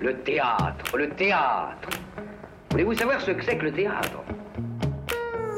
Le 0.00 0.12
théâtre, 0.24 0.96
le 0.96 1.08
théâtre. 1.10 1.88
Voulez-vous 2.72 2.94
savoir 2.94 3.20
ce 3.20 3.30
que 3.30 3.44
c'est 3.44 3.56
que 3.56 3.66
le 3.66 3.72
théâtre? 3.72 4.24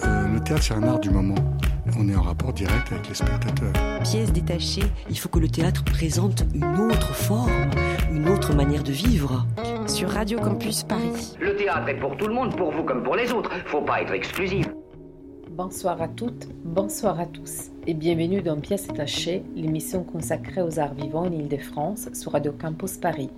Euh, 0.05 0.29
Le 0.35 0.41
théâtre, 0.41 0.63
c'est 0.63 0.75
un 0.75 0.83
art 0.83 0.99
du 0.99 1.09
moment. 1.09 1.35
On 1.99 2.07
est 2.07 2.15
en 2.15 2.21
rapport 2.21 2.53
direct 2.53 2.93
avec 2.93 3.09
les 3.09 3.15
spectateurs. 3.15 3.73
Pièce 4.03 4.31
détachée, 4.31 4.83
il 5.09 5.19
faut 5.19 5.31
que 5.31 5.39
le 5.39 5.49
théâtre 5.49 5.83
présente 5.85 6.45
une 6.55 6.79
autre 6.79 7.15
forme, 7.15 7.71
une 8.13 8.29
autre 8.29 8.55
manière 8.55 8.83
de 8.83 8.93
vivre. 8.93 9.47
Sur 9.87 10.11
Radio 10.11 10.39
Campus 10.39 10.83
Paris. 10.83 11.35
Le 11.41 11.57
théâtre 11.57 11.89
est 11.89 11.99
pour 11.99 12.15
tout 12.19 12.27
le 12.27 12.35
monde, 12.35 12.55
pour 12.59 12.71
vous 12.71 12.83
comme 12.85 13.03
pour 13.03 13.17
les 13.17 13.33
autres. 13.33 13.51
Faut 13.69 13.81
pas 13.81 14.03
être 14.03 14.13
exclusif. 14.13 14.69
Bonsoir 15.51 16.03
à 16.03 16.09
toutes, 16.09 16.47
bonsoir 16.63 17.19
à 17.19 17.27
tous 17.27 17.71
et 17.87 17.95
bienvenue 17.95 18.43
dans 18.43 18.61
Pièce 18.61 18.87
détachée, 18.87 19.43
l'émission 19.57 20.05
consacrée 20.05 20.61
aux 20.63 20.79
arts 20.79 20.95
vivants 20.95 21.25
en 21.27 21.33
Ile-de-France 21.33 22.11
sur 22.13 22.33
Radio 22.33 22.53
Campus 22.53 22.99
Paris. 22.99 23.31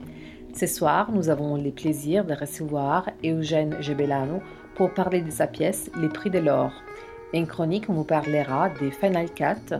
Ce 0.54 0.66
soir, 0.66 1.10
nous 1.12 1.28
avons 1.28 1.56
le 1.56 1.70
plaisir 1.70 2.24
de 2.24 2.34
recevoir 2.34 3.08
Eugène 3.24 3.80
Gebelano 3.80 4.42
pour 4.74 4.92
parler 4.92 5.22
de 5.22 5.30
sa 5.30 5.46
pièce 5.46 5.90
Les 6.00 6.08
Prix 6.08 6.28
de 6.28 6.38
l'Or. 6.38 6.72
En 7.34 7.44
chronique, 7.46 7.88
on 7.88 7.94
vous 7.94 8.04
parlera 8.04 8.68
des 8.80 8.90
Final 8.90 9.30
Cut, 9.30 9.74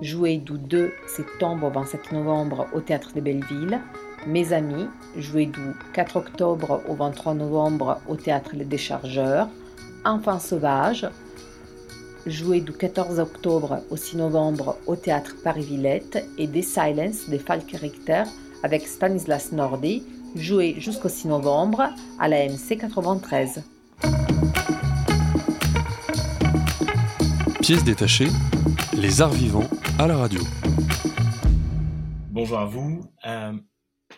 joué 0.00 0.38
du 0.38 0.56
2 0.56 0.92
septembre 1.08 1.66
au 1.66 1.70
27 1.70 2.12
novembre 2.12 2.66
au 2.72 2.80
Théâtre 2.80 3.10
de 3.14 3.20
Belleville, 3.20 3.80
Mes 4.26 4.52
Amis, 4.52 4.86
joué 5.16 5.46
du 5.46 5.60
4 5.92 6.16
octobre 6.16 6.82
au 6.88 6.94
23 6.94 7.34
novembre 7.34 8.00
au 8.08 8.16
Théâtre 8.16 8.52
Les 8.54 8.64
Déchargeurs, 8.64 9.48
Enfants 10.04 10.38
Sauvages, 10.38 11.08
joué 12.24 12.60
du 12.60 12.72
14 12.72 13.18
octobre 13.18 13.80
au 13.90 13.96
6 13.96 14.16
novembre 14.16 14.76
au 14.86 14.96
Théâtre 14.96 15.34
Paris-Villette, 15.42 16.24
et 16.38 16.46
des 16.46 16.62
Silence 16.62 17.28
de 17.28 17.36
Falk 17.36 17.70
Richter 17.72 18.22
avec 18.64 18.88
Stanislas 18.88 19.52
Nordi, 19.52 20.02
joué 20.34 20.76
jusqu'au 20.78 21.08
6 21.08 21.28
novembre 21.28 21.90
à 22.18 22.28
la 22.28 22.48
MC 22.48 22.78
93. 22.78 23.62
Pièces 27.60 27.84
détachées, 27.84 28.28
les 28.94 29.22
arts 29.22 29.32
vivants 29.32 29.68
à 29.98 30.06
la 30.06 30.16
radio. 30.16 30.40
Bonjour 32.30 32.58
à 32.58 32.64
vous. 32.66 33.00
Euh, 33.26 33.52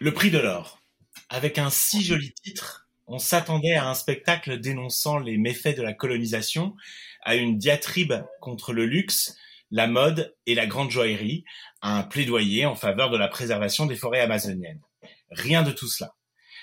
le 0.01 0.13
prix 0.13 0.31
de 0.31 0.39
l'or. 0.39 0.81
Avec 1.29 1.59
un 1.59 1.71
si 1.71 2.03
joli 2.03 2.33
titre, 2.33 2.89
on 3.07 3.19
s'attendait 3.19 3.75
à 3.75 3.89
un 3.89 3.95
spectacle 3.95 4.59
dénonçant 4.59 5.19
les 5.19 5.39
méfaits 5.39 5.77
de 5.77 5.83
la 5.83 5.93
colonisation, 5.93 6.75
à 7.23 7.37
une 7.37 7.59
diatribe 7.59 8.15
contre 8.41 8.73
le 8.73 8.87
luxe, 8.87 9.37
la 9.71 9.87
mode 9.87 10.35
et 10.47 10.55
la 10.55 10.67
grande 10.67 10.91
joaillerie, 10.91 11.45
un 11.83 12.03
plaidoyer 12.03 12.67
en 12.67 12.75
faveur 12.75 13.11
de 13.11 13.17
la 13.17 13.29
préservation 13.29 13.87
des 13.87 13.97
forêts 13.97 14.21
amazoniennes. 14.21 14.81
Rien 15.31 15.63
de 15.63 15.73
tout 15.73 15.89
cela. 15.89 16.15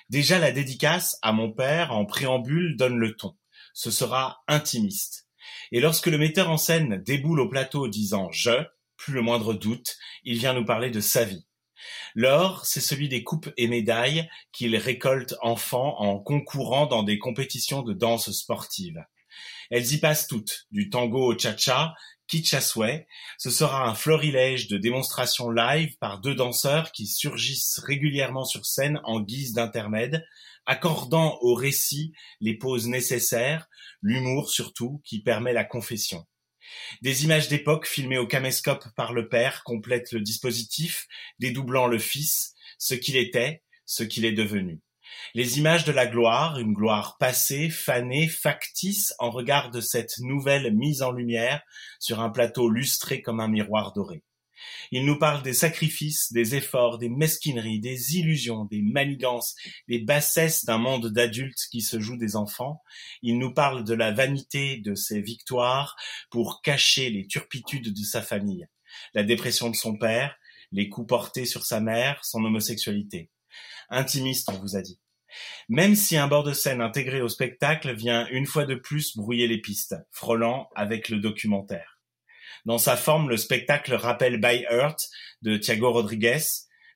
Déjà 0.09 0.39
la 0.39 0.51
dédicace 0.51 1.17
à 1.21 1.31
mon 1.31 1.51
père 1.51 1.91
en 1.91 2.05
préambule 2.05 2.75
donne 2.77 2.97
le 2.97 3.15
ton. 3.15 3.35
Ce 3.73 3.91
sera 3.91 4.43
intimiste. 4.47 5.27
Et 5.71 5.79
lorsque 5.79 6.07
le 6.07 6.17
metteur 6.17 6.49
en 6.49 6.57
scène 6.57 7.01
déboule 7.03 7.39
au 7.39 7.49
plateau 7.49 7.87
disant 7.87 8.29
je, 8.31 8.63
plus 8.97 9.13
le 9.13 9.21
moindre 9.21 9.53
doute, 9.53 9.97
il 10.23 10.37
vient 10.37 10.53
nous 10.53 10.65
parler 10.65 10.91
de 10.91 10.99
sa 10.99 11.23
vie. 11.23 11.45
L'or, 12.15 12.65
c'est 12.65 12.81
celui 12.81 13.09
des 13.09 13.23
coupes 13.23 13.49
et 13.57 13.67
médailles 13.67 14.29
qu'il 14.51 14.75
récolte 14.77 15.35
enfant 15.41 15.99
en 15.99 16.19
concourant 16.19 16.85
dans 16.85 17.03
des 17.03 17.19
compétitions 17.19 17.81
de 17.81 17.93
danse 17.93 18.31
sportive. 18.31 19.03
Elles 19.71 19.93
y 19.93 19.97
passent 19.97 20.27
toutes, 20.27 20.67
du 20.71 20.89
tango 20.89 21.33
au 21.33 21.37
cha-cha, 21.37 21.95
Kitchasway. 22.27 23.07
Ce 23.37 23.49
sera 23.49 23.87
un 23.87 23.95
florilège 23.95 24.67
de 24.67 24.77
démonstrations 24.77 25.49
live 25.49 25.97
par 25.99 26.19
deux 26.19 26.35
danseurs 26.35 26.91
qui 26.91 27.07
surgissent 27.07 27.79
régulièrement 27.79 28.45
sur 28.45 28.65
scène 28.65 28.99
en 29.03 29.21
guise 29.21 29.53
d'intermède, 29.53 30.25
accordant 30.65 31.37
au 31.41 31.53
récit 31.53 32.13
les 32.39 32.57
pauses 32.57 32.87
nécessaires, 32.87 33.67
l'humour 34.01 34.49
surtout 34.49 35.01
qui 35.03 35.21
permet 35.21 35.53
la 35.53 35.65
confession. 35.65 36.25
Des 37.01 37.25
images 37.25 37.49
d'époque 37.49 37.87
filmées 37.87 38.17
au 38.17 38.27
caméscope 38.27 38.85
par 38.95 39.13
le 39.13 39.27
père 39.27 39.63
complètent 39.63 40.11
le 40.11 40.21
dispositif, 40.21 41.07
dédoublant 41.39 41.87
le 41.87 41.99
fils, 41.99 42.55
ce 42.77 42.93
qu'il 42.95 43.17
était, 43.17 43.63
ce 43.85 44.03
qu'il 44.03 44.25
est 44.25 44.31
devenu. 44.31 44.81
Les 45.35 45.57
images 45.57 45.85
de 45.85 45.91
la 45.91 46.05
gloire, 46.05 46.59
une 46.59 46.73
gloire 46.73 47.17
passée, 47.17 47.69
fanée, 47.69 48.27
factice 48.27 49.13
en 49.19 49.31
regard 49.31 49.71
de 49.71 49.81
cette 49.81 50.19
nouvelle 50.19 50.73
mise 50.75 51.01
en 51.01 51.11
lumière 51.11 51.61
sur 51.99 52.19
un 52.19 52.29
plateau 52.29 52.69
lustré 52.69 53.21
comme 53.21 53.39
un 53.39 53.47
miroir 53.47 53.93
doré. 53.93 54.23
Il 54.91 55.05
nous 55.05 55.17
parle 55.17 55.43
des 55.43 55.53
sacrifices, 55.53 56.31
des 56.31 56.55
efforts, 56.55 56.97
des 56.97 57.09
mesquineries, 57.09 57.79
des 57.79 58.17
illusions, 58.17 58.65
des 58.65 58.81
manigances, 58.81 59.55
des 59.87 59.99
bassesses 59.99 60.65
d'un 60.65 60.77
monde 60.77 61.07
d'adultes 61.07 61.67
qui 61.71 61.81
se 61.81 61.99
joue 61.99 62.17
des 62.17 62.35
enfants. 62.35 62.81
Il 63.21 63.39
nous 63.39 63.53
parle 63.53 63.83
de 63.83 63.93
la 63.93 64.11
vanité 64.11 64.77
de 64.77 64.95
ses 64.95 65.21
victoires 65.21 65.95
pour 66.29 66.61
cacher 66.61 67.09
les 67.09 67.27
turpitudes 67.27 67.93
de 67.93 68.03
sa 68.03 68.21
famille, 68.21 68.67
la 69.13 69.23
dépression 69.23 69.69
de 69.69 69.75
son 69.75 69.97
père, 69.97 70.37
les 70.71 70.89
coups 70.89 71.07
portés 71.07 71.45
sur 71.45 71.65
sa 71.65 71.79
mère, 71.79 72.23
son 72.23 72.43
homosexualité. 72.43 73.29
Intimiste, 73.89 74.49
on 74.49 74.59
vous 74.59 74.75
a 74.75 74.81
dit. 74.81 74.99
Même 75.69 75.95
si 75.95 76.17
un 76.17 76.27
bord 76.27 76.43
de 76.43 76.53
scène 76.53 76.81
intégré 76.81 77.21
au 77.21 77.29
spectacle 77.29 77.93
vient 77.93 78.27
une 78.29 78.45
fois 78.45 78.65
de 78.65 78.75
plus 78.75 79.15
brouiller 79.15 79.47
les 79.47 79.59
pistes, 79.59 79.95
frôlant 80.11 80.69
avec 80.75 81.09
le 81.09 81.19
documentaire. 81.19 81.99
Dans 82.65 82.77
sa 82.77 82.95
forme, 82.95 83.29
le 83.29 83.37
spectacle 83.37 83.93
rappelle 83.93 84.39
By 84.39 84.65
Earth 84.69 85.09
de 85.41 85.57
Thiago 85.57 85.91
Rodriguez, 85.91 86.39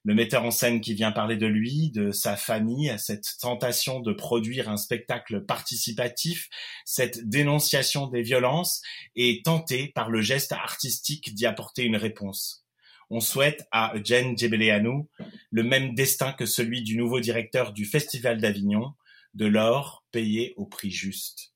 le 0.07 0.13
metteur 0.13 0.45
en 0.45 0.51
scène 0.51 0.79
qui 0.79 0.93
vient 0.93 1.11
parler 1.11 1.35
de 1.35 1.47
lui, 1.47 1.91
de 1.91 2.11
sa 2.11 2.37
famille, 2.37 2.95
cette 2.97 3.27
tentation 3.41 3.99
de 3.99 4.13
produire 4.13 4.69
un 4.69 4.77
spectacle 4.77 5.43
participatif, 5.43 6.47
cette 6.85 7.27
dénonciation 7.27 8.07
des 8.07 8.21
violences, 8.21 8.81
et 9.17 9.41
tenté 9.43 9.91
par 9.93 10.09
le 10.09 10.21
geste 10.21 10.53
artistique 10.53 11.35
d'y 11.35 11.45
apporter 11.45 11.83
une 11.83 11.97
réponse. 11.97 12.65
On 13.09 13.19
souhaite 13.19 13.67
à 13.71 13.93
Jen 14.01 14.37
Jebeleanu 14.37 15.03
le 15.51 15.63
même 15.63 15.95
destin 15.95 16.33
que 16.33 16.45
celui 16.45 16.81
du 16.81 16.97
nouveau 16.97 17.19
directeur 17.19 17.73
du 17.73 17.85
Festival 17.85 18.39
d'Avignon, 18.39 18.93
de 19.33 19.45
l'or 19.45 20.05
payé 20.11 20.53
au 20.57 20.65
prix 20.65 20.91
juste. 20.91 21.53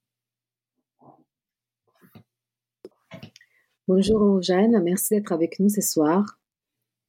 Bonjour 3.88 4.42
Jeanne, 4.42 4.82
merci 4.84 5.16
d'être 5.16 5.32
avec 5.32 5.60
nous 5.60 5.70
ce 5.70 5.82
soir. 5.82 6.40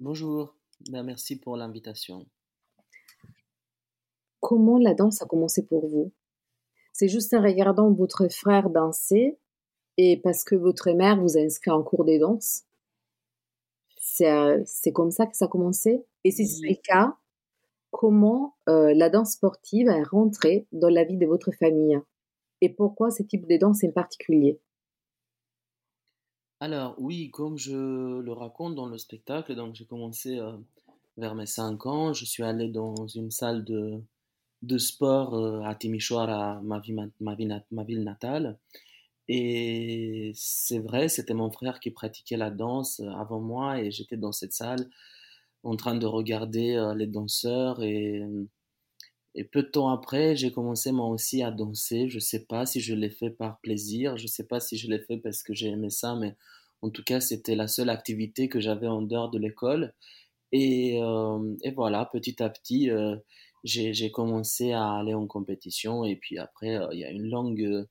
Bonjour, 0.01 0.57
ben, 0.91 1.05
merci 1.05 1.39
pour 1.39 1.57
l'invitation. 1.57 2.27
Comment 4.41 4.79
la 4.79 4.95
danse 4.95 5.23
a 5.23 5.27
commencé 5.27 5.65
pour 5.65 5.87
vous? 5.87 6.13
C'est 6.93 7.09
juste 7.09 7.33
en 7.35 7.43
regardant 7.43 7.93
votre 7.93 8.29
frère 8.29 8.71
danser 8.71 9.39
et 9.97 10.21
parce 10.21 10.43
que 10.43 10.57
votre 10.57 10.91
mère 10.91 11.21
vous 11.21 11.37
a 11.37 11.41
inscrit 11.41 11.71
en 11.71 11.83
cours 11.83 12.05
de 12.05 12.19
danse? 12.19 12.65
Euh, 14.23 14.61
c'est 14.67 14.93
comme 14.93 15.11
ça 15.11 15.27
que 15.27 15.37
ça 15.37 15.45
a 15.45 15.49
commencé? 15.49 16.05
Et 16.25 16.31
si 16.31 16.47
c'est 16.47 16.69
le 16.69 16.77
cas, 16.83 17.17
comment 17.91 18.57
euh, 18.69 18.95
la 18.95 19.11
danse 19.11 19.33
sportive 19.33 19.89
est 19.89 20.03
rentrée 20.03 20.67
dans 20.73 20.89
la 20.89 21.05
vie 21.05 21.17
de 21.17 21.27
votre 21.27 21.53
famille 21.53 21.99
Et 22.61 22.69
pourquoi 22.69 23.11
ce 23.11 23.23
type 23.23 23.47
de 23.49 23.57
danse 23.57 23.85
en 23.85 23.91
particulier? 23.91 24.61
Alors 26.61 26.95
oui, 26.99 27.31
comme 27.31 27.59
je 27.59 28.21
le 28.21 28.33
raconte 28.33 28.77
dans 28.77 28.87
le 28.87 28.97
spectacle, 28.99 29.55
donc 29.57 29.75
j'ai 29.75 29.85
commencé 29.85 30.39
euh, 30.39 30.53
vers 31.17 31.35
mes 31.35 31.47
5 31.47 31.87
ans. 31.87 32.13
Je 32.13 32.25
suis 32.25 32.45
allé 32.45 32.69
dans 32.69 33.07
une 33.09 33.33
salle 33.33 33.65
de, 33.65 34.01
de 34.63 34.79
sport 34.79 35.67
à 35.67 35.75
Timișoara, 35.75 36.61
ma, 36.63 36.81
ma, 37.21 37.35
ma 37.71 37.85
ville 37.85 38.05
natale. 38.05 38.59
Et 39.29 40.33
c'est 40.35 40.79
vrai, 40.81 41.09
c'était 41.09 41.35
mon 41.35 41.51
frère 41.51 41.81
qui 41.81 41.91
pratiquait 41.91 42.37
la 42.37 42.51
danse 42.51 43.01
euh, 43.01 43.09
avant 43.11 43.41
moi 43.41 43.81
et 43.81 43.91
j'étais 43.91 44.17
dans 44.17 44.33
cette 44.33 44.53
salle 44.53 44.89
en 45.63 45.77
train 45.77 45.95
de 45.95 46.07
regarder 46.07 46.75
euh, 46.75 46.95
les 46.95 47.07
danseurs 47.07 47.83
et, 47.83 48.23
et 49.35 49.45
peu 49.45 49.63
de 49.63 49.69
temps 49.69 49.89
après, 49.91 50.37
j'ai 50.37 50.53
commencé 50.53 50.93
moi 50.93 51.07
aussi 51.07 51.43
à 51.43 51.51
danser. 51.51 52.09
Je 52.09 52.19
sais 52.19 52.45
pas 52.47 52.67
si 52.67 52.81
je 52.81 52.95
l'ai 52.95 53.11
fait 53.11 53.31
par 53.31 53.61
plaisir, 53.61 54.17
je 54.17 54.27
sais 54.27 54.47
pas 54.47 54.61
si 54.61 54.77
je 54.77 54.89
l'ai 54.89 55.01
fait 55.01 55.19
parce 55.19 55.43
que 55.43 55.55
j'ai 55.55 55.69
aimé 55.69 55.91
ça, 55.91 56.15
mais 56.17 56.37
en 56.83 56.91
tout 56.91 57.05
cas, 57.05 57.21
c'était 57.21 57.55
la 57.57 57.69
seule 57.69 57.91
activité 57.91 58.49
que 58.49 58.61
j'avais 58.61 58.89
en 58.89 59.03
dehors 59.03 59.31
de 59.31 59.39
l'école. 59.39 59.95
Et, 60.53 61.01
euh, 61.03 61.57
et, 61.63 61.71
voilà, 61.73 62.07
petit 62.13 62.43
à 62.43 62.51
petit, 62.51 62.91
j'ai 63.65 64.11
commencé 64.11 64.73
à 64.73 64.93
aller 64.95 65.15
en 65.15 65.27
compétition 65.27 66.05
et 66.05 66.17
puis 66.17 66.39
après, 66.39 66.79
il 66.93 66.99
y 66.99 67.05
a 67.05 67.11
une 67.11 67.31
longue 67.31 67.87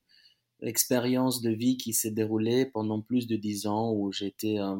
l'expérience 0.62 1.42
de 1.42 1.50
vie 1.50 1.76
qui 1.76 1.92
s'est 1.92 2.12
déroulée 2.12 2.66
pendant 2.66 3.00
plus 3.00 3.26
de 3.26 3.36
dix 3.36 3.66
ans 3.66 3.92
où 3.92 4.12
j'étais 4.12 4.58
euh, 4.58 4.76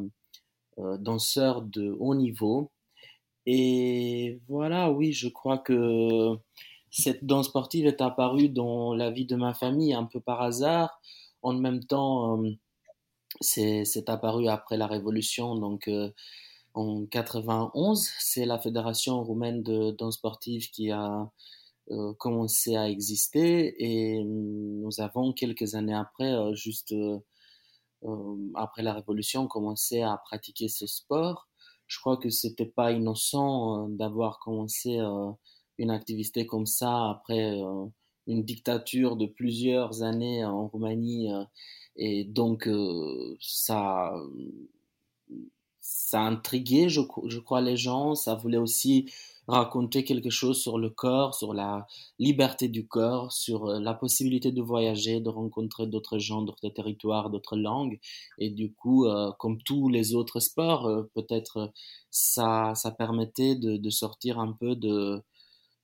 euh, 0.79 0.97
danseur 0.97 1.63
de 1.63 1.95
haut 1.99 2.15
niveau. 2.15 2.71
Et 3.47 4.41
voilà, 4.49 4.91
oui, 4.91 5.13
je 5.13 5.29
crois 5.29 5.59
que 5.59 6.37
cette 6.91 7.25
danse 7.25 7.49
sportive 7.49 7.87
est 7.87 8.01
apparue 8.01 8.49
dans 8.49 8.95
la 8.95 9.11
vie 9.11 9.27
de 9.27 9.37
ma 9.37 9.55
famille 9.55 9.95
un 9.95 10.05
peu 10.05 10.21
par 10.21 10.43
hasard. 10.43 11.01
En 11.43 11.55
même 11.55 11.85
temps, 11.85 12.43
euh, 12.45 12.51
c'est 13.41 14.09
apparu 14.09 14.49
après 14.49 14.77
la 14.77 14.87
Révolution, 14.87 15.57
donc 15.57 15.91
en 16.75 17.07
91. 17.07 18.11
C'est 18.19 18.47
la 18.47 18.59
fédération 18.59 19.23
roumaine 19.23 19.63
de 19.63 19.91
danse 19.93 20.17
sportive 20.17 20.71
qui 20.71 20.91
a 20.91 21.31
euh, 21.91 22.15
commencé 22.15 22.77
à 22.77 22.89
exister 22.89 23.75
et 23.79 24.23
nous 24.25 25.01
avons 25.01 25.33
quelques 25.33 25.75
années 25.75 25.95
après, 25.95 26.33
euh, 26.33 26.55
juste 26.55 26.95
après 28.55 28.83
la 28.83 28.95
révolution, 28.95 29.47
commencé 29.47 30.03
à 30.03 30.17
pratiquer 30.25 30.69
ce 30.69 30.87
sport. 30.87 31.49
Je 31.93 32.01
crois 32.01 32.17
que 32.17 32.31
c'était 32.31 32.65
pas 32.65 32.93
innocent 32.93 33.87
d'avoir 33.91 34.39
commencé 34.39 34.99
une 35.77 35.91
activité 35.91 36.47
comme 36.47 36.65
ça 36.65 37.11
après 37.11 37.61
une 38.27 38.43
dictature 38.45 39.17
de 39.17 39.27
plusieurs 39.27 40.03
années 40.03 40.43
en 40.43 40.69
Roumanie 40.69 41.29
et 41.97 42.25
donc 42.25 42.67
ça 43.41 44.11
ça 45.83 46.23
a 46.23 46.27
intrigué, 46.27 46.89
je, 46.89 47.01
je, 47.27 47.39
crois, 47.41 47.61
les 47.61 47.77
gens. 47.77 48.15
Ça 48.15 48.35
voulait 48.35 48.57
aussi 48.57 49.13
raconter 49.49 50.05
quelque 50.05 50.31
chose 50.31 50.61
sur 50.61 50.79
le 50.79 50.91
corps, 50.91 51.35
sur 51.35 51.53
la 51.55 51.87
liberté 52.19 52.69
du 52.69 52.87
corps, 52.87 53.33
sur 53.33 53.67
euh, 53.67 53.81
la 53.81 53.95
possibilité 53.95 54.53
de 54.53 54.63
voyager, 54.63 55.21
de 55.21 55.29
rencontrer 55.29 55.87
d'autres 55.87 56.19
gens, 56.19 56.43
d'autres 56.43 56.69
territoires, 56.69 57.31
d'autres 57.31 57.57
langues. 57.57 57.99
Et 58.39 58.51
du 58.51 58.73
coup, 58.73 59.07
euh, 59.07 59.33
comme 59.39 59.61
tous 59.63 59.89
les 59.89 60.15
autres 60.15 60.41
sports, 60.41 60.87
euh, 60.87 61.11
peut-être 61.15 61.73
ça, 62.11 62.73
ça 62.75 62.91
permettait 62.93 63.57
de, 63.57 63.77
de, 63.77 63.91
sortir 63.91 64.39
un 64.39 64.53
peu 64.53 64.77
de, 64.77 65.23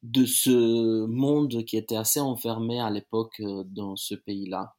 de 0.03 0.25
ce 0.27 1.07
monde 1.07 1.65
qui 1.65 1.77
était 1.77 1.97
assez 1.97 2.21
enfermé 2.21 2.81
à 2.81 2.91
l'époque 2.91 3.43
dans 3.67 3.97
ce 3.97 4.15
pays-là. 4.15 4.75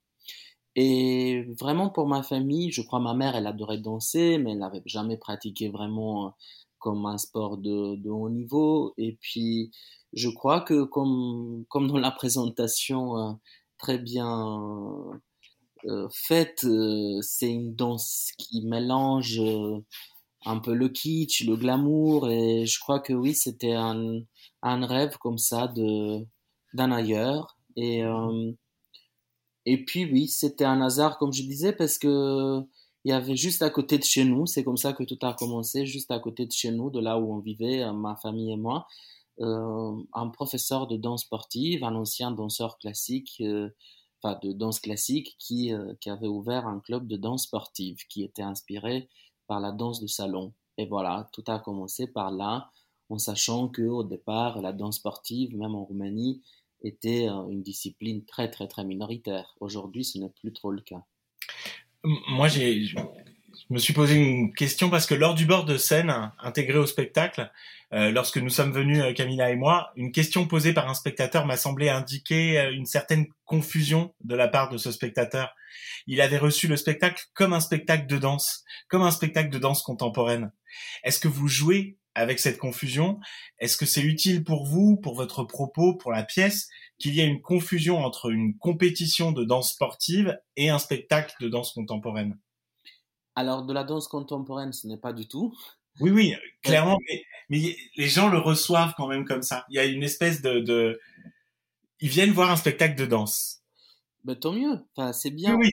Et 0.75 1.43
vraiment 1.59 1.89
pour 1.89 2.07
ma 2.07 2.23
famille, 2.23 2.71
je 2.71 2.81
crois 2.81 2.99
ma 2.99 3.13
mère, 3.13 3.35
elle 3.35 3.47
adorait 3.47 3.79
danser, 3.79 4.37
mais 4.37 4.51
elle 4.51 4.59
n'avait 4.59 4.83
jamais 4.85 5.17
pratiqué 5.17 5.69
vraiment 5.69 6.35
comme 6.79 7.05
un 7.05 7.17
sport 7.17 7.57
de, 7.57 8.09
haut 8.09 8.29
niveau. 8.29 8.93
Et 8.97 9.17
puis, 9.21 9.71
je 10.13 10.29
crois 10.29 10.61
que 10.61 10.83
comme, 10.83 11.65
comme 11.69 11.87
dans 11.87 11.97
la 11.97 12.11
présentation 12.11 13.17
euh, 13.17 13.33
très 13.77 13.97
bien 13.99 14.59
euh, 15.85 16.07
faite, 16.11 16.65
c'est 17.21 17.51
une 17.51 17.75
danse 17.75 18.31
qui 18.37 18.65
mélange 18.65 19.41
un 20.45 20.59
peu 20.59 20.73
le 20.73 20.89
kitsch, 20.89 21.45
le 21.45 21.55
glamour. 21.55 22.29
Et 22.29 22.65
je 22.65 22.79
crois 22.79 22.99
que 22.99 23.13
oui, 23.13 23.33
c'était 23.35 23.73
un, 23.73 24.19
un 24.63 24.85
rêve 24.85 25.17
comme 25.19 25.37
ça 25.37 25.71
d'un 26.73 26.91
ailleurs. 26.91 27.57
Et 27.75 28.03
et 29.65 29.85
puis 29.85 30.05
oui, 30.05 30.27
c'était 30.27 30.65
un 30.65 30.81
hasard, 30.81 31.17
comme 31.17 31.33
je 31.33 31.43
disais, 31.43 31.73
parce 31.73 31.97
que 31.99 32.61
il 33.05 33.09
y 33.11 33.13
avait 33.13 33.35
juste 33.35 33.61
à 33.61 33.69
côté 33.69 33.97
de 33.97 34.03
chez 34.03 34.25
nous, 34.25 34.45
c'est 34.45 34.63
comme 34.63 34.77
ça 34.77 34.93
que 34.93 35.03
tout 35.03 35.17
a 35.21 35.33
commencé, 35.33 35.85
juste 35.85 36.11
à 36.11 36.19
côté 36.19 36.45
de 36.45 36.51
chez 36.51 36.71
nous, 36.71 36.89
de 36.89 36.99
là 36.99 37.17
où 37.17 37.33
on 37.33 37.39
vivait, 37.39 37.83
euh, 37.83 37.93
ma 37.93 38.15
famille 38.17 38.51
et 38.51 38.57
moi, 38.57 38.87
euh, 39.41 39.95
un 40.13 40.27
professeur 40.29 40.87
de 40.87 40.97
danse 40.97 41.23
sportive, 41.23 41.83
un 41.83 41.95
ancien 41.95 42.31
danseur 42.31 42.77
classique, 42.77 43.37
euh, 43.41 43.69
enfin 44.21 44.37
de 44.43 44.51
danse 44.51 44.79
classique, 44.81 45.35
qui, 45.39 45.71
qui 46.01 46.09
avait 46.09 46.27
ouvert 46.27 46.67
un 46.67 46.79
club 46.81 47.07
de 47.07 47.15
danse 47.17 47.43
sportive 47.43 47.97
qui 48.09 48.23
était 48.23 48.41
inspiré 48.41 49.09
par 49.47 49.59
la 49.61 49.71
danse 49.71 50.01
de 50.01 50.07
salon. 50.07 50.53
Et 50.77 50.85
voilà, 50.85 51.29
tout 51.33 51.43
a 51.47 51.59
commencé 51.59 52.07
par 52.07 52.31
là, 52.31 52.69
en 53.09 53.17
sachant 53.17 53.69
que 53.69 53.83
au 53.83 54.03
départ, 54.03 54.61
la 54.61 54.73
danse 54.73 54.97
sportive, 54.97 55.55
même 55.57 55.75
en 55.75 55.85
Roumanie, 55.85 56.41
était 56.81 57.27
une 57.27 57.63
discipline 57.63 58.25
très 58.25 58.49
très 58.51 58.67
très 58.67 58.85
minoritaire. 58.85 59.55
Aujourd'hui, 59.59 60.05
ce 60.05 60.17
n'est 60.17 60.29
plus 60.29 60.53
trop 60.53 60.71
le 60.71 60.81
cas. 60.81 61.03
Moi, 62.03 62.47
j'ai, 62.47 62.85
je 62.85 62.95
me 63.69 63.77
suis 63.77 63.93
posé 63.93 64.15
une 64.15 64.53
question 64.53 64.89
parce 64.89 65.05
que 65.05 65.15
lors 65.15 65.35
du 65.35 65.45
bord 65.45 65.65
de 65.65 65.77
scène 65.77 66.31
intégré 66.39 66.77
au 66.77 66.85
spectacle, 66.85 67.51
euh, 67.91 68.11
lorsque 68.11 68.37
nous 68.37 68.49
sommes 68.49 68.71
venus, 68.71 69.01
euh, 69.01 69.13
Camilla 69.13 69.49
et 69.49 69.55
moi, 69.55 69.91
une 69.95 70.11
question 70.11 70.47
posée 70.47 70.73
par 70.73 70.87
un 70.89 70.93
spectateur 70.93 71.45
m'a 71.45 71.57
semblé 71.57 71.89
indiquer 71.89 72.59
euh, 72.59 72.71
une 72.71 72.85
certaine 72.85 73.27
confusion 73.45 74.13
de 74.23 74.35
la 74.35 74.47
part 74.47 74.69
de 74.69 74.77
ce 74.77 74.91
spectateur. 74.91 75.53
Il 76.07 76.21
avait 76.21 76.37
reçu 76.37 76.67
le 76.67 76.77
spectacle 76.77 77.25
comme 77.33 77.51
un 77.51 77.59
spectacle 77.59 78.07
de 78.07 78.17
danse, 78.17 78.63
comme 78.87 79.01
un 79.01 79.11
spectacle 79.11 79.49
de 79.49 79.57
danse 79.57 79.81
contemporaine. 79.81 80.51
Est-ce 81.03 81.19
que 81.19 81.27
vous 81.27 81.47
jouez 81.47 81.97
avec 82.15 82.39
cette 82.39 82.59
confusion? 82.59 83.19
Est-ce 83.59 83.75
que 83.75 83.85
c'est 83.85 84.01
utile 84.01 84.43
pour 84.43 84.65
vous, 84.65 84.95
pour 84.97 85.15
votre 85.15 85.43
propos, 85.43 85.95
pour 85.95 86.11
la 86.11 86.23
pièce, 86.23 86.69
qu'il 86.99 87.15
y 87.15 87.21
ait 87.21 87.27
une 87.27 87.41
confusion 87.41 87.97
entre 87.99 88.29
une 88.29 88.57
compétition 88.57 89.31
de 89.31 89.43
danse 89.43 89.71
sportive 89.71 90.39
et 90.57 90.69
un 90.69 90.79
spectacle 90.79 91.33
de 91.41 91.49
danse 91.49 91.71
contemporaine 91.71 92.37
Alors, 93.35 93.65
de 93.65 93.73
la 93.73 93.85
danse 93.85 94.07
contemporaine, 94.07 94.73
ce 94.73 94.85
n'est 94.85 94.97
pas 94.97 95.13
du 95.13 95.27
tout. 95.27 95.57
Oui, 96.01 96.11
oui, 96.11 96.35
clairement, 96.61 96.97
mais, 97.49 97.75
les 97.95 98.07
gens 98.07 98.29
le 98.29 98.37
reçoivent 98.37 98.93
quand 98.95 99.07
même 99.07 99.25
comme 99.25 99.41
ça. 99.41 99.65
Il 99.69 99.75
y 99.75 99.79
a 99.79 99.85
une 99.85 100.03
espèce 100.03 100.41
de... 100.41 100.99
Ils 102.01 102.09
viennent 102.09 102.31
voir 102.31 102.51
un 102.51 102.55
spectacle 102.55 102.95
de 102.95 103.05
danse. 103.05 103.61
Ben, 104.23 104.35
tant 104.35 104.53
mieux, 104.53 104.79
enfin, 104.95 105.13
c'est 105.13 105.31
bien. 105.31 105.55
Oui, 105.55 105.71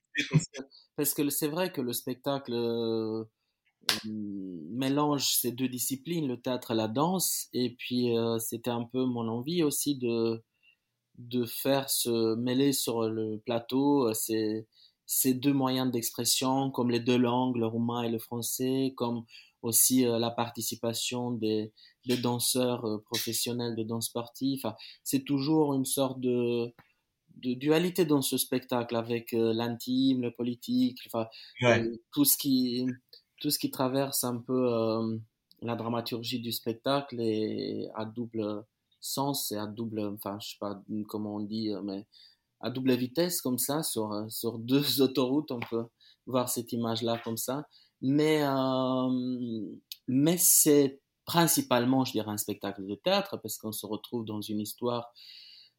Parce 0.96 1.12
que 1.12 1.28
c'est 1.28 1.48
vrai 1.48 1.72
que 1.72 1.80
le 1.80 1.92
spectacle 1.92 2.52
euh, 2.52 3.24
mélange 4.04 5.26
ces 5.26 5.52
deux 5.52 5.68
disciplines, 5.68 6.26
le 6.26 6.40
théâtre 6.40 6.70
et 6.70 6.74
la 6.74 6.88
danse. 6.88 7.48
Et 7.52 7.74
puis, 7.74 8.16
euh, 8.16 8.38
c'était 8.38 8.70
un 8.70 8.84
peu 8.84 9.04
mon 9.04 9.28
envie 9.28 9.62
aussi 9.62 9.96
de, 9.96 10.42
de 11.18 11.44
faire 11.44 11.90
se 11.90 12.34
mêler 12.36 12.72
sur 12.72 13.08
le 13.08 13.38
plateau 13.44 14.08
euh, 14.08 14.14
ces, 14.14 14.66
ces 15.06 15.34
deux 15.34 15.52
moyens 15.52 15.90
d'expression, 15.90 16.70
comme 16.70 16.90
les 16.90 17.00
deux 17.00 17.18
langues, 17.18 17.56
le 17.56 17.66
roumain 17.66 18.02
et 18.02 18.10
le 18.10 18.18
français, 18.18 18.92
comme 18.96 19.24
aussi 19.62 20.06
euh, 20.06 20.18
la 20.18 20.30
participation 20.30 21.30
des, 21.32 21.72
des 22.06 22.16
danseurs 22.16 22.84
professionnels 23.04 23.76
de 23.76 23.82
danse 23.82 24.06
sportive. 24.06 24.60
Enfin, 24.64 24.76
c'est 25.02 25.24
toujours 25.24 25.74
une 25.74 25.86
sorte 25.86 26.20
de, 26.20 26.72
de 27.36 27.54
dualité 27.54 28.04
dans 28.04 28.22
ce 28.22 28.36
spectacle 28.36 28.96
avec 28.96 29.32
l'intime, 29.32 30.22
le 30.22 30.32
politique, 30.32 30.98
enfin, 31.06 31.26
tout 32.12 32.24
ce 32.24 32.36
qui 32.36 32.86
tout 33.40 33.50
ce 33.50 33.58
qui 33.58 33.70
traverse 33.70 34.24
un 34.24 34.38
peu 34.38 34.72
euh, 34.72 35.18
la 35.62 35.76
dramaturgie 35.76 36.40
du 36.40 36.52
spectacle 36.52 37.20
est 37.20 37.88
à 37.94 38.04
double 38.04 38.64
sens 39.00 39.52
et 39.52 39.56
à 39.56 39.66
double, 39.66 40.00
enfin, 40.14 40.38
je 40.40 40.50
sais 40.50 40.56
pas 40.60 40.80
comment 41.08 41.36
on 41.36 41.40
dit, 41.40 41.70
euh, 41.72 41.82
mais 41.82 42.06
à 42.60 42.70
double 42.70 42.94
vitesse 42.94 43.40
comme 43.42 43.58
ça, 43.58 43.82
sur, 43.82 44.12
euh, 44.12 44.28
sur 44.28 44.58
deux 44.58 45.00
autoroutes, 45.02 45.50
on 45.52 45.60
peut 45.60 45.86
voir 46.26 46.48
cette 46.48 46.72
image-là 46.72 47.20
comme 47.24 47.36
ça. 47.36 47.66
Mais, 48.02 48.42
mais 50.06 50.36
c'est 50.38 51.00
principalement, 51.24 52.04
je 52.04 52.12
dirais, 52.12 52.30
un 52.30 52.36
spectacle 52.36 52.86
de 52.86 52.94
théâtre 52.94 53.38
parce 53.42 53.56
qu'on 53.56 53.72
se 53.72 53.86
retrouve 53.86 54.24
dans 54.26 54.42
une 54.42 54.60
histoire 54.60 55.12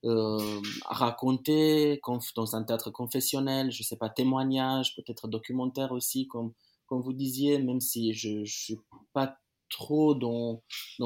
euh, 0.05 0.61
racontée 0.85 2.01
dans 2.35 2.55
un 2.55 2.63
théâtre 2.63 2.91
confessionnel, 2.91 3.71
je 3.71 3.83
sais 3.83 3.97
pas, 3.97 4.09
témoignage, 4.09 4.95
peut-être 4.95 5.27
documentaire 5.27 5.91
aussi, 5.91 6.27
comme 6.27 6.53
comme 6.87 7.01
vous 7.01 7.13
disiez, 7.13 7.59
même 7.59 7.81
si 7.81 8.13
je 8.13 8.39
ne 8.39 8.45
suis 8.45 8.79
pas 9.13 9.37
trop 9.69 10.15
dans, 10.15 10.61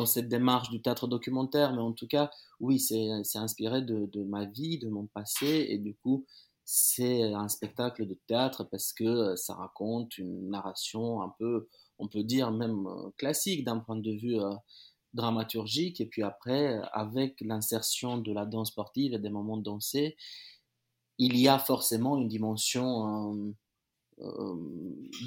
cette 0.05 0.29
démarche 0.29 0.69
du 0.69 0.81
théâtre 0.81 1.07
documentaire, 1.07 1.73
mais 1.73 1.81
en 1.81 1.93
tout 1.93 2.07
cas, 2.07 2.31
oui, 2.59 2.79
c'est 2.79 3.37
inspiré 3.37 3.81
de, 3.81 4.05
de, 4.11 4.23
ma 4.23 4.45
vie, 4.45 4.77
de 4.79 4.89
mon 4.89 5.07
passé, 5.07 5.67
et 5.69 5.77
du 5.77 5.95
coup, 5.95 6.25
c'est 6.65 7.33
un 7.33 7.49
spectacle 7.49 8.07
de 8.07 8.17
théâtre 8.27 8.63
parce 8.63 8.93
que 8.93 9.03
euh, 9.03 9.35
ça 9.35 9.55
raconte 9.55 10.17
une 10.17 10.49
narration 10.49 11.21
un 11.21 11.33
peu, 11.37 11.67
on 11.99 12.07
peut 12.07 12.23
dire 12.23 12.51
même 12.51 12.87
euh, 12.87 13.09
classique 13.17 13.65
d'un 13.65 13.79
point 13.79 13.97
de 13.97 14.11
vue 14.11 14.39
euh, 14.39 14.53
dramaturgique, 15.13 15.99
et 15.99 16.05
puis 16.05 16.23
après, 16.23 16.79
avec 16.93 17.41
l'insertion 17.41 18.17
de 18.17 18.31
la 18.31 18.45
danse 18.45 18.69
sportive 18.69 19.13
et 19.13 19.19
des 19.19 19.29
moments 19.29 19.57
dansés, 19.57 20.15
il 21.17 21.37
y 21.37 21.47
a 21.49 21.59
forcément 21.59 22.17
une 22.17 22.29
dimension 22.29 23.53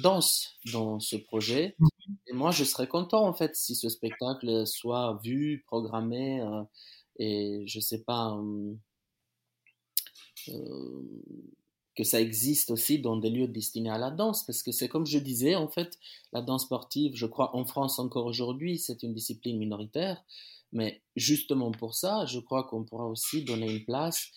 danse 0.01 0.55
dans 0.71 0.99
ce 0.99 1.15
projet. 1.15 1.75
Mhm. 1.79 1.89
Et 2.27 2.33
moi, 2.33 2.51
je 2.51 2.63
serais 2.63 2.87
content, 2.87 3.25
en 3.25 3.33
fait, 3.33 3.55
si 3.55 3.75
ce 3.75 3.89
spectacle 3.89 4.65
soit 4.67 5.19
vu, 5.23 5.63
programmé, 5.67 6.41
euh, 6.41 6.63
et 7.17 7.63
je 7.67 7.79
sais 7.79 8.03
pas, 8.03 8.37
euh, 10.49 11.01
que 11.95 12.03
ça 12.03 12.19
existe 12.19 12.71
aussi 12.71 12.99
dans 12.99 13.15
des 13.15 13.29
lieux 13.29 13.47
destinés 13.47 13.89
à 13.89 13.97
la 13.97 14.11
danse, 14.11 14.45
parce 14.45 14.63
que 14.63 14.71
c'est 14.71 14.89
comme 14.89 15.05
je 15.05 15.17
disais, 15.17 15.55
en 15.55 15.69
fait, 15.69 15.97
la 16.33 16.41
danse 16.41 16.63
sportive, 16.63 17.15
je 17.15 17.25
crois, 17.25 17.55
en 17.55 17.65
France 17.65 17.99
encore 17.99 18.25
aujourd'hui, 18.25 18.77
c'est 18.77 19.01
une 19.03 19.13
discipline 19.13 19.57
minoritaire, 19.57 20.21
mais 20.73 21.01
justement 21.15 21.71
pour 21.71 21.95
ça, 21.95 22.25
je 22.25 22.39
crois 22.39 22.65
qu'on 22.65 22.83
pourra 22.83 23.05
aussi 23.05 23.45
donner 23.45 23.71
une 23.71 23.85
place 23.85 24.27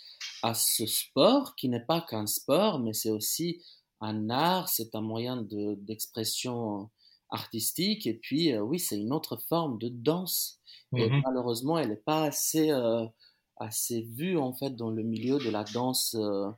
à 0.44 0.54
ce 0.54 0.86
sport 0.86 1.56
qui 1.56 1.68
n'est 1.68 1.84
pas 1.84 2.00
qu'un 2.00 2.26
sport, 2.26 2.78
mais 2.78 2.92
c'est 2.92 3.10
aussi 3.10 3.60
un 4.00 4.30
art, 4.30 4.68
c'est 4.68 4.94
un 4.94 5.00
moyen 5.00 5.46
d'expression 5.46 6.90
artistique, 7.30 8.06
et 8.06 8.14
puis 8.14 8.52
euh, 8.52 8.60
oui, 8.60 8.78
c'est 8.78 8.98
une 8.98 9.12
autre 9.12 9.36
forme 9.36 9.78
de 9.78 9.88
danse. 9.88 10.60
Et 10.96 11.08
mmh 11.08 11.22
malheureusement, 11.24 11.78
elle 11.78 11.90
n'est 11.90 11.96
pas 11.96 12.24
assez, 12.24 12.70
euh, 12.70 13.04
assez 13.56 14.02
vue 14.02 14.38
en 14.38 14.54
fait 14.54 14.74
dans 14.74 14.90
le 14.90 15.02
milieu 15.02 15.38
de 15.38 15.50
la 15.50 15.64
danse 15.64 16.16
euh, 16.18 16.50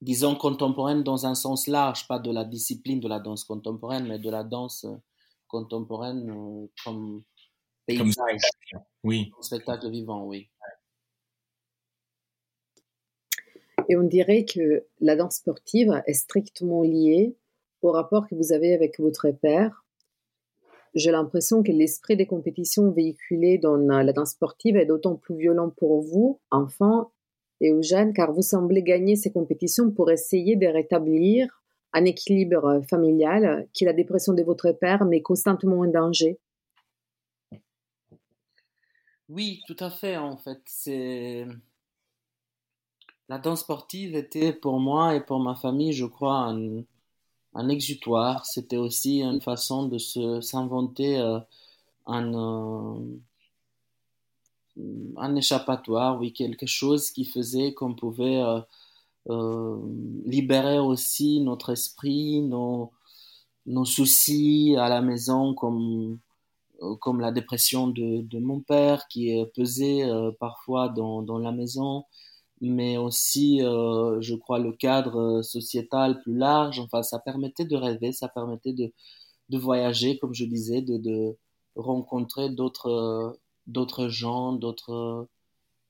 disons, 0.00 0.34
contemporaine 0.34 1.04
dans 1.04 1.26
un 1.26 1.34
sens 1.34 1.68
large, 1.68 2.08
pas 2.08 2.18
de 2.18 2.32
la 2.32 2.44
discipline 2.44 3.00
de 3.00 3.08
la 3.08 3.20
danse 3.20 3.44
contemporaine, 3.44 4.06
mais 4.08 4.18
de 4.18 4.30
la 4.30 4.42
danse 4.42 4.86
contemporaine 5.46 6.68
comme 6.84 7.22
paysage. 7.86 8.40
oui. 9.04 9.30
Spectacle 9.40 9.90
vivant, 9.90 10.24
oui. 10.24 10.49
Et 13.90 13.96
on 13.96 14.04
dirait 14.04 14.44
que 14.44 14.86
la 15.00 15.16
danse 15.16 15.38
sportive 15.38 16.00
est 16.06 16.12
strictement 16.12 16.82
liée 16.82 17.34
au 17.82 17.90
rapport 17.90 18.28
que 18.28 18.36
vous 18.36 18.52
avez 18.52 18.72
avec 18.72 19.00
votre 19.00 19.32
père. 19.32 19.84
J'ai 20.94 21.10
l'impression 21.10 21.64
que 21.64 21.72
l'esprit 21.72 22.16
des 22.16 22.26
compétitions 22.26 22.92
véhiculées 22.92 23.58
dans 23.58 23.76
la 23.76 24.12
danse 24.12 24.30
sportive 24.30 24.76
est 24.76 24.86
d'autant 24.86 25.16
plus 25.16 25.36
violent 25.36 25.70
pour 25.70 26.02
vous, 26.02 26.38
enfant 26.52 27.10
et 27.60 27.72
jeunes, 27.82 28.12
car 28.12 28.32
vous 28.32 28.42
semblez 28.42 28.84
gagner 28.84 29.16
ces 29.16 29.32
compétitions 29.32 29.90
pour 29.90 30.08
essayer 30.12 30.54
de 30.54 30.68
rétablir 30.68 31.60
un 31.92 32.04
équilibre 32.04 32.82
familial 32.88 33.66
qui 33.72 33.86
la 33.86 33.92
dépression 33.92 34.34
de 34.34 34.44
votre 34.44 34.70
père 34.70 35.04
met 35.04 35.20
constamment 35.20 35.80
en 35.80 35.88
danger. 35.88 36.38
Oui, 39.28 39.62
tout 39.66 39.76
à 39.80 39.90
fait. 39.90 40.16
En 40.16 40.36
fait, 40.36 40.60
c'est 40.66 41.44
la 43.30 43.38
danse 43.38 43.60
sportive 43.60 44.16
était 44.16 44.52
pour 44.52 44.80
moi 44.80 45.14
et 45.14 45.20
pour 45.20 45.38
ma 45.38 45.54
famille, 45.54 45.92
je 45.92 46.04
crois, 46.04 46.52
un, 47.54 47.68
exutoire. 47.68 48.44
C'était 48.44 48.76
aussi 48.76 49.22
une 49.22 49.40
façon 49.40 49.86
de 49.86 49.98
se 49.98 50.40
s'inventer 50.40 51.16
euh, 51.20 51.38
un, 52.06 52.34
euh, 52.34 52.98
un 55.16 55.36
échappatoire, 55.36 56.18
oui, 56.18 56.32
quelque 56.32 56.66
chose 56.66 57.12
qui 57.12 57.24
faisait 57.24 57.72
qu'on 57.72 57.94
pouvait 57.94 58.42
euh, 59.28 59.78
libérer 60.26 60.80
aussi 60.80 61.40
notre 61.40 61.70
esprit, 61.70 62.40
nos, 62.42 62.90
nos 63.66 63.84
soucis 63.84 64.74
à 64.76 64.88
la 64.88 65.02
maison, 65.02 65.54
comme 65.54 66.18
comme 66.98 67.20
la 67.20 67.30
dépression 67.30 67.88
de, 67.88 68.22
de 68.22 68.38
mon 68.38 68.60
père 68.60 69.06
qui 69.08 69.38
pesait 69.54 70.02
parfois 70.40 70.88
dans, 70.88 71.20
dans 71.20 71.38
la 71.38 71.52
maison, 71.52 72.06
mais 72.60 72.96
aussi, 72.98 73.62
euh, 73.62 74.20
je 74.20 74.34
crois, 74.34 74.58
le 74.58 74.72
cadre 74.72 75.18
euh, 75.40 75.42
sociétal 75.42 76.20
plus 76.22 76.36
large. 76.36 76.80
Enfin, 76.80 77.02
ça 77.02 77.18
permettait 77.18 77.64
de 77.64 77.76
rêver, 77.76 78.12
ça 78.12 78.28
permettait 78.28 78.72
de, 78.72 78.92
de 79.50 79.58
voyager, 79.58 80.18
comme 80.18 80.34
je 80.34 80.44
disais, 80.46 80.82
de, 80.82 80.98
de 80.98 81.36
rencontrer 81.76 82.50
d'autres 82.50 83.38
d'autres 83.66 84.08
gens, 84.08 84.52
d'autres 84.54 85.28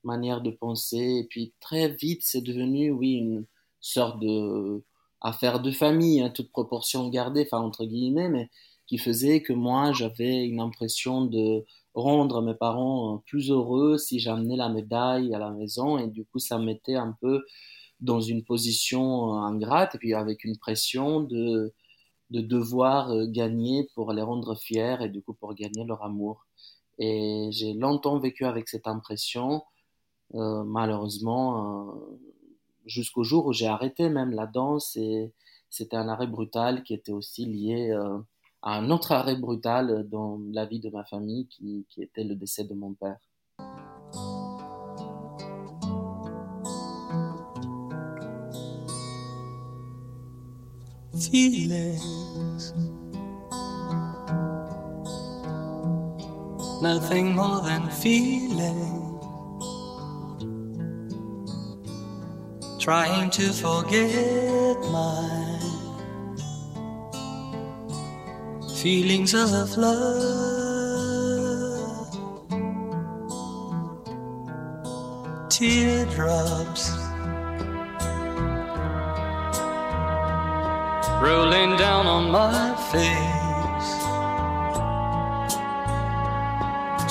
manières 0.03 0.41
de 0.41 0.51
penser. 0.51 1.19
Et 1.21 1.25
puis 1.29 1.53
très 1.59 1.89
vite, 1.89 2.21
c'est 2.23 2.41
devenu, 2.41 2.91
oui, 2.91 3.13
une 3.13 3.45
sorte 3.81 4.19
de 4.19 4.83
affaire 5.21 5.59
de 5.61 5.71
famille, 5.71 6.21
hein, 6.21 6.29
toute 6.31 6.51
proportion 6.51 7.09
gardée, 7.09 7.43
enfin 7.45 7.59
entre 7.63 7.85
guillemets, 7.85 8.29
mais 8.29 8.49
qui 8.91 8.97
faisait 8.97 9.41
que 9.41 9.53
moi, 9.53 9.93
j'avais 9.93 10.45
une 10.45 10.59
impression 10.59 11.23
de 11.23 11.63
rendre 11.93 12.41
mes 12.41 12.55
parents 12.55 13.15
euh, 13.15 13.17
plus 13.25 13.49
heureux 13.49 13.97
si 13.97 14.19
j'amenais 14.19 14.57
la 14.57 14.67
médaille 14.67 15.33
à 15.33 15.39
la 15.39 15.49
maison. 15.49 15.97
Et 15.97 16.07
du 16.07 16.25
coup 16.25 16.39
ça 16.39 16.57
me 16.57 16.65
mettait 16.65 16.95
un 16.95 17.15
peu 17.21 17.45
dans 18.01 18.19
une 18.19 18.43
position 18.43 19.33
euh, 19.33 19.37
ingrate 19.43 19.95
et 19.95 19.97
puis 19.97 20.13
avec 20.13 20.43
une 20.43 20.57
pression 20.57 21.21
de 21.21 21.73
de 22.31 22.41
devoir 22.41 23.11
euh, 23.11 23.27
gagner 23.27 23.87
pour 23.95 24.11
les 24.11 24.21
rendre 24.23 24.55
fiers 24.55 24.97
et 25.01 25.09
du 25.09 25.21
coup 25.21 25.33
pour 25.35 25.53
gagner 25.55 25.85
leur 25.85 26.03
amour. 26.03 26.45
Et 26.99 27.47
j'ai 27.51 27.73
longtemps 27.73 28.19
vécu 28.19 28.43
avec 28.45 28.67
cette 28.67 28.87
impression. 28.87 29.63
Malheureusement 30.33 31.93
jusqu'au 32.85 33.23
jour 33.23 33.47
où 33.47 33.53
j'ai 33.53 33.67
arrêté 33.67 34.09
même 34.09 34.31
la 34.31 34.47
danse 34.47 34.95
et 34.97 35.33
c'était 35.71 35.95
un 35.95 36.09
arrêt 36.09 36.27
brutal 36.27 36.83
qui 36.83 36.93
était 36.93 37.13
aussi 37.13 37.45
lié 37.45 37.91
euh, 37.91 38.19
un 38.63 38.89
autre 38.91 39.11
arrêt 39.11 39.35
brutal 39.35 40.07
dans 40.09 40.39
la 40.51 40.65
vie 40.65 40.79
de 40.79 40.89
ma 40.89 41.03
famille 41.03 41.47
qui, 41.47 41.85
était 41.97 42.23
le 42.23 42.35
décès 42.35 42.63
de 42.63 42.73
mon 42.73 42.93
père. 42.93 43.17
Feelings, 51.13 52.73
nothing 56.81 57.35
more 57.35 57.61
than 57.61 57.89
feeling. 57.89 59.19
Trying 62.79 63.29
to 63.29 63.53
forget 63.53 64.77
my 64.91 65.50
feelings 68.81 69.33
of 69.35 69.77
love. 69.77 70.09
Teardrops 75.51 76.89
rolling 81.21 81.77
down 81.77 82.07
on 82.07 82.31
my 82.31 82.73
face, 82.91 83.93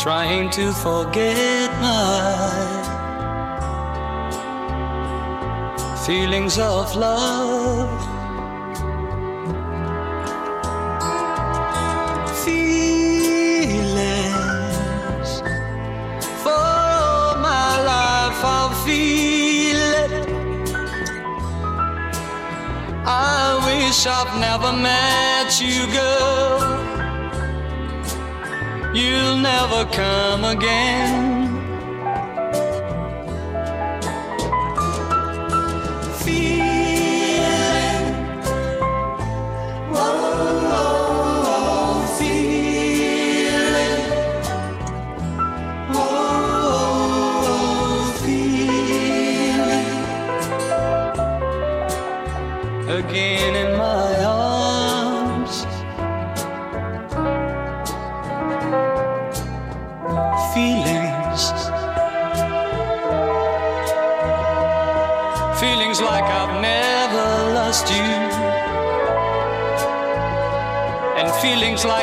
trying 0.03 0.51
to 0.51 0.73
forget 0.73 1.71
my 1.81 2.81
feelings 6.05 6.59
of 6.59 6.97
love. 6.97 8.20
Wish 24.01 24.07
I've 24.07 24.41
never 24.41 24.73
met 24.73 25.61
you, 25.61 25.87
girl. 25.93 26.61
You'll 28.95 29.37
never 29.37 29.85
come 29.93 30.45
again. 30.45 31.40
again 31.40 31.40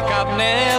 like 0.01 0.11
I've 0.11 0.37
never 0.37 0.76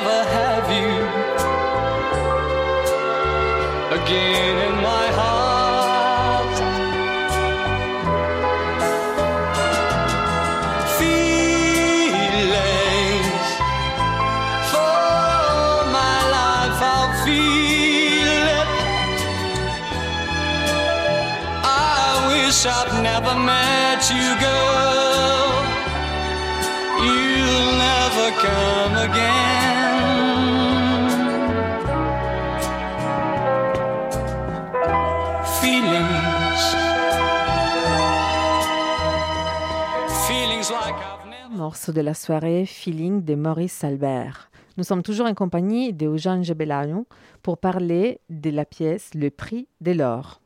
Morceau 41.68 41.92
de 41.92 42.00
la 42.00 42.14
soirée 42.14 42.64
Feeling 42.64 43.22
de 43.26 43.34
Maurice 43.34 43.84
Albert. 43.84 44.50
Nous 44.78 44.84
sommes 44.84 45.02
toujours 45.02 45.26
en 45.26 45.34
compagnie 45.34 45.92
de 45.92 46.06
Eugène 46.06 46.42
Gebelayon 46.42 47.04
pour 47.42 47.58
parler 47.58 48.20
de 48.30 48.48
la 48.48 48.64
pièce 48.64 49.10
Le 49.12 49.28
prix 49.28 49.68
de 49.82 49.92
l'or. 49.92 50.40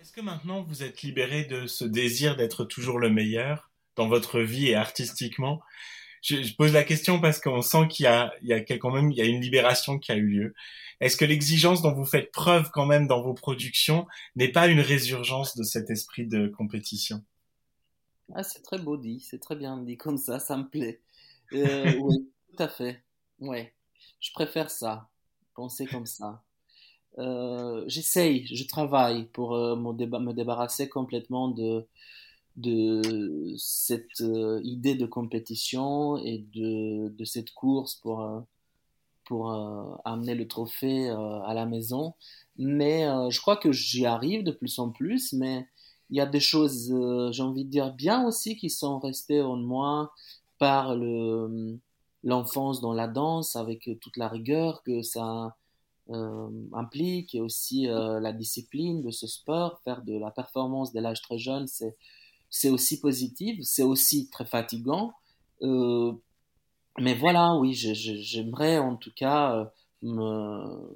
Est-ce 0.00 0.12
que 0.12 0.20
maintenant 0.20 0.62
vous 0.62 0.84
êtes 0.84 1.02
libéré 1.02 1.44
de 1.46 1.66
ce 1.66 1.84
désir 1.84 2.36
d'être 2.36 2.62
toujours 2.64 3.00
le 3.00 3.10
meilleur 3.10 3.72
dans 3.96 4.06
votre 4.06 4.38
vie 4.38 4.68
et 4.68 4.76
artistiquement? 4.76 5.60
Je, 6.22 6.54
pose 6.54 6.72
la 6.72 6.84
question 6.84 7.20
parce 7.20 7.40
qu'on 7.40 7.60
sent 7.60 7.88
qu'il 7.88 8.04
y 8.04 8.06
a, 8.06 8.32
il 8.42 8.48
y 8.48 8.52
a 8.52 8.60
quand 8.60 8.92
même, 8.92 9.10
il 9.10 9.18
y 9.18 9.22
a 9.22 9.24
une 9.24 9.40
libération 9.40 9.98
qui 9.98 10.12
a 10.12 10.14
eu 10.14 10.28
lieu. 10.28 10.54
Est-ce 11.00 11.16
que 11.16 11.24
l'exigence 11.24 11.82
dont 11.82 11.94
vous 11.94 12.06
faites 12.06 12.30
preuve 12.30 12.70
quand 12.70 12.86
même 12.86 13.08
dans 13.08 13.22
vos 13.22 13.34
productions 13.34 14.06
n'est 14.36 14.52
pas 14.52 14.68
une 14.68 14.78
résurgence 14.78 15.56
de 15.56 15.64
cet 15.64 15.90
esprit 15.90 16.28
de 16.28 16.46
compétition? 16.46 17.24
Ah, 18.34 18.42
c'est 18.42 18.62
très 18.62 18.78
beau 18.78 18.96
dit, 18.96 19.20
c'est 19.20 19.38
très 19.38 19.56
bien 19.56 19.76
dit 19.78 19.96
comme 19.96 20.16
ça, 20.16 20.38
ça 20.38 20.56
me 20.56 20.68
plaît. 20.68 21.00
Euh, 21.52 21.92
oui, 22.00 22.30
tout 22.50 22.62
à 22.62 22.68
fait. 22.68 23.02
Ouais, 23.40 23.74
je 24.20 24.32
préfère 24.32 24.70
ça, 24.70 25.08
penser 25.54 25.86
comme 25.86 26.06
ça. 26.06 26.42
Euh, 27.18 27.84
j'essaye, 27.88 28.46
je 28.46 28.66
travaille 28.66 29.26
pour 29.26 29.54
euh, 29.54 29.76
me, 29.76 30.32
débarrasser 30.32 30.88
complètement 30.88 31.48
de, 31.48 31.86
de 32.56 33.54
cette 33.58 34.22
idée 34.62 34.94
de 34.94 35.06
compétition 35.06 36.16
et 36.18 36.38
de, 36.54 37.08
de 37.08 37.24
cette 37.24 37.52
course 37.52 37.96
pour, 37.96 38.44
pour 39.24 39.52
amener 40.04 40.34
le 40.34 40.48
trophée 40.48 41.10
à 41.10 41.52
la 41.54 41.66
maison. 41.66 42.14
Mais 42.56 43.04
je 43.30 43.40
crois 43.40 43.56
que 43.56 43.72
j'y 43.72 44.06
arrive 44.06 44.44
de 44.44 44.52
plus 44.52 44.78
en 44.78 44.90
plus, 44.90 45.32
mais 45.34 45.66
il 46.12 46.16
y 46.16 46.20
a 46.20 46.26
des 46.26 46.40
choses, 46.40 46.92
euh, 46.92 47.32
j'ai 47.32 47.42
envie 47.42 47.64
de 47.64 47.70
dire, 47.70 47.94
bien 47.94 48.26
aussi 48.26 48.54
qui 48.56 48.68
sont 48.68 48.98
restées 48.98 49.40
en 49.40 49.56
moi 49.56 50.12
par 50.58 50.94
le, 50.94 51.78
l'enfance 52.22 52.82
dans 52.82 52.92
la 52.92 53.08
danse, 53.08 53.56
avec 53.56 53.88
toute 53.98 54.18
la 54.18 54.28
rigueur 54.28 54.82
que 54.82 55.00
ça 55.00 55.56
euh, 56.10 56.50
implique, 56.74 57.34
et 57.34 57.40
aussi 57.40 57.88
euh, 57.88 58.20
la 58.20 58.34
discipline 58.34 59.00
de 59.00 59.10
ce 59.10 59.26
sport. 59.26 59.80
Faire 59.84 60.02
de 60.02 60.18
la 60.18 60.30
performance 60.30 60.92
dès 60.92 61.00
l'âge 61.00 61.22
très 61.22 61.38
jeune, 61.38 61.66
c'est, 61.66 61.96
c'est 62.50 62.68
aussi 62.68 63.00
positif, 63.00 63.60
c'est 63.62 63.82
aussi 63.82 64.28
très 64.28 64.44
fatigant. 64.44 65.14
mais 65.62 67.14
voilà, 67.14 67.54
oui, 67.56 67.72
j'aimerais 67.72 68.78
en 68.78 68.96
tout 68.96 69.12
cas 69.16 69.72
me, 70.02 70.94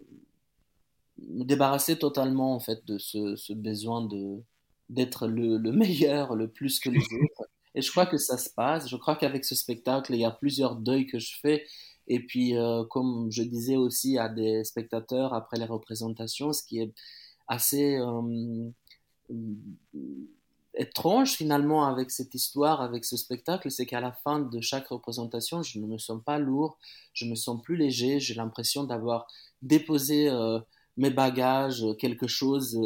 me 1.19 1.45
débarrasser 1.45 1.99
totalement 1.99 2.55
en 2.55 2.61
fait 2.61 2.85
de 2.87 2.99
ce 2.99 3.53
besoin 3.55 4.03
de 4.05 4.43
d'être 4.88 5.26
le, 5.26 5.59
meilleur, 5.73 6.35
le 6.35 6.49
plus 6.49 6.81
que 6.81 6.90
les 6.90 7.00
autres. 7.00 7.50
Et 7.75 7.83
je 7.83 7.90
crois 7.90 8.07
que 8.07 8.16
ça 8.16 8.38
se 8.38 8.50
passe. 8.50 8.88
Je 8.88 8.97
crois 8.97 9.16
qu'avec 9.16 9.45
ce 9.45 9.55
spectacle, 9.55 10.14
il 10.14 10.21
y 10.21 10.25
a 10.25 10.31
plusieurs 10.31 10.76
deuils 10.76 11.07
que 11.07 11.19
je 11.19 11.37
fais. 11.40 11.66
Et 12.09 12.21
puis, 12.21 12.57
euh, 12.57 12.85
comme 12.85 13.31
je 13.31 13.43
disais 13.43 13.76
aussi 13.76 14.16
à 14.19 14.28
des 14.28 14.64
spectateurs 14.64 15.35
après 15.35 15.59
les 15.59 15.64
représentations, 15.64 16.52
ce 16.52 16.62
qui 16.62 16.81
est 16.81 16.95
assez 17.49 17.97
euh, 17.99 18.71
étrange 20.75 21.33
finalement 21.33 21.87
avec 21.87 22.11
cette 22.11 22.35
histoire, 22.35 22.81
avec 22.81 23.05
ce 23.05 23.16
spectacle, 23.16 23.71
c'est 23.71 23.87
qu'à 23.87 24.00
la 24.00 24.12
fin 24.12 24.40
de 24.40 24.61
chaque 24.61 24.88
représentation, 24.88 25.62
je 25.62 25.78
ne 25.78 25.87
me 25.87 25.99
sens 25.99 26.23
pas 26.25 26.38
lourd, 26.38 26.78
je 27.12 27.25
me 27.26 27.35
sens 27.35 27.61
plus 27.61 27.76
léger, 27.76 28.21
j'ai 28.21 28.35
l'impression 28.35 28.85
d'avoir 28.85 29.26
déposé 29.62 30.28
euh, 30.28 30.61
mes 30.97 31.11
bagages, 31.11 31.85
quelque 31.99 32.26
chose 32.26 32.78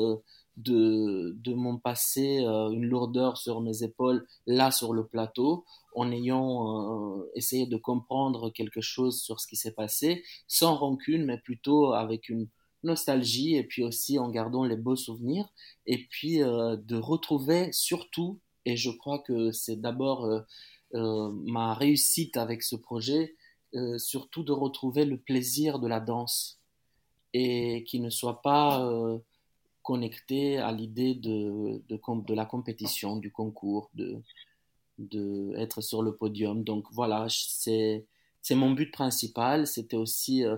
de, 0.62 1.36
de 1.38 1.54
mon 1.54 1.78
passé, 1.78 2.40
euh, 2.44 2.70
une 2.70 2.86
lourdeur 2.86 3.36
sur 3.36 3.60
mes 3.60 3.82
épaules, 3.82 4.26
là 4.46 4.70
sur 4.70 4.92
le 4.92 5.06
plateau, 5.06 5.64
en 5.94 6.10
ayant 6.12 7.18
euh, 7.18 7.30
essayé 7.34 7.66
de 7.66 7.76
comprendre 7.76 8.50
quelque 8.50 8.80
chose 8.80 9.20
sur 9.20 9.40
ce 9.40 9.46
qui 9.46 9.56
s'est 9.56 9.72
passé, 9.72 10.22
sans 10.46 10.76
rancune, 10.76 11.24
mais 11.24 11.38
plutôt 11.38 11.92
avec 11.92 12.28
une 12.28 12.48
nostalgie, 12.82 13.56
et 13.56 13.64
puis 13.64 13.82
aussi 13.82 14.18
en 14.18 14.30
gardant 14.30 14.64
les 14.64 14.76
beaux 14.76 14.96
souvenirs, 14.96 15.48
et 15.86 16.06
puis 16.10 16.42
euh, 16.42 16.76
de 16.76 16.96
retrouver 16.96 17.72
surtout, 17.72 18.40
et 18.64 18.76
je 18.76 18.90
crois 18.90 19.18
que 19.18 19.52
c'est 19.52 19.80
d'abord 19.80 20.28
ma 20.92 21.72
réussite 21.74 22.36
avec 22.36 22.62
ce 22.62 22.76
projet, 22.76 23.36
surtout 23.96 24.42
de 24.42 24.52
retrouver 24.52 25.04
le 25.04 25.18
plaisir 25.18 25.78
de 25.78 25.86
la 25.86 26.00
danse, 26.00 26.60
et 27.32 27.84
qui 27.84 28.00
ne 28.00 28.10
soit 28.10 28.42
pas 28.42 28.84
connecté 29.90 30.58
à 30.58 30.70
l'idée 30.70 31.16
de, 31.16 31.82
de, 31.88 32.34
la 32.34 32.46
compétition, 32.46 33.16
du 33.16 33.32
concours, 33.32 33.90
de, 33.94 34.22
de 34.98 35.52
sur 35.80 36.04
le 36.04 36.14
podium. 36.14 36.62
Donc 36.62 36.84
voilà, 36.92 37.26
c'est, 37.28 38.06
c'est 38.40 38.54
mon 38.54 38.70
but 38.70 38.92
principal. 38.92 39.66
C'était 39.66 39.96
aussi 39.96 40.44
euh, 40.44 40.56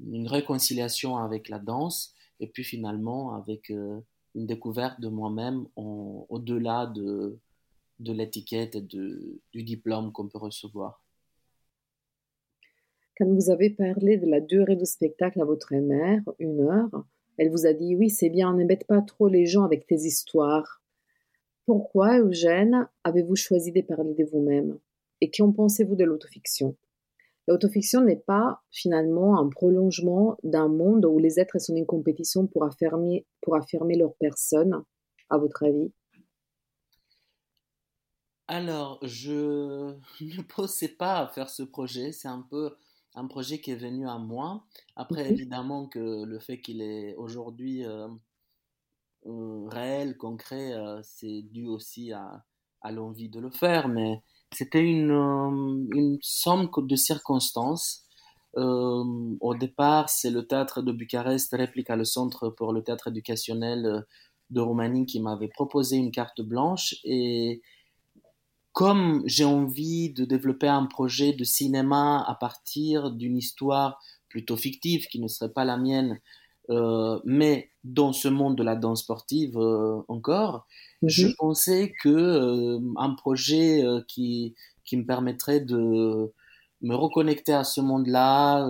une 0.00 0.26
réconciliation 0.26 1.16
avec 1.18 1.48
la 1.48 1.60
danse 1.60 2.14
et 2.40 2.48
puis 2.48 2.64
finalement 2.64 3.36
avec 3.36 3.70
euh, 3.70 4.00
une 4.34 4.46
découverte 4.46 5.00
de 5.00 5.08
moi-même 5.08 5.68
au-delà 5.76 6.86
de, 6.86 7.38
de 8.00 8.12
l'étiquette 8.12 8.74
et 8.74 8.80
de, 8.80 9.40
du 9.52 9.62
diplôme 9.62 10.10
qu'on 10.10 10.26
peut 10.26 10.38
recevoir. 10.38 11.00
Quand 13.16 13.32
vous 13.32 13.50
avez 13.50 13.70
parlé 13.70 14.16
de 14.16 14.26
la 14.26 14.40
durée 14.40 14.74
du 14.74 14.86
spectacle 14.86 15.40
à 15.40 15.44
votre 15.44 15.72
mère, 15.76 16.22
une 16.40 16.60
heure, 16.62 17.04
elle 17.38 17.50
vous 17.50 17.66
a 17.66 17.72
dit 17.72 17.96
oui, 17.96 18.10
c'est 18.10 18.30
bien, 18.30 18.54
n'embête 18.54 18.86
pas 18.86 19.02
trop 19.02 19.28
les 19.28 19.46
gens 19.46 19.64
avec 19.64 19.86
tes 19.86 19.96
histoires. 19.96 20.82
Pourquoi, 21.66 22.18
Eugène, 22.18 22.88
avez-vous 23.04 23.36
choisi 23.36 23.72
de 23.72 23.80
parler 23.80 24.14
de 24.14 24.24
vous-même? 24.24 24.78
Et 25.20 25.30
qu'en 25.30 25.52
pensez-vous 25.52 25.96
de 25.96 26.04
l'autofiction? 26.04 26.76
L'autofiction 27.46 28.02
n'est 28.02 28.16
pas 28.16 28.62
finalement 28.70 29.38
un 29.38 29.48
prolongement 29.48 30.36
d'un 30.42 30.68
monde 30.68 31.04
où 31.04 31.18
les 31.18 31.40
êtres 31.40 31.60
sont 31.60 31.76
en 31.76 31.84
compétition 31.84 32.46
pour 32.46 32.64
affirmer, 32.64 33.26
pour 33.42 33.56
affirmer 33.56 33.96
leur 33.96 34.14
personne, 34.14 34.82
à 35.30 35.38
votre 35.38 35.64
avis? 35.64 35.92
Alors, 38.46 38.98
je 39.02 39.30
ne 40.20 40.42
pensais 40.42 40.88
pas 40.88 41.18
à 41.20 41.28
faire 41.28 41.48
ce 41.48 41.62
projet. 41.62 42.12
C'est 42.12 42.28
un 42.28 42.46
peu 42.50 42.74
un 43.14 43.26
projet 43.26 43.60
qui 43.60 43.70
est 43.70 43.76
venu 43.76 44.08
à 44.08 44.18
moi. 44.18 44.64
Après, 44.96 45.30
évidemment, 45.30 45.86
que 45.86 46.24
le 46.24 46.38
fait 46.38 46.60
qu'il 46.60 46.82
est 46.82 47.14
aujourd'hui 47.16 47.84
euh, 47.84 48.08
euh, 49.26 49.68
réel, 49.68 50.16
concret, 50.16 50.72
euh, 50.72 51.00
c'est 51.02 51.42
dû 51.42 51.66
aussi 51.66 52.12
à, 52.12 52.44
à 52.82 52.92
l'envie 52.92 53.28
de 53.28 53.40
le 53.40 53.50
faire, 53.50 53.88
mais 53.88 54.22
c'était 54.52 54.84
une, 54.84 55.10
une 55.94 56.18
somme 56.22 56.68
de 56.76 56.96
circonstances. 56.96 58.04
au 58.56 59.54
départ, 59.58 60.08
c'est 60.08 60.30
le 60.30 60.46
théâtre 60.46 60.82
de 60.82 60.92
Bucarest, 60.92 61.52
Réplique 61.52 61.88
le 61.88 62.04
Centre 62.04 62.50
pour 62.50 62.72
le 62.72 62.82
théâtre 62.82 63.08
éducationnel 63.08 64.04
de 64.50 64.60
Roumanie, 64.60 65.06
qui 65.06 65.20
m'avait 65.20 65.48
proposé 65.48 65.96
une 65.96 66.12
carte 66.12 66.40
blanche 66.40 66.94
et 67.04 67.62
comme 68.74 69.22
j'ai 69.24 69.44
envie 69.44 70.10
de 70.10 70.24
développer 70.24 70.66
un 70.66 70.86
projet 70.86 71.32
de 71.32 71.44
cinéma 71.44 72.24
à 72.26 72.34
partir 72.34 73.12
d'une 73.12 73.36
histoire 73.36 74.02
plutôt 74.28 74.56
fictive 74.56 75.06
qui 75.06 75.20
ne 75.20 75.28
serait 75.28 75.52
pas 75.52 75.64
la 75.64 75.76
mienne, 75.76 76.18
euh, 76.70 77.20
mais 77.24 77.70
dans 77.84 78.12
ce 78.12 78.26
monde 78.26 78.56
de 78.56 78.64
la 78.64 78.74
danse 78.74 79.02
sportive 79.02 79.56
euh, 79.56 80.02
encore, 80.08 80.66
mhm. 81.02 81.08
je 81.08 81.28
pensais 81.38 81.92
que 82.02 82.08
euh, 82.08 82.80
un 82.96 83.14
projet 83.14 83.84
qui 84.08 84.54
qui 84.84 84.96
me 84.96 85.06
permettrait 85.06 85.60
de 85.60 86.32
me 86.82 86.94
reconnecter 86.96 87.54
à 87.54 87.62
ce 87.62 87.80
monde-là, 87.80 88.68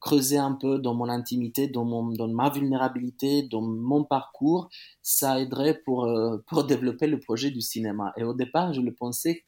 creuser 0.00 0.38
un 0.38 0.52
peu 0.52 0.78
dans 0.78 0.94
mon 0.94 1.08
intimité, 1.08 1.66
dans, 1.68 1.84
mon, 1.84 2.12
dans 2.12 2.28
ma 2.28 2.50
vulnérabilité, 2.50 3.42
dans 3.42 3.62
mon 3.62 4.04
parcours, 4.04 4.68
ça 5.02 5.40
aiderait 5.40 5.80
pour, 5.84 6.04
euh, 6.04 6.38
pour 6.46 6.64
développer 6.64 7.06
le 7.06 7.18
projet 7.18 7.50
du 7.50 7.60
cinéma. 7.60 8.12
Et 8.16 8.24
au 8.24 8.34
départ, 8.34 8.72
je 8.72 8.80
le 8.80 8.94
pensais 8.94 9.44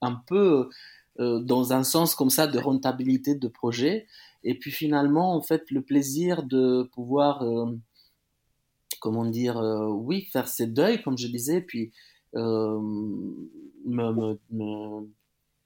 un 0.00 0.20
peu 0.26 0.70
euh, 1.20 1.40
dans 1.40 1.72
un 1.72 1.84
sens 1.84 2.14
comme 2.14 2.30
ça 2.30 2.46
de 2.46 2.58
rentabilité 2.58 3.34
de 3.34 3.48
projet. 3.48 4.06
Et 4.44 4.58
puis 4.58 4.70
finalement, 4.70 5.34
en 5.36 5.42
fait, 5.42 5.70
le 5.70 5.82
plaisir 5.82 6.42
de 6.42 6.88
pouvoir, 6.94 7.42
euh, 7.42 7.66
comment 9.00 9.26
dire, 9.26 9.56
oui, 9.56 10.24
faire 10.32 10.48
ses 10.48 10.66
deuils, 10.66 11.02
comme 11.02 11.18
je 11.18 11.26
disais, 11.28 11.60
puis 11.60 11.92
me, 12.34 12.80
me, 13.84 14.38
me 14.50 15.08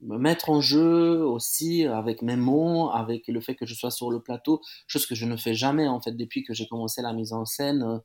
me 0.00 0.18
mettre 0.18 0.50
en 0.50 0.60
jeu 0.60 1.24
aussi 1.24 1.84
avec 1.84 2.22
mes 2.22 2.36
mots, 2.36 2.90
avec 2.90 3.28
le 3.28 3.40
fait 3.40 3.54
que 3.54 3.66
je 3.66 3.74
sois 3.74 3.90
sur 3.90 4.10
le 4.10 4.20
plateau, 4.20 4.60
chose 4.86 5.06
que 5.06 5.14
je 5.14 5.24
ne 5.24 5.36
fais 5.36 5.54
jamais 5.54 5.88
en 5.88 6.00
fait 6.00 6.12
depuis 6.12 6.42
que 6.42 6.54
j'ai 6.54 6.66
commencé 6.66 7.02
la 7.02 7.12
mise 7.12 7.32
en 7.32 7.44
scène 7.44 7.82
euh, 7.82 7.98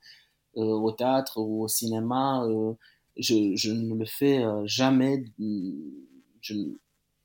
euh, 0.58 0.64
au 0.64 0.92
théâtre 0.92 1.38
ou 1.38 1.64
au 1.64 1.68
cinéma. 1.68 2.46
Euh, 2.46 2.74
je, 3.18 3.72
ne 3.72 3.96
le 3.96 4.06
fais 4.06 4.44
jamais. 4.66 5.26
Je, 6.42 6.56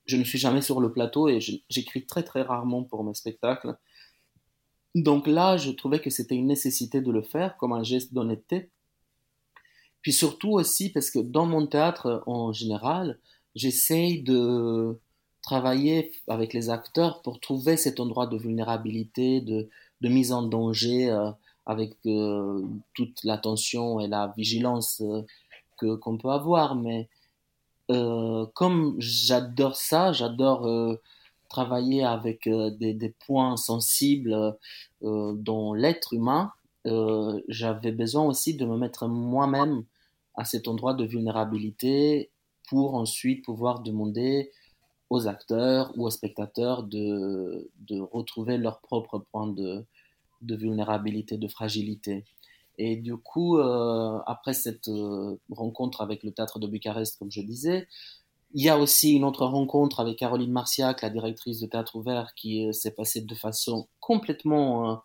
je, 0.04 0.16
ne 0.16 0.24
suis 0.24 0.38
jamais 0.38 0.60
sur 0.62 0.80
le 0.80 0.92
plateau 0.92 1.28
et 1.28 1.38
j'écris 1.40 2.06
très 2.06 2.24
très 2.24 2.42
rarement 2.42 2.82
pour 2.82 3.04
mes 3.04 3.14
spectacles. 3.14 3.76
Donc 4.96 5.26
là, 5.26 5.56
je 5.56 5.70
trouvais 5.70 6.00
que 6.00 6.10
c'était 6.10 6.34
une 6.34 6.48
nécessité 6.48 7.00
de 7.00 7.12
le 7.12 7.22
faire 7.22 7.56
comme 7.56 7.72
un 7.72 7.84
geste 7.84 8.14
d'honnêteté. 8.14 8.70
Puis 10.02 10.12
surtout 10.12 10.50
aussi 10.50 10.90
parce 10.90 11.10
que 11.10 11.20
dans 11.20 11.46
mon 11.46 11.66
théâtre 11.66 12.22
en 12.26 12.52
général, 12.52 13.20
j'essaye 13.56 14.22
de 14.22 15.00
travailler 15.42 16.12
avec 16.28 16.52
les 16.52 16.70
acteurs 16.70 17.22
pour 17.22 17.40
trouver 17.40 17.76
cet 17.76 17.98
endroit 18.00 18.26
de 18.28 18.36
vulnérabilité, 18.36 19.40
de, 19.40 19.68
mise 20.02 20.32
en 20.32 20.42
danger, 20.42 21.10
euh, 21.10 21.30
avec 21.66 21.94
toute 22.94 23.24
l'attention 23.24 23.98
et 23.98 24.06
la 24.06 24.32
vigilance 24.36 25.02
que 25.78 25.96
qu'on 25.96 26.16
peut 26.16 26.30
avoir. 26.30 26.76
Mais 26.76 27.08
comme 27.88 28.94
j'adore 28.98 29.74
ça, 29.74 30.12
j'adore 30.12 30.98
travailler 31.48 32.04
avec 32.04 32.48
des, 32.48 32.94
des, 32.94 33.14
points 33.26 33.56
sensibles 33.56 34.56
dans 35.02 35.74
l'être 35.74 36.12
humain, 36.12 36.52
j'avais 37.48 37.92
besoin 37.92 38.24
aussi 38.24 38.54
de 38.54 38.64
me 38.64 38.76
mettre 38.76 39.08
moi-même 39.08 39.84
à 40.36 40.44
cet 40.44 40.68
endroit 40.68 40.94
de 40.94 41.04
vulnérabilité 41.04 42.30
pour 42.66 42.94
ensuite 42.94 43.44
pouvoir 43.44 43.80
demander 43.80 44.50
aux 45.10 45.28
acteurs 45.28 45.92
ou 45.96 46.06
aux 46.06 46.10
spectateurs 46.10 46.82
de, 46.82 47.70
de 47.88 48.00
retrouver 48.00 48.58
leur 48.58 48.80
propre 48.80 49.18
point 49.18 49.46
de, 49.46 49.84
de, 50.42 50.56
vulnérabilité, 50.56 51.38
de 51.38 51.48
fragilité. 51.48 52.24
Et 52.78 52.96
du 52.96 53.16
coup, 53.16 53.58
euh, 53.58 54.18
après 54.26 54.52
cette 54.52 54.88
euh, 54.88 55.36
rencontre 55.50 56.00
avec 56.02 56.22
le 56.22 56.32
théâtre 56.32 56.58
de 56.58 56.66
Bucarest, 56.66 57.18
comme 57.18 57.30
je 57.30 57.40
disais, 57.40 57.86
il 58.52 58.64
y 58.64 58.68
a 58.68 58.78
aussi 58.78 59.12
une 59.12 59.24
autre 59.24 59.46
rencontre 59.46 60.00
avec 60.00 60.18
Caroline 60.18 60.52
Marciac, 60.52 61.02
la 61.02 61.10
directrice 61.10 61.60
de 61.60 61.66
Théâtre 61.66 61.96
Ouvert, 61.96 62.34
qui 62.34 62.66
euh, 62.66 62.72
s'est 62.72 62.94
passée 62.94 63.22
de 63.22 63.34
façon 63.34 63.88
complètement 64.00 65.02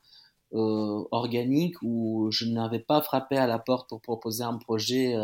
organique, 0.53 1.81
où 1.81 2.29
je 2.29 2.43
n'avais 2.43 2.81
pas 2.81 3.01
frappé 3.01 3.37
à 3.37 3.47
la 3.47 3.57
porte 3.57 3.87
pour 3.87 4.01
proposer 4.01 4.43
un 4.43 4.57
projet, 4.57 5.15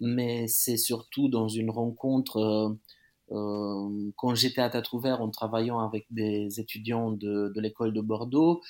mais 0.00 0.46
c'est 0.48 0.76
surtout 0.76 1.28
dans 1.28 1.48
une 1.48 1.70
rencontre 1.70 2.76
euh, 3.30 4.10
quand 4.16 4.34
j'étais 4.34 4.60
à 4.60 4.70
Théâtre 4.70 4.94
Ouvert 4.94 5.22
en 5.22 5.30
travaillant 5.30 5.80
avec 5.80 6.06
des 6.10 6.60
étudiants 6.60 7.10
de, 7.10 7.52
l'école 7.56 7.92
de 7.92 8.00
Bordeaux, 8.00 8.60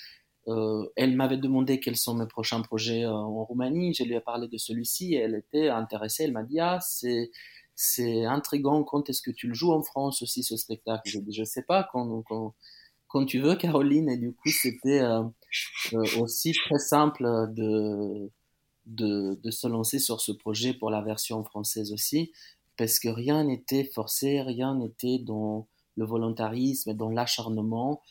euh, 0.48 0.86
elle 0.96 1.16
m'avait 1.16 1.38
demandé 1.38 1.80
quels 1.80 1.96
sont 1.96 2.14
mes 2.14 2.26
prochains 2.26 2.60
projets 2.62 3.04
euh, 3.04 3.12
en 3.12 3.44
Roumanie. 3.44 3.94
Je 3.94 4.04
lui 4.04 4.14
ai 4.14 4.20
parlé 4.20 4.46
de 4.48 4.58
celui-ci 4.58 5.14
et 5.14 5.18
elle 5.18 5.34
était 5.34 5.68
intéressée. 5.68 6.24
Elle 6.24 6.32
m'a 6.32 6.42
dit 6.42 6.60
Ah, 6.60 6.78
c'est, 6.80 7.30
c'est 7.74 8.24
intriguant. 8.24 8.84
Quand 8.84 9.08
est-ce 9.08 9.22
que 9.22 9.30
tu 9.30 9.48
le 9.48 9.54
joues 9.54 9.72
en 9.72 9.82
France 9.82 10.22
aussi, 10.22 10.42
ce 10.42 10.56
spectacle? 10.56 11.02
Je 11.06 11.18
dit 11.18 11.32
Je 11.32 11.44
sais 11.44 11.62
pas, 11.62 11.88
quand, 11.90 12.22
quand, 12.28 12.54
quand, 13.08 13.24
tu 13.24 13.40
veux, 13.40 13.56
Caroline. 13.56 14.10
Et 14.10 14.18
du 14.18 14.32
coup, 14.34 14.50
c'était 14.50 15.00
euh, 15.00 15.22
euh, 15.94 16.20
aussi 16.20 16.52
très 16.52 16.78
simple 16.78 17.24
de, 17.54 18.30
de, 18.86 19.38
se 19.50 19.66
lancer 19.66 19.98
sur 19.98 20.20
ce 20.20 20.32
projet 20.32 20.74
pour 20.74 20.90
la 20.90 21.00
version 21.00 21.42
française 21.44 21.92
aussi 21.92 22.32
parce 22.76 22.98
que 22.98 23.08
rien 23.08 23.44
n'était 23.44 23.84
forcé, 23.84 24.40
rien 24.42 24.74
n'était 24.74 25.18
dans 25.18 25.68
le 25.96 26.04
volontarisme, 26.04 26.94
dans 26.94 27.08
l'acharnement. 27.08 28.02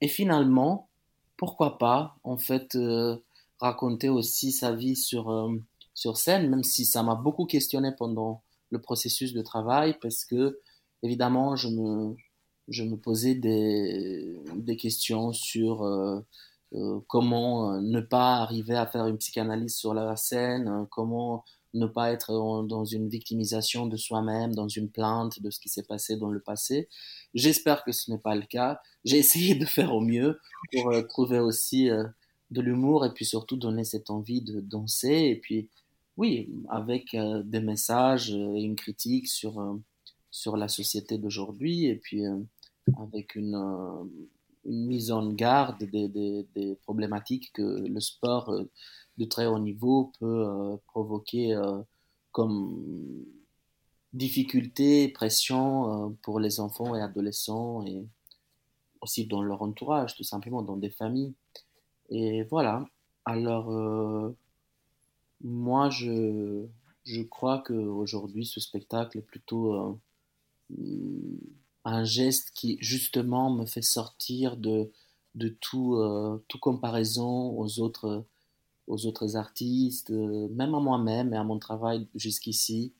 Et 0.00 0.08
finalement, 0.08 0.88
pourquoi 1.36 1.78
pas, 1.78 2.16
en 2.24 2.36
fait, 2.36 2.74
euh, 2.74 3.16
raconter 3.58 4.08
aussi 4.08 4.52
sa 4.52 4.74
vie 4.74 4.96
sur, 4.96 5.30
euh, 5.30 5.50
sur 5.94 6.18
scène, 6.18 6.50
même 6.50 6.62
si 6.62 6.84
ça 6.84 7.02
m'a 7.02 7.14
beaucoup 7.14 7.46
questionné 7.46 7.90
pendant 7.96 8.42
le 8.70 8.80
processus 8.80 9.32
de 9.32 9.40
travail, 9.40 9.96
parce 10.00 10.24
que, 10.24 10.60
évidemment, 11.02 11.56
je 11.56 11.68
me, 11.68 12.14
je 12.68 12.84
me 12.84 12.96
posais 12.96 13.34
des, 13.34 14.38
des 14.56 14.76
questions 14.76 15.32
sur 15.32 15.84
euh, 15.84 16.20
comment 17.06 17.80
ne 17.80 18.00
pas 18.00 18.36
arriver 18.36 18.74
à 18.76 18.86
faire 18.86 19.06
une 19.06 19.18
psychanalyse 19.18 19.76
sur 19.76 19.94
la 19.94 20.16
scène, 20.16 20.86
comment 20.90 21.44
ne 21.74 21.86
pas 21.86 22.12
être 22.12 22.64
dans 22.66 22.84
une 22.84 23.08
victimisation 23.08 23.86
de 23.86 23.96
soi-même, 23.96 24.54
dans 24.54 24.68
une 24.68 24.90
plainte 24.90 25.40
de 25.40 25.50
ce 25.50 25.58
qui 25.58 25.68
s'est 25.68 25.84
passé 25.84 26.16
dans 26.16 26.30
le 26.30 26.40
passé. 26.40 26.88
J'espère 27.34 27.84
que 27.84 27.92
ce 27.92 28.10
n'est 28.10 28.18
pas 28.18 28.34
le 28.34 28.42
cas. 28.42 28.80
J'ai 29.04 29.18
essayé 29.18 29.54
de 29.54 29.64
faire 29.64 29.94
au 29.94 30.00
mieux 30.00 30.38
pour 30.72 30.90
euh, 30.90 31.02
trouver 31.02 31.38
aussi 31.38 31.90
euh, 31.90 32.04
de 32.50 32.60
l'humour 32.60 33.06
et 33.06 33.12
puis 33.12 33.24
surtout 33.24 33.56
donner 33.56 33.84
cette 33.84 34.10
envie 34.10 34.42
de 34.42 34.60
danser. 34.60 35.30
Et 35.30 35.36
puis, 35.36 35.68
oui, 36.16 36.50
avec 36.68 37.14
euh, 37.14 37.42
des 37.44 37.60
messages 37.60 38.30
et 38.30 38.62
une 38.62 38.76
critique 38.76 39.28
sur, 39.28 39.78
sur 40.30 40.56
la 40.56 40.68
société 40.68 41.16
d'aujourd'hui 41.16 41.86
et 41.86 41.96
puis 41.96 42.24
avec 42.98 43.34
une, 43.34 43.56
une, 44.64 44.86
mise 44.86 45.10
en 45.12 45.32
garde 45.32 45.82
des, 45.84 46.08
des, 46.08 46.74
problématiques 46.82 47.52
que 47.52 47.62
le 47.62 48.00
sport 48.00 48.50
de 49.18 49.24
très 49.24 49.46
haut 49.46 49.58
niveau 49.58 50.12
peut 50.18 50.46
euh, 50.46 50.76
provoquer 50.86 51.54
euh, 51.54 51.82
comme 52.32 53.24
difficulté, 54.12 55.08
pression 55.08 56.08
euh, 56.08 56.10
pour 56.22 56.40
les 56.40 56.60
enfants 56.60 56.94
et 56.94 57.02
adolescents 57.02 57.84
et 57.86 58.06
aussi 59.00 59.26
dans 59.26 59.42
leur 59.42 59.62
entourage, 59.62 60.14
tout 60.14 60.24
simplement, 60.24 60.62
dans 60.62 60.76
des 60.76 60.90
familles. 60.90 61.34
Et 62.10 62.44
voilà. 62.44 62.86
Alors, 63.24 63.72
moi, 65.40 65.90
je, 65.90 66.66
je 67.04 67.22
crois 67.22 67.62
qu'aujourd'hui, 67.66 68.46
ce 68.46 68.60
spectacle 68.60 69.18
est 69.18 69.22
plutôt 69.22 69.98
un 71.84 72.04
geste 72.04 72.50
qui, 72.54 72.78
justement, 72.80 73.50
me 73.50 73.66
fait 73.66 73.82
sortir 73.82 74.56
de, 74.56 74.92
de 75.34 75.48
tout, 75.60 75.98
tout 76.48 76.58
comparaison 76.58 77.58
aux 77.58 77.80
autres 77.80 78.24
aux 78.86 79.06
autres 79.06 79.36
artistes, 79.36 80.10
euh, 80.10 80.48
même 80.50 80.74
à 80.74 80.80
moi-même 80.80 81.32
et 81.32 81.36
à 81.36 81.44
mon 81.44 81.58
travail 81.58 82.08
jusqu'ici, 82.14 82.92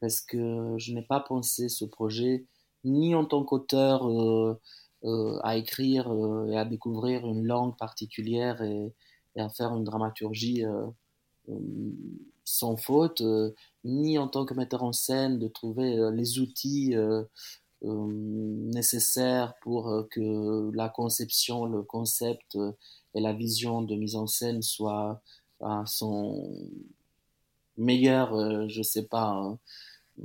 parce 0.00 0.20
que 0.20 0.74
je 0.78 0.92
n'ai 0.92 1.02
pas 1.02 1.20
pensé 1.20 1.68
ce 1.68 1.84
projet 1.84 2.44
ni 2.84 3.14
en 3.14 3.24
tant 3.24 3.44
qu'auteur 3.44 4.08
euh, 4.08 4.60
euh, 5.04 5.38
à 5.42 5.56
écrire 5.56 6.12
et 6.48 6.56
à 6.56 6.64
découvrir 6.64 7.26
une 7.26 7.44
langue 7.44 7.76
particulière 7.76 8.62
et, 8.62 8.92
à 9.38 9.50
faire 9.50 9.74
une 9.74 9.84
dramaturgie 9.84 10.64
sans 12.42 12.76
faute, 12.78 13.22
ni 13.84 14.16
en 14.16 14.28
tant 14.28 14.46
que 14.46 14.54
metteur 14.54 14.82
en 14.82 14.92
scène 14.92 15.38
de 15.38 15.46
trouver 15.46 16.10
les 16.12 16.38
outils 16.38 16.94
nécessaires 17.82 19.54
pour 19.60 20.06
que 20.10 20.70
la 20.74 20.88
conception, 20.88 21.66
le 21.66 21.82
concept 21.82 22.56
et 23.14 23.20
la 23.20 23.32
vision 23.32 23.82
de 23.82 23.94
mise 23.94 24.16
en 24.16 24.26
scène 24.26 24.62
soit 24.62 25.22
à 25.60 25.84
son 25.86 26.70
meilleur, 27.76 28.34
euh, 28.34 28.66
je 28.68 28.82
sais 28.82 29.06
pas, 29.06 29.58
euh, 30.18 30.24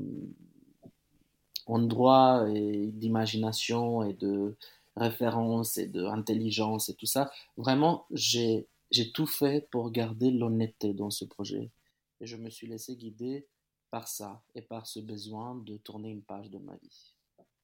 endroit 1.65 2.45
d'imagination 2.49 4.03
et 4.03 4.13
de 4.13 4.55
référence 4.95 5.77
et 5.77 5.87
d'intelligence 5.87 6.89
et 6.89 6.95
tout 6.95 7.05
ça. 7.05 7.31
Vraiment, 7.57 8.05
j'ai 8.11 8.67
tout 9.13 9.25
fait 9.25 9.69
pour 9.71 9.91
garder 9.91 10.31
l'honnêteté 10.31 10.93
dans 10.93 11.09
ce 11.09 11.25
projet. 11.25 11.71
Et 12.19 12.25
je 12.25 12.35
me 12.35 12.49
suis 12.49 12.67
laissé 12.67 12.95
guider 12.95 13.47
par 13.89 14.07
ça 14.07 14.41
et 14.55 14.61
par 14.61 14.85
ce 14.85 14.99
besoin 14.99 15.55
de 15.55 15.77
tourner 15.77 16.09
une 16.09 16.21
page 16.21 16.49
de 16.49 16.57
ma 16.57 16.75
vie. 16.75 17.13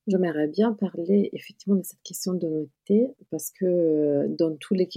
J'aimerais 0.07 0.47
bien 0.47 0.71
parler 0.71 1.29
effectivement 1.33 1.75
de 1.75 1.83
cette 1.83 2.01
question 2.01 2.33
d'honnêteté 2.33 3.13
parce 3.29 3.51
que 3.51 3.65
euh, 3.65 4.27
dans 4.29 4.55
tous 4.55 4.73
les, 4.73 4.87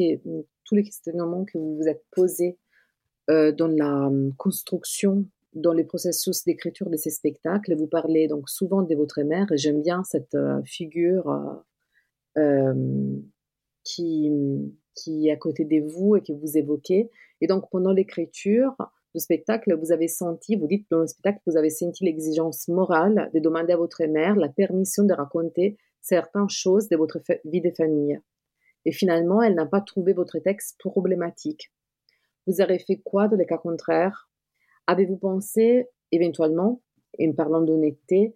tous 0.65 0.75
les 0.77 0.85
questionnements 0.85 1.45
que 1.45 1.59
vous 1.59 1.77
vous 1.77 1.89
êtes 1.89 2.05
posés 2.13 2.59
euh, 3.29 3.51
dans 3.51 3.67
la 3.67 4.07
hum, 4.07 4.33
construction, 4.37 5.27
dans 5.53 5.73
les 5.73 5.83
processus 5.83 6.45
d'écriture 6.45 6.91
de 6.91 6.97
ces 6.97 7.11
spectacles, 7.11 7.75
vous 7.75 7.89
parlez 7.89 8.29
donc 8.29 8.49
souvent 8.49 8.83
de 8.83 8.95
votre 8.95 9.21
mère 9.23 9.51
et 9.51 9.57
j'aime 9.57 9.83
bien 9.83 10.05
cette 10.05 10.37
euh, 10.37 10.63
figure 10.65 11.65
qui, 13.83 14.31
qui 14.95 15.29
est 15.29 15.33
à 15.33 15.37
côté 15.37 15.65
de 15.65 15.81
vous 15.93 16.17
et 16.17 16.23
que 16.23 16.33
vous 16.33 16.57
évoquez. 16.57 17.11
Et 17.41 17.49
donc 17.49 17.69
pendant 17.71 17.93
l'écriture, 17.93 18.77
le 19.15 19.21
spectacle, 19.21 19.77
vous 19.77 19.93
avez 19.93 20.09
senti, 20.09 20.57
vous 20.57 20.67
dites 20.67 20.87
dans 20.91 21.01
le 21.01 21.07
spectacle, 21.07 21.41
vous 21.47 21.57
avez 21.57 21.71
senti 21.71 22.05
l'exigence 22.05 22.69
morale 22.69 23.31
de 23.35 23.41
demander 23.41 23.73
à 23.73 23.77
votre 23.77 24.05
mère 24.05 24.37
la 24.37 24.49
permission 24.49 25.05
de 25.05 25.13
raconter 25.13 25.77
certaines 26.01 26.49
choses 26.49 26.89
de 26.89 26.97
votre 26.97 27.21
vie 27.45 27.61
de 27.61 27.71
famille. 27.71 28.21
Et 28.85 28.93
finalement, 28.93 29.43
elle 29.43 29.55
n'a 29.55 29.67
pas 29.67 29.81
trouvé 29.81 30.13
votre 30.13 30.39
texte 30.39 30.79
problématique. 30.79 31.73
Vous 32.47 32.61
avez 32.61 32.79
fait 32.79 33.01
quoi 33.05 33.29
dans 33.29 33.37
les 33.37 33.47
cas 33.47 33.59
contraires 33.59 34.31
Avez-vous 34.87 35.19
pensé 35.19 35.87
éventuellement, 36.13 36.81
en 37.21 37.33
parlant 37.33 37.61
d'honnêteté, 37.61 38.35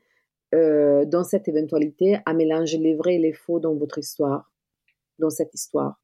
euh, 0.54 1.04
dans 1.04 1.24
cette 1.24 1.48
éventualité, 1.48 2.18
à 2.26 2.34
mélanger 2.34 2.78
les 2.78 2.94
vrais 2.94 3.14
et 3.14 3.18
les 3.18 3.32
faux 3.32 3.60
dans 3.60 3.74
votre 3.74 3.98
histoire, 3.98 4.52
dans 5.18 5.30
cette 5.30 5.54
histoire? 5.54 6.00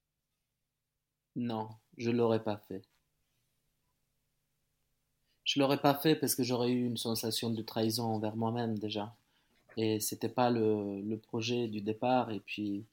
Non, 1.37 1.68
je 1.98 2.11
l'aurais 2.11 2.42
pas 2.42 2.56
fait. 2.56 2.83
Je 5.50 5.58
l'aurais 5.58 5.80
pas 5.80 5.94
fait 5.94 6.14
parce 6.14 6.36
que 6.36 6.44
j'aurais 6.44 6.70
eu 6.70 6.86
une 6.86 6.96
sensation 6.96 7.50
de 7.50 7.60
trahison 7.60 8.04
envers 8.04 8.36
moi-même 8.36 8.78
déjà. 8.78 9.12
Et 9.76 9.98
c'était 9.98 10.28
pas 10.28 10.48
le, 10.48 11.00
le, 11.00 11.16
projet 11.16 11.66
du 11.66 11.80
départ. 11.80 12.30
Et 12.30 12.38
puis, 12.38 12.84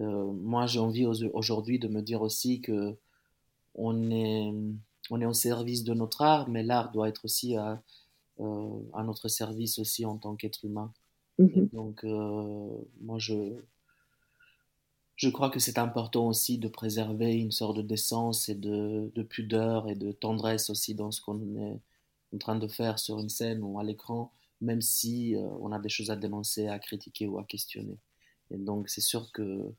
euh, 0.00 0.32
moi, 0.32 0.64
j'ai 0.64 0.78
envie 0.78 1.04
aujourd'hui 1.04 1.78
de 1.78 1.88
me 1.88 2.00
dire 2.00 2.22
aussi 2.22 2.62
que 2.62 2.96
on 3.74 4.10
est, 4.10 4.50
on 5.10 5.20
est 5.20 5.26
au 5.26 5.34
service 5.34 5.84
de 5.84 5.92
notre 5.92 6.22
art, 6.22 6.48
mais 6.48 6.62
l'art 6.62 6.90
doit 6.90 7.10
être 7.10 7.26
aussi 7.26 7.54
à, 7.54 7.82
euh, 8.40 8.80
à 8.94 9.02
notre 9.02 9.28
service 9.28 9.78
aussi 9.78 10.06
en 10.06 10.16
tant 10.16 10.36
qu'être 10.36 10.64
humain. 10.64 10.90
Mm-hmm. 11.38 11.70
Donc, 11.74 12.02
euh, 12.04 12.78
moi, 13.02 13.18
je, 13.18 13.56
je 15.16 15.28
crois 15.28 15.50
que 15.50 15.60
c'est 15.60 15.78
important 15.78 16.26
aussi 16.26 16.58
de 16.58 16.68
préserver 16.68 17.34
une 17.34 17.52
sorte 17.52 17.76
de 17.76 17.82
décence 17.82 18.48
et 18.48 18.54
de, 18.54 19.12
de, 19.14 19.22
pudeur 19.22 19.88
et 19.88 19.94
de 19.94 20.12
tendresse 20.12 20.70
aussi 20.70 20.94
dans 20.94 21.10
ce 21.10 21.20
qu'on 21.20 21.40
est 21.56 21.80
en 22.34 22.38
train 22.38 22.56
de 22.56 22.66
faire 22.66 22.98
sur 22.98 23.20
une 23.20 23.28
scène 23.28 23.62
ou 23.62 23.78
à 23.78 23.84
l'écran, 23.84 24.32
même 24.60 24.80
si 24.82 25.36
euh, 25.36 25.48
on 25.60 25.72
a 25.72 25.78
des 25.78 25.88
choses 25.88 26.10
à 26.10 26.16
dénoncer, 26.16 26.66
à 26.66 26.78
critiquer 26.78 27.26
ou 27.26 27.38
à 27.38 27.44
questionner. 27.44 27.98
Et 28.50 28.56
donc 28.56 28.88
c'est 28.88 29.00
sûr 29.00 29.30
que 29.32 29.72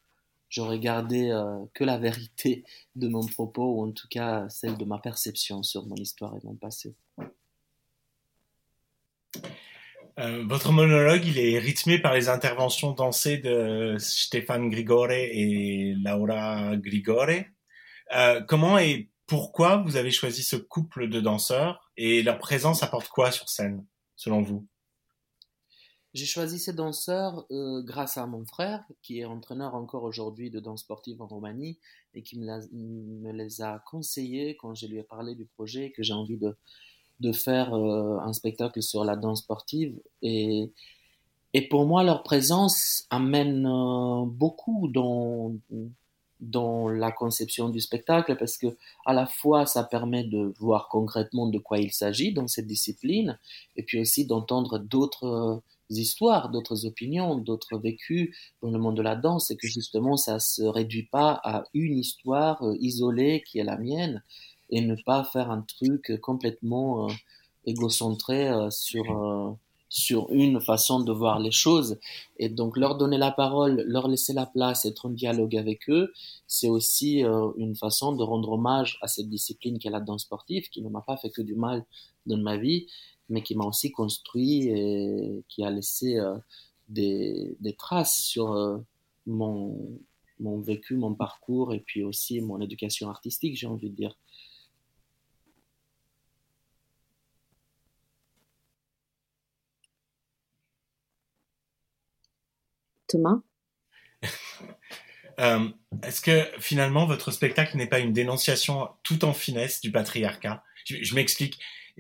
j'aurais 0.50 0.80
gardé 0.80 1.32
euh, 1.32 1.66
que 1.74 1.84
la 1.84 1.98
vérité 1.98 2.64
de 2.96 3.08
mon 3.10 3.26
propos, 3.26 3.76
ou 3.76 3.88
en 3.88 3.92
tout 3.92 4.08
cas 4.08 4.48
celle 4.50 4.78
de 4.78 4.86
ma 4.86 5.00
perception 5.00 5.64
sur 5.64 5.86
mon 5.86 5.96
histoire 5.96 6.36
et 6.38 6.42
mon 6.44 6.56
passé. 6.56 6.96
Euh, 10.18 10.46
votre 10.48 10.72
monologue, 10.72 11.26
il 11.26 11.38
est 11.38 11.60
rythmé 11.60 12.00
par 12.00 12.14
les 12.14 12.30
interventions 12.30 12.94
dansées 12.94 13.38
de 13.38 13.98
Stéphane 14.00 14.70
Grigore 14.70 15.12
et 15.12 15.94
Laura 16.02 16.78
Grigore. 16.78 17.44
Euh, 18.16 18.42
comment 18.42 18.80
et 18.80 19.10
pourquoi 19.28 19.78
vous 19.78 19.98
avez 19.98 20.12
choisi 20.12 20.44
ce 20.44 20.56
couple 20.56 21.10
de 21.10 21.20
danseurs 21.20 21.92
et 21.98 22.24
leur 22.24 22.40
présence 22.40 22.82
apporte 22.82 23.10
quoi 23.10 23.32
sur 23.32 23.50
scène, 23.50 23.86
selon 24.16 24.42
vous? 24.42 24.66
J'ai 26.14 26.26
choisi 26.26 26.60
ces 26.60 26.72
danseurs 26.72 27.46
euh, 27.52 27.84
grâce 27.84 28.16
à 28.16 28.26
mon 28.26 28.46
frère, 28.46 28.86
qui 29.02 29.20
est 29.20 29.26
entraîneur 29.26 29.76
encore 29.76 30.04
aujourd'hui 30.04 30.50
de 30.50 30.62
danse 30.62 30.80
sportive 30.80 31.22
en 31.22 31.28
Roumanie 31.28 31.78
et 32.14 32.24
qui 32.24 32.40
me, 32.40 32.46
me 32.72 33.34
les 33.34 33.62
a 33.62 33.84
conseillés 33.86 34.56
quand 34.56 34.76
je 34.76 34.88
lui 34.88 34.98
ai 34.98 35.04
parlé 35.04 35.36
du 35.36 35.46
projet 35.46 35.92
que 35.92 36.04
j'ai 36.04 36.14
envie 36.14 36.38
de 36.38 36.56
de 37.20 37.32
faire 37.32 37.74
euh, 37.74 38.20
un 38.20 38.34
spectacle 38.34 38.82
sur 38.82 39.04
la 39.04 39.16
danse 39.16 39.40
sportive. 39.40 39.98
Et, 40.22 40.72
et 41.54 41.68
pour 41.68 41.86
moi, 41.86 42.04
leur 42.04 42.24
présence 42.24 43.06
amène 43.10 43.66
euh, 43.66 44.26
beaucoup 44.26 44.88
dans, 44.90 45.54
dans 46.42 46.90
la 46.90 47.12
conception 47.12 47.70
du 47.70 47.80
spectacle 47.80 48.36
parce 48.38 48.58
que 48.58 48.68
à 49.06 49.14
la 49.14 49.26
fois 49.26 49.66
ça 49.66 49.84
permet 49.84 50.26
de 50.26 50.54
voir 50.60 50.90
concrètement 50.90 51.48
de 51.48 51.58
quoi 51.60 51.80
il 51.80 51.92
s'agit 51.92 52.34
dans 52.34 52.48
cette 52.48 52.68
discipline 52.68 53.40
et 53.78 53.84
puis 53.84 54.00
aussi 54.02 54.26
d'entendre 54.26 54.78
d'autres 54.78 55.26
euh, 55.26 55.62
histoires, 55.90 56.50
d'autres 56.50 56.86
opinions, 56.86 57.36
d'autres 57.36 57.78
vécus 57.78 58.36
dans 58.62 58.70
le 58.72 58.80
monde 58.80 58.98
de 58.98 59.02
la 59.02 59.16
danse 59.16 59.50
et 59.52 59.56
que 59.56 59.68
justement 59.68 60.18
ça 60.18 60.40
se 60.40 60.64
réduit 60.64 61.04
pas 61.04 61.40
à 61.44 61.64
une 61.74 61.98
histoire 61.98 62.62
isolée 62.80 63.44
qui 63.48 63.60
est 63.60 63.64
la 63.64 63.78
mienne 63.78 64.22
et 64.70 64.82
ne 64.82 64.96
pas 64.96 65.24
faire 65.24 65.52
un 65.52 65.62
truc 65.62 66.20
complètement 66.22 67.08
euh, 67.08 67.14
égocentré 67.66 68.50
euh, 68.50 68.70
sur 68.70 69.10
euh, 69.12 69.52
sur 69.88 70.30
une 70.32 70.60
façon 70.60 71.00
de 71.00 71.12
voir 71.12 71.40
les 71.40 71.52
choses. 71.52 72.00
Et 72.38 72.50
donc 72.50 72.76
leur 72.76 72.98
donner 72.98 73.18
la 73.18 73.32
parole, 73.32 73.84
leur 73.88 74.08
laisser 74.08 74.34
la 74.34 74.46
place, 74.46 74.84
être 74.86 75.06
en 75.06 75.10
dialogue 75.10 75.56
avec 75.56 75.90
eux, 75.90 76.12
c'est 76.48 76.68
aussi 76.68 77.20
une 77.58 77.76
façon 77.78 78.12
de 78.12 78.22
rendre 78.24 78.54
hommage 78.54 78.98
à 79.02 79.08
cette 79.08 79.30
discipline 79.30 79.80
qu'est 79.80 79.92
la 79.92 80.02
danse 80.02 80.24
sportive, 80.24 80.68
qui 80.70 80.82
ne 80.82 80.90
m'a 80.90 81.02
pas 81.02 81.16
fait 81.16 81.30
que 81.30 81.42
du 81.42 81.56
mal 81.56 81.86
dans 82.26 82.38
ma 82.38 82.58
vie, 82.58 82.88
mais 83.30 83.42
qui 83.42 83.56
m'a 83.56 83.64
aussi 83.64 83.92
construit 83.92 84.68
et 84.68 85.44
qui 85.48 85.64
a 85.64 85.70
laissé 85.70 86.20
des, 86.90 87.56
des, 87.62 87.74
traces 87.74 88.18
sur 88.18 88.82
mon, 89.28 89.78
mon 90.40 90.60
vécu, 90.60 90.98
mon 90.98 91.14
parcours 91.14 91.74
et 91.74 91.80
puis 91.80 92.04
aussi 92.04 92.42
mon 92.42 92.60
éducation 92.60 93.10
artistique, 93.10 93.56
j'ai 93.56 93.68
envie 93.68 93.90
de 93.90 93.96
dire. 93.96 94.18
Euh, 105.38 105.68
Est-ce 106.02 106.22
que 106.22 106.48
finalement 106.60 107.06
votre 107.06 107.30
spectacle 107.30 107.76
n'est 107.76 107.88
pas 107.88 108.00
une 108.00 108.14
dénonciation 108.14 108.88
tout 109.04 109.26
en 109.26 109.34
finesse 109.34 109.82
du 109.82 109.92
patriarcat? 109.92 110.64
Je, 110.86 111.14
m'explique. 111.14 111.60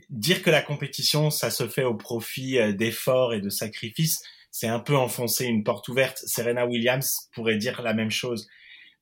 Dire 0.09 0.41
que 0.41 0.49
la 0.49 0.61
compétition, 0.61 1.29
ça 1.29 1.49
se 1.49 1.67
fait 1.67 1.83
au 1.83 1.95
profit 1.95 2.59
euh, 2.59 2.71
d'efforts 2.71 3.33
et 3.33 3.41
de 3.41 3.49
sacrifices, 3.49 4.23
c'est 4.51 4.67
un 4.67 4.79
peu 4.79 4.95
enfoncer 4.95 5.43
une 5.47 5.65
porte 5.65 5.89
ouverte. 5.89 6.23
Serena 6.25 6.65
Williams 6.65 7.29
pourrait 7.33 7.57
dire 7.57 7.81
la 7.81 7.93
même 7.93 8.09
chose 8.09 8.47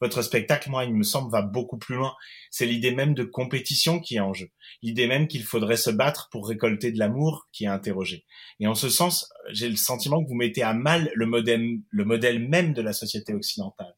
votre 0.04 0.22
spectacle, 0.22 0.70
moi, 0.70 0.84
il 0.84 0.94
me 0.94 1.04
semble, 1.04 1.32
va 1.32 1.42
beaucoup 1.42 1.78
plus 1.78 1.96
loin. 1.96 2.14
C'est 2.52 2.66
l'idée 2.66 2.92
même 2.92 3.14
de 3.14 3.24
compétition 3.24 4.02
qui 4.02 4.16
est 4.18 4.20
en 4.20 4.34
jeu. 4.34 4.50
L'idée 4.82 5.08
même 5.08 5.30
qu'il 5.30 5.44
faudrait 5.44 5.78
se 5.78 5.90
battre 5.90 6.28
pour 6.30 6.46
récolter 6.46 6.92
de 6.92 7.00
l'amour 7.00 7.48
qui 7.54 7.64
est 7.64 7.68
interrogée. 7.68 8.26
Et 8.60 8.68
en 8.68 8.76
ce 8.76 8.90
sens, 8.90 9.32
j'ai 9.52 9.70
le 9.70 9.78
sentiment 9.78 10.22
que 10.22 10.28
vous 10.28 10.36
mettez 10.36 10.62
à 10.62 10.74
mal 10.74 11.10
le 11.16 11.26
modèle, 11.26 11.80
le 11.90 12.04
modèle 12.04 12.46
même 12.50 12.74
de 12.74 12.82
la 12.82 12.92
société 12.92 13.34
occidentale. 13.34 13.96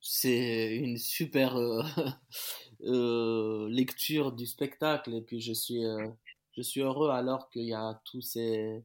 C'est 0.00 0.76
une 0.76 0.96
super 0.96 1.56
euh, 1.56 1.82
euh, 2.84 3.68
lecture 3.68 4.32
du 4.32 4.46
spectacle 4.46 5.14
et 5.14 5.20
puis 5.20 5.42
je 5.42 5.52
suis, 5.52 5.84
euh, 5.84 6.08
je 6.56 6.62
suis 6.62 6.80
heureux 6.80 7.10
alors 7.10 7.50
qu'il 7.50 7.66
y 7.66 7.74
a 7.74 8.00
tous 8.06 8.22
ces 8.22 8.82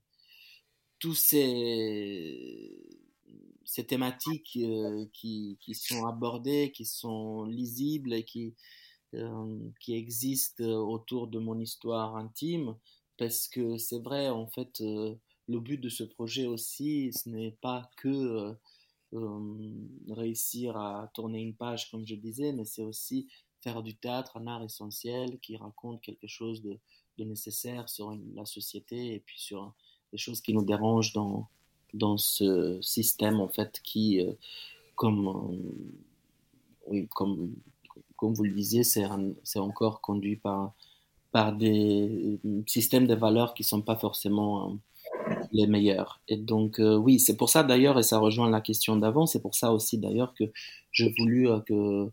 ces 3.67 3.85
thématiques 3.85 4.57
euh, 4.61 5.05
qui, 5.11 5.57
qui, 5.59 5.75
sont 5.75 6.07
abordées, 6.07 6.71
qui 6.71 6.85
sont 6.85 7.43
lisibles 7.43 8.13
et 8.13 8.23
qui, 8.23 8.55
euh, 9.13 9.59
qui 9.81 9.93
existent 9.93 10.63
autour 10.63 11.27
de 11.27 11.37
mon 11.37 11.59
histoire 11.59 12.15
intime, 12.15 12.77
parce 13.17 13.49
que 13.49 13.77
c'est 13.77 13.99
vrai, 13.99 14.29
en 14.29 14.47
fait, 14.47 14.79
euh, 14.79 15.15
le 15.49 15.59
but 15.59 15.79
de 15.79 15.89
ce 15.89 16.05
projet 16.05 16.47
aussi, 16.47 17.11
ce 17.11 17.27
n'est 17.29 17.57
pas 17.61 17.91
que 17.97 18.55
réussir 20.09 20.75
à 20.77 21.09
tourner 21.13 21.39
une 21.39 21.55
page, 21.55 21.89
comme 21.91 22.05
je 22.05 22.15
disais, 22.15 22.51
mais 22.53 22.65
c'est 22.65 22.83
aussi 22.83 23.27
faire 23.61 23.81
du 23.83 23.95
théâtre 23.95 24.37
un 24.37 24.47
art 24.47 24.63
essentiel 24.63 25.39
qui 25.39 25.57
raconte 25.57 26.01
quelque 26.01 26.27
chose 26.27 26.61
de, 26.61 26.79
de 27.17 27.23
nécessaire 27.23 27.89
sur 27.89 28.17
la 28.33 28.45
société 28.45 29.13
et 29.13 29.19
puis 29.19 29.39
sur 29.39 29.73
les 30.11 30.17
choses 30.17 30.41
qui 30.41 30.53
nous 30.53 30.63
dérangent 30.63 31.13
dans, 31.13 31.49
dans 31.93 32.17
ce 32.17 32.79
système 32.81 33.39
en 33.39 33.47
fait 33.47 33.79
qui, 33.83 34.21
euh, 34.21 34.33
comme, 34.95 35.59
euh, 36.91 37.05
comme, 37.15 37.53
comme 38.15 38.33
vous 38.33 38.43
le 38.43 38.53
disiez, 38.53 38.83
c'est 38.83 39.59
encore 39.59 40.01
conduit 40.01 40.37
par, 40.37 40.73
par 41.31 41.53
des 41.53 42.39
systèmes 42.65 43.07
de 43.07 43.15
valeurs 43.15 43.53
qui 43.53 43.63
ne 43.63 43.67
sont 43.67 43.81
pas 43.81 43.95
forcément 43.95 44.71
euh, 44.71 45.35
les 45.51 45.67
meilleurs. 45.67 46.21
Et 46.27 46.37
donc, 46.37 46.79
oui, 46.79 47.19
c'est 47.19 47.37
pour 47.37 47.49
ça 47.49 47.63
d'ailleurs, 47.63 47.99
et 47.99 48.03
ça 48.03 48.19
rejoint 48.19 48.49
la 48.49 48.61
question 48.61 48.95
d'avant, 48.95 49.25
c'est 49.25 49.41
pour 49.41 49.55
ça 49.55 49.71
aussi 49.73 49.97
d'ailleurs 49.97 50.33
que 50.33 50.45
j'ai 50.91 51.13
voulu 51.17 51.47
que 51.65 52.09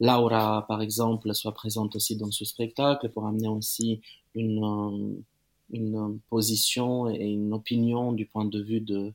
Laura, 0.00 0.64
par 0.68 0.80
exemple, 0.80 1.34
soit 1.34 1.52
présente 1.52 1.96
aussi 1.96 2.16
dans 2.16 2.30
ce 2.30 2.44
spectacle 2.44 3.08
pour 3.10 3.26
amener 3.26 3.48
aussi 3.48 4.00
une 4.34 5.22
une 5.70 6.18
position 6.30 7.08
et 7.08 7.26
une 7.26 7.52
opinion 7.52 8.12
du 8.12 8.26
point 8.26 8.44
de 8.44 8.60
vue 8.60 8.80
de, 8.80 9.12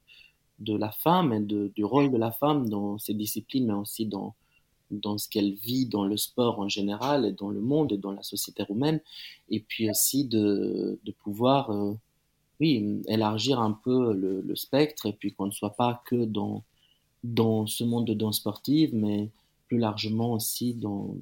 de 0.59 0.75
la 0.75 0.91
femme 0.91 1.33
et 1.33 1.39
de, 1.39 1.71
du 1.75 1.83
rôle 1.83 2.11
de 2.11 2.17
la 2.17 2.31
femme 2.31 2.69
dans 2.69 2.97
ces 2.97 3.13
disciplines, 3.13 3.67
mais 3.67 3.73
aussi 3.73 4.05
dans, 4.05 4.35
dans 4.91 5.17
ce 5.17 5.27
qu'elle 5.29 5.53
vit 5.53 5.85
dans 5.85 6.05
le 6.05 6.17
sport 6.17 6.59
en 6.59 6.69
général 6.69 7.25
et 7.25 7.31
dans 7.31 7.49
le 7.49 7.61
monde 7.61 7.91
et 7.91 7.97
dans 7.97 8.11
la 8.11 8.23
société 8.23 8.63
roumaine, 8.63 9.01
et 9.49 9.59
puis 9.59 9.89
aussi 9.89 10.25
de, 10.25 10.99
de 11.03 11.11
pouvoir, 11.11 11.71
euh, 11.71 11.93
oui, 12.59 13.01
élargir 13.07 13.59
un 13.59 13.71
peu 13.71 14.13
le, 14.13 14.41
le, 14.41 14.55
spectre 14.55 15.07
et 15.07 15.13
puis 15.13 15.33
qu'on 15.33 15.47
ne 15.47 15.51
soit 15.51 15.75
pas 15.75 16.01
que 16.05 16.25
dans, 16.25 16.63
dans 17.23 17.65
ce 17.65 17.83
monde 17.83 18.05
de 18.05 18.13
danse 18.13 18.37
sportive, 18.37 18.93
mais 18.93 19.29
plus 19.67 19.79
largement 19.79 20.33
aussi 20.33 20.73
dans, 20.75 21.15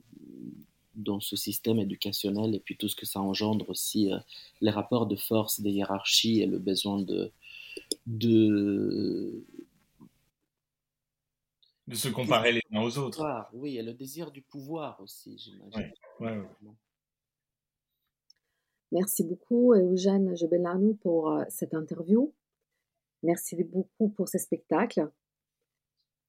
dans 0.95 1.19
ce 1.19 1.35
système 1.35 1.79
éducationnel 1.79 2.55
et 2.55 2.59
puis 2.59 2.77
tout 2.77 2.87
ce 2.87 2.95
que 2.95 3.05
ça 3.05 3.21
engendre 3.21 3.69
aussi, 3.69 4.11
euh, 4.11 4.17
les 4.61 4.71
rapports 4.71 5.07
de 5.07 5.15
force, 5.15 5.61
des 5.61 5.71
hiérarchies 5.71 6.41
et 6.41 6.45
le 6.45 6.59
besoin 6.59 7.01
de... 7.01 7.31
de 8.07 9.43
de 11.87 11.95
se 11.95 12.07
comparer 12.07 12.53
les 12.53 12.61
uns 12.71 12.83
aux 12.83 12.97
autres. 12.97 13.49
Oui, 13.53 13.77
et 13.77 13.83
le 13.83 13.93
désir 13.93 14.31
du 14.31 14.41
pouvoir 14.41 14.99
aussi, 15.01 15.37
j'imagine. 15.37 15.91
Merci 18.91 19.23
beaucoup, 19.23 19.73
Eugène 19.73 20.35
Jebellarnou, 20.35 20.95
pour 20.95 21.31
euh, 21.31 21.43
cette 21.49 21.73
interview. 21.73 22.33
Merci 23.23 23.55
beaucoup 23.63 24.09
pour 24.09 24.27
ce 24.27 24.37
spectacle. 24.37 25.09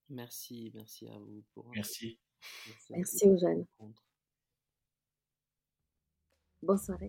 Merci, 0.08 0.70
merci 0.74 1.08
à 1.08 1.18
vous. 1.18 1.42
Pour... 1.54 1.68
Merci. 1.74 2.18
Merci, 2.66 2.92
merci 2.92 3.28
Eugène. 3.28 3.66
Bonne. 6.62 7.08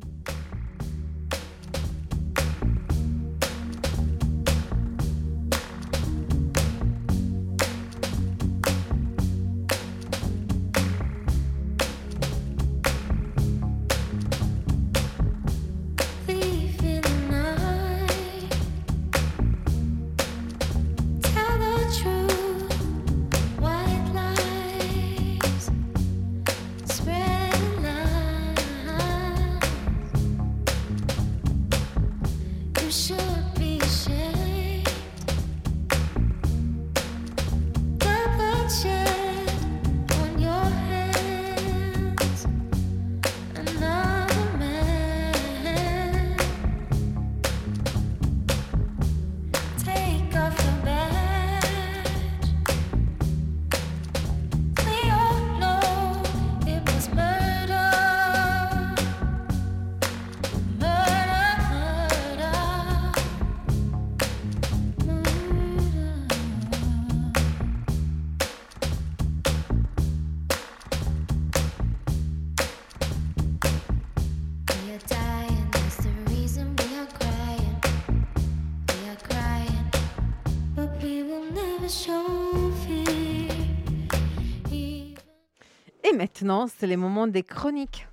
Et 86.13 86.15
maintenant, 86.15 86.67
c'est 86.67 86.85
les 86.85 86.95
moments 86.95 87.25
des 87.25 87.41
chroniques. 87.41 88.07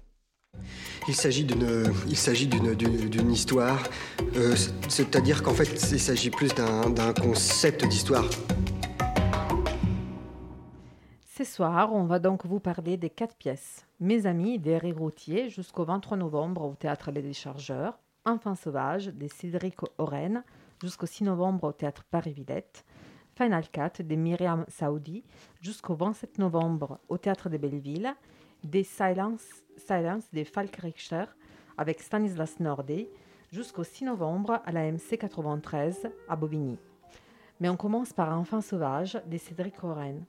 Il 1.06 1.14
s'agit 1.14 1.44
d'une, 1.44 1.92
il 2.08 2.16
s'agit 2.16 2.46
d'une, 2.46 2.74
d'une, 2.74 3.30
histoire. 3.30 3.82
Euh, 4.36 4.56
c'est-à-dire 4.88 5.42
qu'en 5.42 5.52
fait, 5.52 5.70
il 5.92 6.00
s'agit 6.00 6.30
plus 6.30 6.54
d'un, 6.54 6.88
d'un 6.88 7.12
concept 7.12 7.84
d'histoire. 7.84 8.24
Ce 11.36 11.44
soir, 11.44 11.92
on 11.92 12.04
va 12.04 12.18
donc 12.18 12.46
vous 12.46 12.58
parler 12.58 12.96
des 12.96 13.10
quatre 13.10 13.36
pièces. 13.36 13.86
Mes 14.00 14.24
amis 14.24 14.58
des 14.58 14.78
Routier 14.78 15.50
jusqu'au 15.50 15.84
23 15.84 16.16
novembre 16.16 16.62
au 16.62 16.74
Théâtre 16.74 17.10
Les 17.10 17.20
Déchargeurs. 17.20 17.98
Enfants 18.24 18.54
sauvages 18.54 19.08
des 19.08 19.28
Cédric 19.28 19.76
Oren 19.98 20.42
jusqu'au 20.82 21.06
6 21.06 21.24
novembre 21.24 21.64
au 21.64 21.72
Théâtre 21.72 22.04
Paris-Villette. 22.10 22.82
Final 23.40 23.64
Cut 23.70 24.02
de 24.02 24.16
Myriam 24.16 24.66
Saoudi 24.68 25.24
jusqu'au 25.62 25.94
27 25.94 26.36
novembre 26.36 26.98
au 27.08 27.16
Théâtre 27.16 27.48
de 27.48 27.56
Belleville. 27.56 28.14
Des 28.62 28.84
Silence, 28.84 29.46
Silence 29.78 30.24
des 30.30 30.44
Falk 30.44 30.76
Richter 30.76 31.24
avec 31.78 32.02
Stanislas 32.02 32.60
Nordé 32.60 33.08
jusqu'au 33.50 33.82
6 33.82 34.04
novembre 34.04 34.60
à 34.66 34.72
la 34.72 34.92
MC 34.92 35.16
93 35.18 36.10
à 36.28 36.36
Bobigny. 36.36 36.76
Mais 37.60 37.70
on 37.70 37.78
commence 37.78 38.12
par 38.12 38.38
Enfants 38.38 38.60
sauvages 38.60 39.18
des 39.24 39.38
Cédric 39.38 39.82
Oren. 39.82 40.22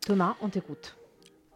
Thomas, 0.00 0.34
on 0.40 0.48
t'écoute. 0.48 0.98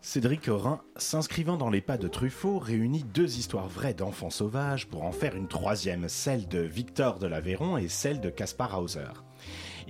Cédric 0.00 0.46
Orin, 0.46 0.80
s'inscrivant 0.94 1.56
dans 1.56 1.70
les 1.70 1.80
pas 1.80 1.98
de 1.98 2.06
Truffaut, 2.06 2.60
réunit 2.60 3.02
deux 3.02 3.36
histoires 3.36 3.68
vraies 3.68 3.94
d'enfants 3.94 4.30
sauvages 4.30 4.86
pour 4.86 5.02
en 5.02 5.10
faire 5.10 5.34
une 5.34 5.48
troisième, 5.48 6.08
celle 6.08 6.46
de 6.46 6.60
Victor 6.60 7.18
de 7.18 7.26
l'Aveyron 7.26 7.76
et 7.76 7.88
celle 7.88 8.20
de 8.20 8.30
Caspar 8.30 8.80
Hauser. 8.80 9.10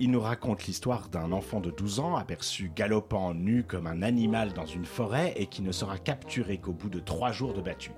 Il 0.03 0.09
nous 0.09 0.19
raconte 0.19 0.65
l'histoire 0.65 1.09
d'un 1.09 1.31
enfant 1.31 1.59
de 1.59 1.69
12 1.69 1.99
ans 1.99 2.15
aperçu 2.15 2.71
galopant 2.75 3.35
nu 3.35 3.61
comme 3.61 3.85
un 3.85 4.01
animal 4.01 4.51
dans 4.51 4.65
une 4.65 4.83
forêt 4.83 5.35
et 5.35 5.45
qui 5.45 5.61
ne 5.61 5.71
sera 5.71 5.99
capturé 5.99 6.57
qu'au 6.57 6.73
bout 6.73 6.89
de 6.89 6.99
trois 6.99 7.31
jours 7.31 7.53
de 7.53 7.61
battu. 7.61 7.91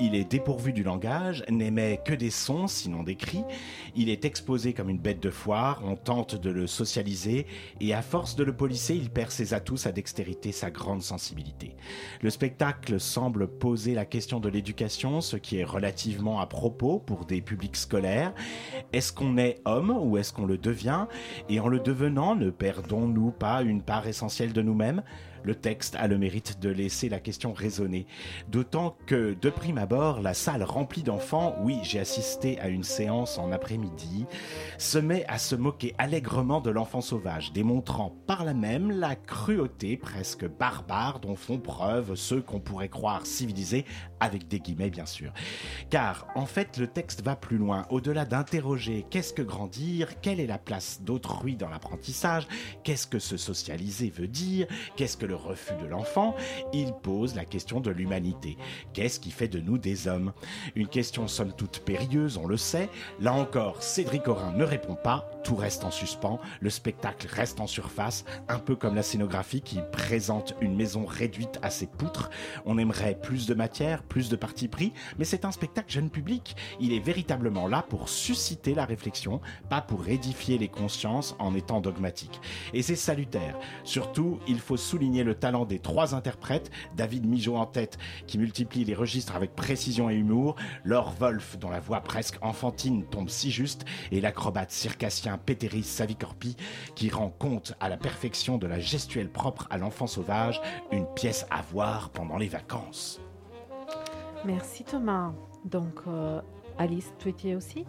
Il 0.00 0.16
est 0.16 0.28
dépourvu 0.28 0.72
du 0.72 0.82
langage, 0.82 1.44
n'émet 1.48 2.00
que 2.04 2.14
des 2.14 2.30
sons, 2.30 2.66
sinon 2.66 3.04
des 3.04 3.14
cris. 3.14 3.44
Il 3.94 4.08
est 4.08 4.24
exposé 4.24 4.72
comme 4.72 4.90
une 4.90 4.98
bête 4.98 5.22
de 5.22 5.30
foire, 5.30 5.82
on 5.84 5.94
tente 5.94 6.34
de 6.34 6.50
le 6.50 6.66
socialiser, 6.66 7.46
et 7.80 7.94
à 7.94 8.02
force 8.02 8.34
de 8.34 8.42
le 8.42 8.56
polisser, 8.56 8.96
il 8.96 9.08
perd 9.08 9.30
ses 9.30 9.54
atouts, 9.54 9.76
sa 9.76 9.92
dextérité, 9.92 10.50
sa 10.50 10.70
grande 10.70 11.02
sensibilité. 11.02 11.76
Le 12.22 12.30
spectacle 12.30 12.98
semble 12.98 13.46
poser 13.46 13.94
la 13.94 14.04
question 14.04 14.40
de 14.40 14.48
l'éducation, 14.48 15.20
ce 15.20 15.36
qui 15.36 15.58
est 15.58 15.64
relativement 15.64 16.40
à 16.40 16.46
propos 16.46 16.98
pour 16.98 17.24
des 17.24 17.40
publics 17.40 17.76
scolaires. 17.76 18.34
Est-ce 18.92 19.12
qu'on 19.12 19.38
est 19.38 19.60
homme 19.64 19.96
ou 19.96 20.18
est-ce 20.18 20.32
qu'on 20.32 20.46
le 20.46 20.58
devient? 20.58 21.06
Et 21.48 21.60
en 21.60 21.68
le 21.68 21.78
devenant, 21.78 22.34
ne 22.34 22.50
perdons-nous 22.50 23.30
pas 23.30 23.62
une 23.62 23.82
part 23.82 24.08
essentielle 24.08 24.52
de 24.52 24.62
nous-mêmes? 24.62 25.02
Le 25.44 25.54
texte 25.54 25.94
a 25.96 26.08
le 26.08 26.18
mérite 26.18 26.60
de 26.60 26.70
laisser 26.70 27.08
la 27.08 27.20
question 27.20 27.52
résonner. 27.52 28.06
D'autant 28.48 28.96
que, 29.06 29.34
de 29.40 29.50
prime 29.50 29.78
abord, 29.78 30.20
la 30.20 30.34
salle 30.34 30.62
remplie 30.62 31.02
d'enfants, 31.02 31.56
oui, 31.60 31.78
j'ai 31.82 32.00
assisté 32.00 32.58
à 32.60 32.68
une 32.68 32.82
séance 32.82 33.38
en 33.38 33.52
après-midi, 33.52 34.26
se 34.78 34.98
met 34.98 35.24
à 35.28 35.38
se 35.38 35.54
moquer 35.54 35.94
allègrement 35.98 36.60
de 36.60 36.70
l'enfant 36.70 37.00
sauvage, 37.00 37.52
démontrant 37.52 38.16
par 38.26 38.44
là 38.44 38.54
même 38.54 38.90
la 38.90 39.14
cruauté 39.14 39.96
presque 39.96 40.48
barbare 40.48 41.20
dont 41.20 41.36
font 41.36 41.58
preuve 41.58 42.14
ceux 42.14 42.40
qu'on 42.40 42.60
pourrait 42.60 42.88
croire 42.88 43.26
civilisés, 43.26 43.84
avec 44.24 44.48
des 44.48 44.60
guillemets 44.60 44.90
bien 44.90 45.06
sûr. 45.06 45.32
Car, 45.90 46.26
en 46.34 46.46
fait, 46.46 46.78
le 46.78 46.86
texte 46.86 47.22
va 47.22 47.36
plus 47.36 47.58
loin, 47.58 47.86
au-delà 47.90 48.24
d'interroger 48.24 49.06
qu'est-ce 49.10 49.32
que 49.32 49.42
grandir, 49.42 50.20
quelle 50.20 50.40
est 50.40 50.46
la 50.46 50.58
place 50.58 51.00
d'autrui 51.02 51.56
dans 51.56 51.68
l'apprentissage, 51.68 52.46
qu'est-ce 52.82 53.06
que 53.06 53.18
se 53.18 53.36
socialiser 53.36 54.10
veut 54.10 54.28
dire, 54.28 54.66
qu'est-ce 54.96 55.16
que 55.16 55.26
le 55.26 55.36
refus 55.36 55.74
de 55.80 55.86
l'enfant, 55.86 56.34
il 56.72 56.92
pose 56.92 57.34
la 57.34 57.44
question 57.44 57.80
de 57.80 57.90
l'humanité. 57.90 58.56
Qu'est-ce 58.92 59.20
qui 59.20 59.30
fait 59.30 59.48
de 59.48 59.60
nous 59.60 59.78
des 59.78 60.08
hommes? 60.08 60.32
Une 60.74 60.88
question 60.88 61.28
somme 61.28 61.52
toute 61.52 61.80
périlleuse, 61.80 62.36
on 62.36 62.46
le 62.46 62.56
sait. 62.56 62.88
Là 63.20 63.32
encore, 63.32 63.82
Cédric 63.82 64.26
Orin 64.28 64.52
ne 64.52 64.64
répond 64.64 64.94
pas, 64.94 65.30
tout 65.44 65.56
reste 65.56 65.84
en 65.84 65.90
suspens, 65.90 66.40
le 66.60 66.70
spectacle 66.70 67.26
reste 67.30 67.60
en 67.60 67.66
surface, 67.66 68.24
un 68.48 68.58
peu 68.58 68.76
comme 68.76 68.94
la 68.94 69.02
scénographie 69.02 69.60
qui 69.60 69.80
présente 69.92 70.54
une 70.60 70.74
maison 70.74 71.04
réduite 71.04 71.58
à 71.62 71.70
ses 71.70 71.86
poutres. 71.86 72.30
On 72.64 72.78
aimerait 72.78 73.18
plus 73.20 73.46
de 73.46 73.54
matière, 73.54 74.02
plus 74.14 74.28
de 74.28 74.36
parti 74.36 74.68
pris, 74.68 74.92
mais 75.18 75.24
c'est 75.24 75.44
un 75.44 75.50
spectacle 75.50 75.90
jeune 75.90 76.08
public. 76.08 76.54
Il 76.78 76.92
est 76.92 77.00
véritablement 77.00 77.66
là 77.66 77.82
pour 77.82 78.08
susciter 78.08 78.72
la 78.72 78.84
réflexion, 78.84 79.40
pas 79.68 79.80
pour 79.80 80.06
édifier 80.06 80.56
les 80.56 80.68
consciences 80.68 81.34
en 81.40 81.52
étant 81.56 81.80
dogmatique. 81.80 82.40
Et 82.74 82.82
c'est 82.82 82.94
salutaire. 82.94 83.58
Surtout, 83.82 84.38
il 84.46 84.60
faut 84.60 84.76
souligner 84.76 85.24
le 85.24 85.34
talent 85.34 85.64
des 85.64 85.80
trois 85.80 86.14
interprètes, 86.14 86.70
David 86.96 87.26
Mijo 87.26 87.56
en 87.56 87.66
tête, 87.66 87.98
qui 88.28 88.38
multiplie 88.38 88.84
les 88.84 88.94
registres 88.94 89.34
avec 89.34 89.56
précision 89.56 90.08
et 90.08 90.14
humour, 90.14 90.54
Laure 90.84 91.12
Wolf, 91.18 91.58
dont 91.58 91.70
la 91.70 91.80
voix 91.80 92.00
presque 92.00 92.38
enfantine 92.40 93.04
tombe 93.06 93.30
si 93.30 93.50
juste, 93.50 93.84
et 94.12 94.20
l'acrobate 94.20 94.70
circassien 94.70 95.38
Peteris 95.38 95.82
Savicorpi, 95.82 96.54
qui 96.94 97.10
rend 97.10 97.30
compte 97.30 97.74
à 97.80 97.88
la 97.88 97.96
perfection 97.96 98.58
de 98.58 98.68
la 98.68 98.78
gestuelle 98.78 99.32
propre 99.32 99.66
à 99.70 99.76
l'enfant 99.76 100.06
sauvage, 100.06 100.62
une 100.92 101.12
pièce 101.16 101.46
à 101.50 101.62
voir 101.62 102.10
pendant 102.10 102.38
les 102.38 102.46
vacances. 102.46 103.20
Merci 104.44 104.84
Thomas. 104.84 105.32
Donc, 105.64 106.00
euh, 106.06 106.40
Alice, 106.78 107.12
tu 107.18 107.28
étais 107.28 107.54
aussi? 107.54 107.84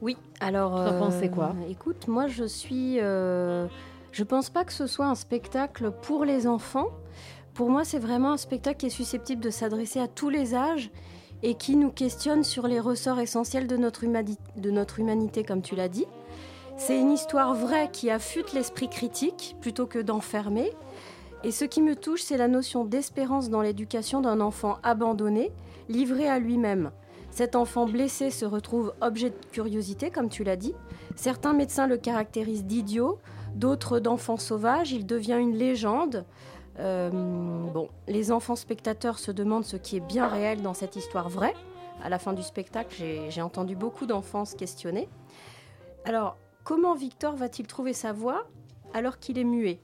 Oui, 0.00 0.16
alors. 0.40 0.74
Tu 0.74 0.94
en 0.94 0.98
pensais 0.98 1.30
quoi? 1.30 1.54
euh, 1.60 1.70
Écoute, 1.70 2.08
moi 2.08 2.26
je 2.26 2.44
suis. 2.44 3.00
Euh, 3.00 3.66
je 4.12 4.22
pense 4.24 4.50
pas 4.50 4.64
que 4.64 4.72
ce 4.72 4.86
soit 4.86 5.06
un 5.06 5.14
spectacle 5.14 5.90
pour 5.90 6.24
les 6.24 6.46
enfants. 6.46 6.88
Pour 7.54 7.70
moi, 7.70 7.84
c'est 7.84 7.98
vraiment 7.98 8.32
un 8.32 8.36
spectacle 8.36 8.78
qui 8.78 8.86
est 8.86 8.90
susceptible 8.90 9.42
de 9.42 9.50
s'adresser 9.50 10.00
à 10.00 10.08
tous 10.08 10.28
les 10.28 10.54
âges 10.54 10.90
et 11.42 11.54
qui 11.54 11.76
nous 11.76 11.90
questionne 11.90 12.42
sur 12.42 12.66
les 12.66 12.80
ressorts 12.80 13.20
essentiels 13.20 13.66
de 13.66 13.76
notre, 13.76 14.04
de 14.04 14.70
notre 14.70 14.98
humanité, 15.00 15.44
comme 15.44 15.62
tu 15.62 15.76
l'as 15.76 15.88
dit. 15.88 16.06
C'est 16.76 16.98
une 16.98 17.12
histoire 17.12 17.54
vraie 17.54 17.90
qui 17.92 18.10
affûte 18.10 18.52
l'esprit 18.52 18.88
critique 18.88 19.56
plutôt 19.60 19.86
que 19.86 20.00
d'enfermer. 20.00 20.70
Et 21.44 21.50
ce 21.50 21.66
qui 21.66 21.82
me 21.82 21.94
touche, 21.94 22.22
c'est 22.22 22.38
la 22.38 22.48
notion 22.48 22.86
d'espérance 22.86 23.50
dans 23.50 23.60
l'éducation 23.60 24.22
d'un 24.22 24.40
enfant 24.40 24.78
abandonné, 24.82 25.52
livré 25.90 26.26
à 26.26 26.38
lui-même. 26.38 26.90
Cet 27.30 27.54
enfant 27.54 27.86
blessé 27.86 28.30
se 28.30 28.46
retrouve 28.46 28.94
objet 29.02 29.28
de 29.28 29.36
curiosité, 29.52 30.10
comme 30.10 30.30
tu 30.30 30.42
l'as 30.42 30.56
dit. 30.56 30.74
Certains 31.16 31.52
médecins 31.52 31.86
le 31.86 31.98
caractérisent 31.98 32.64
d'idiot, 32.64 33.18
d'autres 33.56 33.98
d'enfants 33.98 34.38
sauvages. 34.38 34.92
Il 34.92 35.04
devient 35.04 35.36
une 35.38 35.54
légende. 35.54 36.24
Euh, 36.78 37.10
bon, 37.10 37.90
les 38.08 38.32
enfants 38.32 38.56
spectateurs 38.56 39.18
se 39.18 39.30
demandent 39.30 39.66
ce 39.66 39.76
qui 39.76 39.96
est 39.96 40.06
bien 40.06 40.28
réel 40.28 40.62
dans 40.62 40.74
cette 40.74 40.96
histoire 40.96 41.28
vraie. 41.28 41.54
À 42.02 42.08
la 42.08 42.18
fin 42.18 42.32
du 42.32 42.42
spectacle, 42.42 42.94
j'ai 43.28 43.42
entendu 43.42 43.76
beaucoup 43.76 44.06
d'enfants 44.06 44.46
se 44.46 44.56
questionner. 44.56 45.10
Alors, 46.06 46.38
comment 46.64 46.94
Victor 46.94 47.36
va-t-il 47.36 47.68
trouver 47.68 47.92
sa 47.92 48.12
voix 48.12 48.46
alors 48.94 49.18
qu'il 49.18 49.38
est 49.38 49.44
muet? 49.44 49.78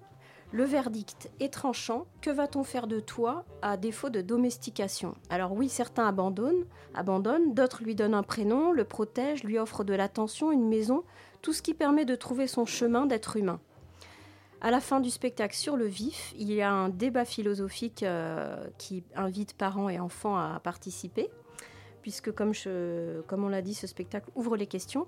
Le 0.53 0.64
verdict 0.64 1.30
est 1.38 1.53
tranchant. 1.53 2.07
Que 2.20 2.30
va-t-on 2.30 2.64
faire 2.64 2.86
de 2.86 3.01
toi 3.01 3.44
à 3.62 3.76
défaut 3.76 4.11
de 4.11 4.20
domestication? 4.20 5.14
Alors 5.28 5.53
oui, 5.53 5.68
certains 5.68 6.07
abandonnent, 6.07 6.64
abandonnent, 6.94 7.55
d'autres 7.55 7.82
lui 7.82 7.94
donnent 7.94 8.14
un 8.14 8.22
prénom, 8.22 8.72
le 8.72 8.84
protègent, 8.84 9.44
lui 9.44 9.59
offrent 9.59 9.84
de 9.84 9.94
l'attention, 9.94 10.51
une 10.51 10.68
maison, 10.68 11.05
tout 11.42 11.53
ce 11.53 11.62
qui 11.62 11.74
permet 11.74 12.05
de 12.05 12.16
trouver 12.16 12.46
son 12.46 12.66
chemin 12.66 13.07
d'être 13.07 13.36
humain. 13.36 13.61
À 14.62 14.70
la 14.70 14.80
fin 14.80 15.01
du 15.01 15.09
spectacle 15.09 15.57
sur 15.57 15.76
le 15.76 15.86
vif, 15.86 16.34
il 16.36 16.53
y 16.53 16.61
a 16.61 16.70
un 16.70 16.90
débat 16.90 17.24
philosophique 17.24 18.03
euh, 18.03 18.66
qui 18.76 19.05
invite 19.16 19.55
parents 19.55 19.88
et 19.88 19.98
enfants 19.98 20.36
à 20.36 20.61
participer, 20.62 21.30
puisque 22.03 22.32
comme, 22.32 22.53
on 23.44 23.48
l'a 23.48 23.62
dit, 23.62 23.74
ce 23.74 23.86
spectacle 23.86 24.30
ouvre 24.34 24.57
les 24.57 24.66
questions. 24.66 25.07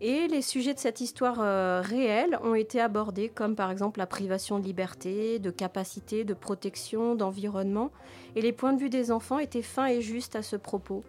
Et 0.00 0.28
les 0.28 0.42
sujets 0.42 0.74
de 0.74 0.78
cette 0.78 1.00
histoire 1.00 1.38
euh, 1.40 1.80
réelle 1.82 2.38
ont 2.42 2.54
été 2.54 2.80
abordés, 2.80 3.28
comme 3.28 3.56
par 3.56 3.70
exemple 3.70 3.98
la 3.98 4.06
privation 4.06 4.58
de 4.58 4.64
liberté, 4.64 5.38
de 5.38 5.50
capacité, 5.50 6.24
de 6.24 6.34
protection, 6.34 7.14
d'environnement. 7.14 7.90
Et 8.36 8.42
les 8.42 8.52
points 8.52 8.72
de 8.72 8.80
vue 8.80 8.90
des 8.90 9.10
enfants 9.10 9.38
étaient 9.38 9.62
fins 9.62 9.86
et 9.86 10.00
justes 10.00 10.36
à 10.36 10.42
ce 10.42 10.56
propos. 10.56 11.04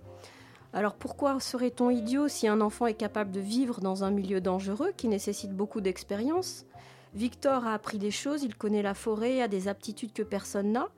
Alors 0.74 0.96
pourquoi 0.96 1.40
serait-on 1.40 1.92
idiot 1.92 2.28
si 2.28 2.48
un 2.48 2.60
enfant 2.60 2.88
est 2.88 2.96
capable 2.96 3.32
de 3.32 3.40
vivre 3.40 3.80
dans 3.80 4.04
un 4.04 4.10
milieu 4.10 4.42
dangereux 4.42 4.92
qui 4.98 5.08
nécessite 5.08 5.52
beaucoup 5.52 5.82
d'expérience? 5.82 6.66
Victor 7.14 7.68
a 7.68 7.76
appris 7.76 8.00
des 8.00 8.10
choses, 8.10 8.42
il 8.42 8.56
connaît 8.56 8.82
la 8.82 8.96
forêt, 8.96 9.42
a 9.42 9.48
des 9.48 9.68
aptitudes 9.68 10.14
que 10.14 10.24
personne 10.24 10.72
n'a. 10.72 10.90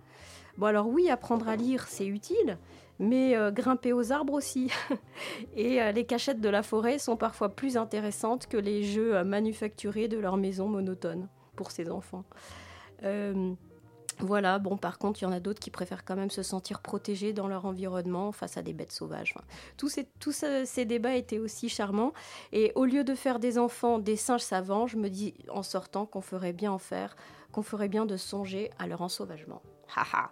Bon 0.57 0.67
alors 0.67 0.87
oui, 0.87 1.09
apprendre 1.09 1.49
à 1.49 1.55
lire, 1.55 1.85
c'est 1.87 2.05
utile, 2.05 2.57
mais 2.99 3.35
euh, 3.35 3.51
grimper 3.51 3.91
aux 3.91 4.11
arbres 4.11 4.33
aussi. 4.33 4.71
Et 5.55 5.81
euh, 5.81 5.91
les 5.91 6.05
cachettes 6.05 6.39
de 6.39 6.49
la 6.49 6.63
forêt 6.63 6.97
sont 6.97 7.17
parfois 7.17 7.49
plus 7.49 7.75
intéressantes 7.77 8.47
que 8.47 8.57
les 8.57 8.83
jeux 8.83 9.15
euh, 9.15 9.23
manufacturés 9.23 10.07
de 10.07 10.17
leur 10.17 10.37
maison 10.37 10.67
monotone 10.67 11.27
pour 11.55 11.71
ces 11.71 11.89
enfants. 11.89 12.23
Voilà, 14.19 14.59
bon, 14.59 14.77
par 14.77 14.97
contre, 14.97 15.21
il 15.21 15.25
y 15.25 15.27
en 15.27 15.33
a 15.33 15.41
d'autres 15.41 15.59
qui 15.59 15.69
préfèrent 15.69 16.05
quand 16.05 16.15
même 16.15 16.29
se 16.29 16.41
sentir 16.41 16.79
protégés 16.79 17.33
dans 17.33 17.49
leur 17.49 17.65
environnement 17.65 18.31
face 18.31 18.55
à 18.55 18.61
des 18.61 18.71
bêtes 18.71 18.93
sauvages. 18.93 19.35
tous, 19.75 19.89
ces, 20.31 20.85
débats 20.85 21.15
étaient 21.15 21.37
aussi 21.37 21.67
charmants. 21.67 22.13
Et 22.53 22.71
au 22.75 22.85
lieu 22.85 23.03
de 23.03 23.13
faire 23.13 23.39
des 23.39 23.57
enfants 23.57 23.99
des 23.99 24.15
singes 24.15 24.41
savants, 24.41 24.87
je 24.87 24.95
me 24.95 25.09
dis 25.09 25.33
en 25.49 25.63
sortant 25.63 26.05
qu'on 26.05 26.21
ferait 26.21 26.53
bien 26.53 26.71
en 26.71 26.77
faire, 26.77 27.17
qu'on 27.51 27.61
ferait 27.61 27.89
bien 27.89 28.05
de 28.05 28.15
songer 28.15 28.69
à 28.79 28.87
leur 28.87 29.01
ensauvagement. 29.01 29.61
Haha. 29.93 30.31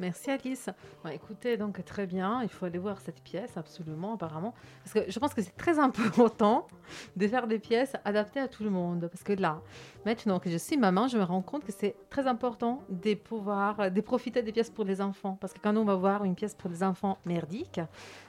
Merci 0.00 0.30
Alice. 0.32 0.70
Bon, 1.04 1.10
écoutez, 1.10 1.56
donc 1.56 1.84
très 1.84 2.06
bien, 2.06 2.42
il 2.42 2.48
faut 2.48 2.66
aller 2.66 2.78
voir 2.78 3.00
cette 3.00 3.22
pièce 3.22 3.56
absolument, 3.56 4.14
apparemment, 4.14 4.52
parce 4.82 4.92
que 4.92 5.10
je 5.10 5.18
pense 5.20 5.32
que 5.32 5.40
c'est 5.40 5.56
très 5.56 5.78
important 5.88 6.66
de 7.14 7.28
faire 7.28 7.46
des 7.46 7.60
pièces 7.60 7.92
adaptées 8.04 8.40
à 8.40 8.48
tout 8.48 8.64
le 8.64 8.70
monde, 8.70 9.08
parce 9.08 9.22
que 9.22 9.32
là, 9.34 9.60
maintenant 10.04 10.40
que 10.40 10.50
je 10.50 10.56
suis 10.56 10.76
maman, 10.76 11.06
je 11.06 11.16
me 11.16 11.22
rends 11.22 11.42
compte 11.42 11.64
que 11.64 11.70
c'est 11.70 11.94
très 12.10 12.26
important 12.26 12.82
de 12.88 13.14
pouvoir 13.14 13.90
de 13.92 14.00
profiter 14.00 14.42
des 14.42 14.50
pièces 14.50 14.70
pour 14.70 14.84
les 14.84 15.00
enfants, 15.00 15.38
parce 15.40 15.52
que 15.52 15.60
quand 15.60 15.76
on 15.76 15.84
va 15.84 15.94
voir 15.94 16.24
une 16.24 16.34
pièce 16.34 16.54
pour 16.54 16.70
les 16.70 16.82
enfants 16.82 17.18
merdique, 17.24 17.80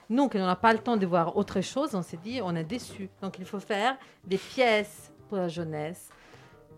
nous, 0.08 0.28
qui 0.28 0.38
n'avons 0.38 0.60
pas 0.60 0.72
le 0.72 0.78
temps 0.78 0.96
de 0.96 1.06
voir 1.06 1.36
autre 1.36 1.60
chose, 1.60 1.96
on 1.96 2.02
s'est 2.02 2.16
dit, 2.16 2.40
on 2.42 2.54
est 2.54 2.64
déçu. 2.64 3.10
Donc 3.20 3.40
il 3.40 3.44
faut 3.44 3.58
faire 3.58 3.98
des 4.24 4.38
pièces 4.38 5.12
pour 5.28 5.38
la 5.38 5.48
jeunesse 5.48 6.10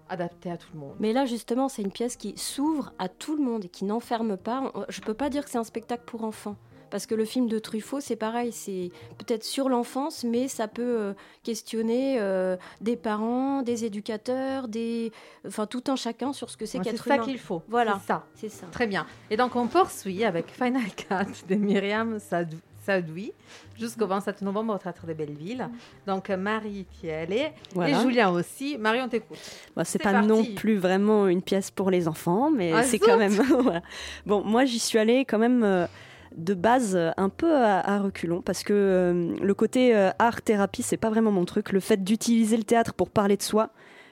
adaptées 0.08 0.50
à 0.50 0.56
tout 0.56 0.68
le 0.74 0.80
monde. 0.80 0.94
Mais 1.00 1.12
là, 1.12 1.26
justement, 1.26 1.68
c'est 1.68 1.82
une 1.82 1.92
pièce 1.92 2.16
qui 2.16 2.34
s'ouvre 2.36 2.92
à 2.98 3.08
tout 3.08 3.36
le 3.36 3.42
monde 3.42 3.64
et 3.64 3.68
qui 3.68 3.84
n'enferme 3.84 4.36
pas. 4.36 4.72
Je 4.88 5.00
peux 5.00 5.14
pas 5.14 5.30
dire 5.30 5.44
que 5.44 5.50
c'est 5.50 5.58
un 5.58 5.64
spectacle 5.64 6.04
pour 6.06 6.24
enfants. 6.24 6.56
Parce 6.90 7.04
que 7.04 7.14
le 7.14 7.26
film 7.26 7.48
de 7.48 7.58
Truffaut, 7.58 8.00
c'est 8.00 8.16
pareil, 8.16 8.50
c'est 8.50 8.90
peut-être 9.18 9.44
sur 9.44 9.68
l'enfance, 9.68 10.24
mais 10.24 10.48
ça 10.48 10.68
peut 10.68 10.82
euh, 10.98 11.12
questionner 11.42 12.18
euh, 12.18 12.56
des 12.80 12.96
parents, 12.96 13.60
des 13.60 13.84
éducateurs, 13.84 14.68
des, 14.68 15.12
enfin 15.46 15.66
tout 15.66 15.84
un 15.88 15.96
chacun 15.96 16.32
sur 16.32 16.48
ce 16.48 16.56
que 16.56 16.64
c'est 16.64 16.78
Ouais, 16.78 16.84
qu'être 16.84 17.02
C'est 17.04 17.10
ça 17.10 17.18
qu'il 17.18 17.38
faut. 17.38 17.62
Voilà, 17.68 17.98
C'est 18.00 18.06
ça. 18.06 18.26
c'est 18.34 18.48
ça. 18.48 18.66
Très 18.72 18.86
bien. 18.86 19.06
Et 19.28 19.36
donc, 19.36 19.54
on 19.54 19.66
poursuit 19.66 20.24
avec 20.24 20.48
Final 20.50 20.82
Cut 20.96 21.46
de 21.48 21.56
Myriam 21.56 22.18
Sadou- 22.18 22.56
Sadoui 22.88 23.32
jusqu'au 23.78 24.06
27 24.06 24.40
novembre 24.40 24.74
au 24.74 24.78
Théâtre 24.78 25.06
de 25.06 25.12
Belleville. 25.12 25.68
Donc, 26.06 26.30
Marie, 26.30 26.86
tu 26.98 27.06
y 27.06 27.10
es 27.10 27.14
allée. 27.14 27.48
Voilà. 27.74 27.98
Et 27.98 28.02
Julien 28.02 28.30
aussi. 28.30 28.78
Marie, 28.78 29.00
on 29.02 29.08
t'écoute. 29.08 29.36
Bon, 29.76 29.82
c'est 29.84 30.02
pas 30.02 30.12
parti. 30.12 30.26
non 30.28 30.42
plus 30.56 30.78
vraiment 30.78 31.28
une 31.28 31.42
pièce 31.42 31.70
pour 31.70 31.90
les 31.90 32.08
enfants, 32.08 32.50
mais 32.50 32.72
Ah, 32.72 32.82
c'est 32.82 32.98
quand 32.98 33.18
même. 33.18 33.32
voilà. 33.62 33.82
Bon, 34.24 34.42
moi 34.42 34.64
j'y 34.64 34.78
suis 34.78 34.98
allée 34.98 35.26
quand 35.26 35.38
même 35.38 35.62
euh, 35.62 35.86
de 36.34 36.54
base 36.54 36.96
euh, 36.96 37.10
un 37.18 37.28
peu 37.28 37.54
à, 37.54 37.78
à 37.80 37.98
reculons 37.98 38.40
parce 38.40 38.62
que 38.62 38.72
euh, 38.72 39.34
le 39.38 39.54
côté 39.54 39.94
euh, 39.94 40.08
art 40.18 40.40
thérapie 40.40 40.82
c'est 40.82 40.96
pas 40.96 41.10
vraiment 41.10 41.30
mon 41.30 41.44
truc. 41.44 41.72
Le 41.72 41.80
fait 41.80 42.02
d'utiliser 42.02 42.56
le 42.56 42.64
théâtre 42.64 42.94
pour 42.94 43.10
parler 43.10 43.36
de 43.36 43.42
soi, 43.42 43.68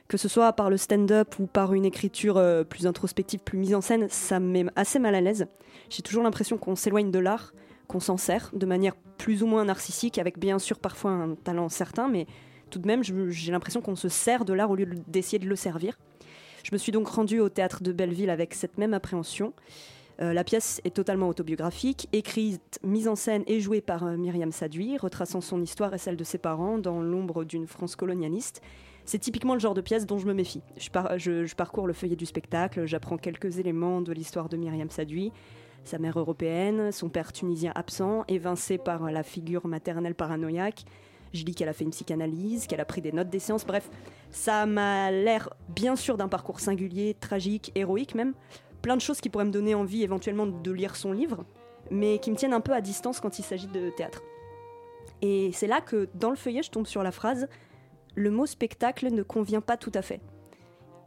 que 0.08 0.18
ce 0.18 0.28
soit 0.28 0.52
par 0.52 0.68
le 0.68 0.76
stand-up 0.76 1.34
ou 1.38 1.46
par 1.46 1.72
une 1.72 1.86
écriture 1.86 2.36
euh, 2.36 2.62
plus 2.62 2.86
introspective, 2.86 3.40
plus 3.40 3.56
mise 3.58 3.74
en 3.74 3.80
scène, 3.80 4.06
ça 4.10 4.38
me 4.38 4.50
met 4.52 4.66
assez 4.76 4.98
mal 4.98 5.14
à 5.14 5.22
l'aise. 5.22 5.46
J'ai 5.88 6.02
toujours 6.02 6.22
l'impression 6.24 6.58
qu'on 6.58 6.76
s'éloigne 6.76 7.10
de 7.10 7.18
l'art, 7.18 7.52
qu'on 7.88 8.00
s'en 8.00 8.16
sert 8.16 8.50
de 8.52 8.66
manière 8.66 8.94
plus 9.18 9.42
ou 9.42 9.46
moins 9.46 9.64
narcissique, 9.64 10.18
avec 10.18 10.38
bien 10.38 10.58
sûr 10.58 10.78
parfois 10.78 11.10
un 11.12 11.34
talent 11.34 11.68
certain, 11.68 12.08
mais 12.08 12.26
tout 12.70 12.78
de 12.78 12.86
même, 12.86 13.02
j'ai 13.02 13.52
l'impression 13.52 13.80
qu'on 13.80 13.96
se 13.96 14.08
sert 14.08 14.44
de 14.44 14.52
l'art 14.52 14.70
au 14.70 14.76
lieu 14.76 14.86
de- 14.86 14.98
d'essayer 15.06 15.38
de 15.38 15.46
le 15.48 15.56
servir. 15.56 15.98
Je 16.64 16.70
me 16.72 16.78
suis 16.78 16.90
donc 16.92 17.06
rendue 17.06 17.38
au 17.38 17.48
théâtre 17.48 17.82
de 17.82 17.92
Belleville 17.92 18.30
avec 18.30 18.52
cette 18.54 18.76
même 18.76 18.92
appréhension. 18.92 19.52
Euh, 20.20 20.32
la 20.32 20.44
pièce 20.44 20.80
est 20.84 20.94
totalement 20.94 21.28
autobiographique, 21.28 22.08
écrite, 22.12 22.80
mise 22.82 23.06
en 23.06 23.14
scène 23.16 23.44
et 23.46 23.60
jouée 23.60 23.80
par 23.82 24.04
euh, 24.04 24.16
Myriam 24.16 24.50
Sadui, 24.50 24.96
retraçant 24.96 25.40
son 25.40 25.62
histoire 25.62 25.94
et 25.94 25.98
celle 25.98 26.16
de 26.16 26.24
ses 26.24 26.38
parents 26.38 26.78
dans 26.78 27.00
l'ombre 27.02 27.44
d'une 27.44 27.66
France 27.66 27.96
colonialiste. 27.96 28.62
C'est 29.04 29.18
typiquement 29.20 29.54
le 29.54 29.60
genre 29.60 29.74
de 29.74 29.80
pièce 29.80 30.06
dont 30.06 30.18
je 30.18 30.26
me 30.26 30.34
méfie. 30.34 30.62
Je 30.76 31.54
parcours 31.54 31.86
le 31.86 31.92
feuillet 31.92 32.16
du 32.16 32.26
spectacle, 32.26 32.86
j'apprends 32.86 33.18
quelques 33.18 33.58
éléments 33.58 34.00
de 34.00 34.12
l'histoire 34.12 34.48
de 34.48 34.56
Myriam 34.56 34.90
Sadui, 34.90 35.30
sa 35.86 35.98
mère 35.98 36.18
européenne, 36.18 36.92
son 36.92 37.08
père 37.08 37.32
tunisien 37.32 37.72
absent, 37.74 38.24
évincé 38.28 38.78
par 38.78 39.10
la 39.10 39.22
figure 39.22 39.66
maternelle 39.66 40.14
paranoïaque. 40.14 40.84
Je 41.32 41.44
lis 41.44 41.54
qu'elle 41.54 41.68
a 41.68 41.72
fait 41.72 41.84
une 41.84 41.90
psychanalyse, 41.90 42.66
qu'elle 42.66 42.80
a 42.80 42.84
pris 42.84 43.00
des 43.00 43.12
notes 43.12 43.28
des 43.28 43.38
séances, 43.38 43.66
bref, 43.66 43.90
ça 44.30 44.66
m'a 44.66 45.10
l'air 45.10 45.50
bien 45.68 45.96
sûr 45.96 46.16
d'un 46.16 46.28
parcours 46.28 46.60
singulier, 46.60 47.14
tragique, 47.18 47.72
héroïque 47.74 48.14
même. 48.14 48.34
Plein 48.82 48.96
de 48.96 49.00
choses 49.00 49.20
qui 49.20 49.28
pourraient 49.28 49.44
me 49.44 49.50
donner 49.50 49.74
envie 49.74 50.02
éventuellement 50.02 50.46
de 50.46 50.70
lire 50.70 50.96
son 50.96 51.12
livre, 51.12 51.44
mais 51.90 52.18
qui 52.18 52.30
me 52.30 52.36
tiennent 52.36 52.52
un 52.52 52.60
peu 52.60 52.72
à 52.72 52.80
distance 52.80 53.20
quand 53.20 53.38
il 53.38 53.42
s'agit 53.42 53.66
de 53.66 53.90
théâtre. 53.90 54.22
Et 55.22 55.50
c'est 55.52 55.66
là 55.66 55.80
que 55.80 56.08
dans 56.14 56.30
le 56.30 56.36
feuillet, 56.36 56.62
je 56.62 56.70
tombe 56.70 56.86
sur 56.86 57.02
la 57.02 57.12
phrase 57.12 57.48
Le 58.14 58.30
mot 58.30 58.46
spectacle 58.46 59.12
ne 59.12 59.22
convient 59.22 59.60
pas 59.60 59.76
tout 59.76 59.92
à 59.94 60.02
fait. 60.02 60.20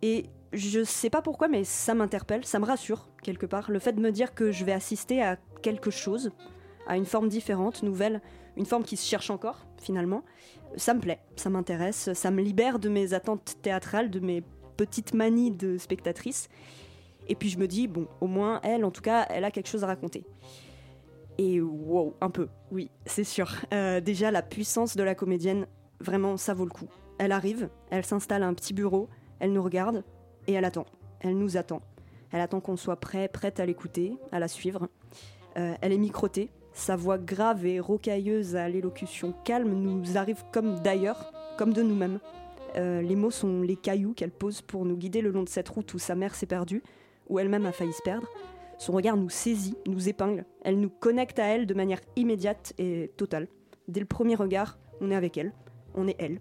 Et 0.02 0.26
je 0.54 0.84
sais 0.84 1.10
pas 1.10 1.22
pourquoi, 1.22 1.48
mais 1.48 1.64
ça 1.64 1.94
m'interpelle, 1.94 2.46
ça 2.46 2.60
me 2.60 2.66
rassure 2.66 3.10
quelque 3.22 3.46
part. 3.46 3.70
Le 3.72 3.80
fait 3.80 3.94
de 3.94 4.02
me 4.02 4.12
dire 4.12 4.34
que 4.34 4.52
je 4.52 4.66
vais 4.66 4.72
assister 4.72 5.22
à 5.22 5.38
quelque 5.62 5.92
chose, 5.92 6.32
à 6.88 6.98
une 6.98 7.06
forme 7.06 7.30
différente, 7.30 7.84
nouvelle, 7.84 8.22
une 8.58 8.66
forme 8.66 8.84
qui 8.84 8.98
se 8.98 9.08
cherche 9.08 9.30
encore 9.30 9.66
finalement, 9.78 10.24
ça 10.76 10.94
me 10.94 11.00
plaît, 11.00 11.20
ça 11.36 11.50
m'intéresse, 11.50 12.14
ça 12.14 12.32
me 12.32 12.42
libère 12.42 12.80
de 12.80 12.90
mes 12.90 13.14
attentes 13.14 13.58
théâtrales, 13.62 14.10
de 14.10 14.20
mes 14.20 14.44
petites 14.78 15.14
manies 15.14 15.52
de 15.52 15.78
spectatrice. 15.78 16.50
Et 17.28 17.36
puis 17.36 17.50
je 17.50 17.60
me 17.60 17.68
dis, 17.68 17.88
bon, 17.88 18.08
au 18.22 18.28
moins 18.28 18.60
elle, 18.64 18.86
en 18.86 18.92
tout 18.92 19.02
cas, 19.02 19.26
elle 19.30 19.44
a 19.46 19.52
quelque 19.52 19.70
chose 19.70 19.84
à 19.84 19.88
raconter. 19.88 20.26
Et 21.38 21.62
wow, 21.62 22.16
un 22.22 22.30
peu, 22.30 22.50
oui, 22.72 22.92
c'est 23.06 23.24
sûr. 23.24 23.50
Euh, 23.74 24.02
déjà, 24.02 24.30
la 24.32 24.42
puissance 24.42 24.98
de 24.98 25.04
la 25.04 25.16
comédienne, 25.16 25.68
vraiment, 26.02 26.36
ça 26.38 26.54
vaut 26.54 26.66
le 26.66 26.72
coup. 26.72 26.90
Elle 27.18 27.32
arrive, 27.32 27.70
elle 27.92 28.04
s'installe 28.04 28.44
à 28.44 28.48
un 28.48 28.54
petit 28.54 28.74
bureau, 28.74 29.10
elle 29.40 29.54
nous 29.54 29.64
regarde 29.64 30.04
et 30.48 30.54
elle 30.54 30.66
attend. 30.66 30.86
Elle 31.22 31.38
nous 31.38 31.58
attend. 31.58 31.82
Elle 32.32 32.42
attend 32.42 32.60
qu'on 32.60 32.78
soit 32.78 33.00
prêt, 33.00 33.28
prête 33.28 33.60
à 33.60 33.66
l'écouter, 33.66 34.14
à 34.32 34.40
la 34.40 34.48
suivre. 34.48 34.88
Euh, 35.58 35.74
elle 35.82 35.92
est 35.92 35.98
microtée. 35.98 36.50
Sa 36.74 36.96
voix 36.96 37.18
grave 37.18 37.66
et 37.66 37.80
rocailleuse 37.80 38.56
à 38.56 38.70
l'élocution 38.70 39.34
calme 39.44 39.74
nous 39.74 40.18
arrive 40.18 40.44
comme 40.52 40.80
d'ailleurs, 40.80 41.34
comme 41.58 41.74
de 41.74 41.82
nous-mêmes. 41.82 42.20
Euh, 42.78 43.02
les 43.02 43.16
mots 43.16 43.32
sont 43.32 43.62
les 43.62 43.76
cailloux 43.76 44.14
qu'elle 44.14 44.32
pose 44.32 44.62
pour 44.62 44.86
nous 44.86 44.96
guider 44.96 45.22
le 45.22 45.32
long 45.32 45.44
de 45.44 45.50
cette 45.50 45.70
route 45.70 45.94
où 45.94 46.00
sa 46.00 46.16
mère 46.16 46.36
s'est 46.36 46.46
perdue, 46.46 46.84
où 47.28 47.40
elle-même 47.40 47.66
a 47.66 47.72
failli 47.72 47.94
se 47.94 48.02
perdre. 48.04 48.28
Son 48.78 48.94
regard 48.94 49.18
nous 49.18 49.30
saisit, 49.30 49.76
nous 49.88 50.08
épingle. 50.08 50.46
Elle 50.64 50.80
nous 50.80 50.90
connecte 50.90 51.40
à 51.40 51.46
elle 51.46 51.66
de 51.66 51.74
manière 51.74 52.00
immédiate 52.16 52.74
et 52.78 53.12
totale. 53.18 53.48
Dès 53.88 54.00
le 54.00 54.06
premier 54.06 54.36
regard, 54.36 54.78
on 55.02 55.12
est 55.12 55.16
avec 55.16 55.38
elle, 55.38 55.52
on 55.96 56.08
est 56.08 56.16
elle. 56.20 56.40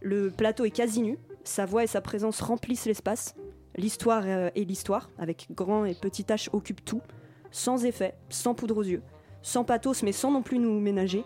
Le 0.00 0.30
plateau 0.30 0.64
est 0.64 0.70
quasi 0.70 1.00
nu, 1.00 1.18
sa 1.48 1.66
voix 1.66 1.82
et 1.82 1.88
sa 1.88 2.00
présence 2.00 2.40
remplissent 2.40 2.86
l'espace. 2.86 3.34
L'histoire 3.76 4.22
euh, 4.26 4.50
et 4.54 4.64
l'histoire, 4.64 5.10
avec 5.18 5.48
grand 5.50 5.84
et 5.84 5.94
petit 5.94 6.22
H, 6.22 6.48
occupent 6.52 6.84
tout, 6.84 7.02
sans 7.50 7.84
effet, 7.84 8.14
sans 8.28 8.54
poudre 8.54 8.76
aux 8.76 8.82
yeux, 8.82 9.02
sans 9.42 9.64
pathos, 9.64 10.02
mais 10.02 10.12
sans 10.12 10.30
non 10.30 10.42
plus 10.42 10.58
nous 10.58 10.78
ménager. 10.78 11.24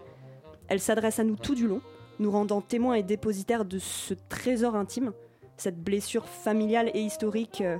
Elle 0.68 0.80
s'adresse 0.80 1.18
à 1.18 1.24
nous 1.24 1.36
tout 1.36 1.54
du 1.54 1.66
long, 1.66 1.80
nous 2.18 2.30
rendant 2.30 2.60
témoins 2.60 2.94
et 2.94 3.02
dépositaires 3.02 3.64
de 3.64 3.78
ce 3.78 4.14
trésor 4.28 4.76
intime, 4.76 5.12
cette 5.56 5.82
blessure 5.82 6.26
familiale 6.26 6.90
et 6.94 7.00
historique 7.00 7.60
euh, 7.60 7.78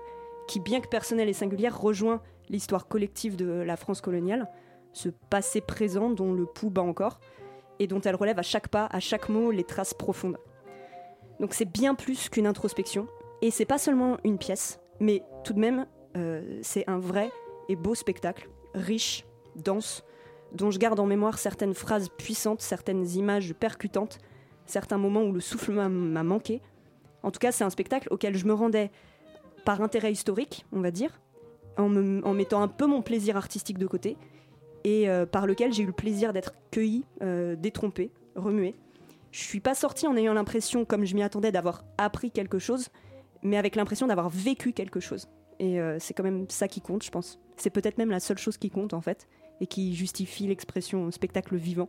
qui, 0.48 0.58
bien 0.58 0.80
que 0.80 0.88
personnelle 0.88 1.28
et 1.28 1.34
singulière, 1.34 1.80
rejoint 1.80 2.22
l'histoire 2.48 2.88
collective 2.88 3.36
de 3.36 3.46
la 3.46 3.76
France 3.76 4.00
coloniale, 4.00 4.48
ce 4.92 5.08
passé 5.08 5.60
présent 5.60 6.10
dont 6.10 6.32
le 6.32 6.44
pouls 6.44 6.70
bat 6.70 6.82
encore, 6.82 7.20
et 7.78 7.86
dont 7.86 8.00
elle 8.00 8.16
relève 8.16 8.38
à 8.38 8.42
chaque 8.42 8.68
pas, 8.68 8.86
à 8.90 9.00
chaque 9.00 9.28
mot, 9.28 9.50
les 9.50 9.64
traces 9.64 9.94
profondes. 9.94 10.38
Donc 11.42 11.54
c'est 11.54 11.70
bien 11.70 11.96
plus 11.96 12.28
qu'une 12.28 12.46
introspection, 12.46 13.08
et 13.42 13.50
c'est 13.50 13.64
pas 13.64 13.76
seulement 13.76 14.16
une 14.22 14.38
pièce, 14.38 14.78
mais 15.00 15.24
tout 15.42 15.52
de 15.52 15.58
même, 15.58 15.86
euh, 16.16 16.60
c'est 16.62 16.88
un 16.88 17.00
vrai 17.00 17.32
et 17.68 17.74
beau 17.74 17.96
spectacle, 17.96 18.48
riche, 18.74 19.26
dense, 19.56 20.04
dont 20.52 20.70
je 20.70 20.78
garde 20.78 21.00
en 21.00 21.06
mémoire 21.06 21.38
certaines 21.38 21.74
phrases 21.74 22.10
puissantes, 22.16 22.60
certaines 22.60 23.08
images 23.16 23.54
percutantes, 23.54 24.20
certains 24.66 24.98
moments 24.98 25.24
où 25.24 25.32
le 25.32 25.40
souffle 25.40 25.72
m'a 25.72 25.88
m'a 25.88 26.22
manqué. 26.22 26.62
En 27.24 27.32
tout 27.32 27.40
cas, 27.40 27.50
c'est 27.50 27.64
un 27.64 27.70
spectacle 27.70 28.06
auquel 28.12 28.36
je 28.36 28.46
me 28.46 28.54
rendais 28.54 28.92
par 29.64 29.82
intérêt 29.82 30.12
historique, 30.12 30.64
on 30.70 30.80
va 30.80 30.92
dire, 30.92 31.20
en 31.76 31.88
mettant 32.34 32.62
un 32.62 32.68
peu 32.68 32.86
mon 32.86 33.02
plaisir 33.02 33.36
artistique 33.36 33.78
de 33.78 33.86
côté, 33.88 34.16
et 34.84 35.10
euh, 35.10 35.26
par 35.26 35.48
lequel 35.48 35.72
j'ai 35.72 35.82
eu 35.82 35.86
le 35.86 35.92
plaisir 35.92 36.32
d'être 36.32 36.54
cueilli, 36.70 37.04
euh, 37.20 37.56
détrompé, 37.56 38.12
remué. 38.36 38.76
Je 39.32 39.42
suis 39.42 39.60
pas 39.60 39.74
sortie 39.74 40.06
en 40.06 40.16
ayant 40.16 40.34
l'impression, 40.34 40.84
comme 40.84 41.04
je 41.04 41.14
m'y 41.14 41.22
attendais, 41.22 41.50
d'avoir 41.50 41.84
appris 41.98 42.30
quelque 42.30 42.58
chose, 42.58 42.90
mais 43.42 43.56
avec 43.56 43.76
l'impression 43.76 44.06
d'avoir 44.06 44.28
vécu 44.28 44.72
quelque 44.72 45.00
chose. 45.00 45.26
Et 45.58 45.80
euh, 45.80 45.96
c'est 45.98 46.14
quand 46.14 46.22
même 46.22 46.46
ça 46.48 46.68
qui 46.68 46.80
compte, 46.80 47.02
je 47.02 47.10
pense. 47.10 47.40
C'est 47.56 47.70
peut-être 47.70 47.98
même 47.98 48.10
la 48.10 48.20
seule 48.20 48.38
chose 48.38 48.58
qui 48.58 48.70
compte, 48.70 48.92
en 48.92 49.00
fait, 49.00 49.26
et 49.60 49.66
qui 49.66 49.94
justifie 49.94 50.46
l'expression 50.46 51.10
spectacle 51.10 51.56
vivant. 51.56 51.88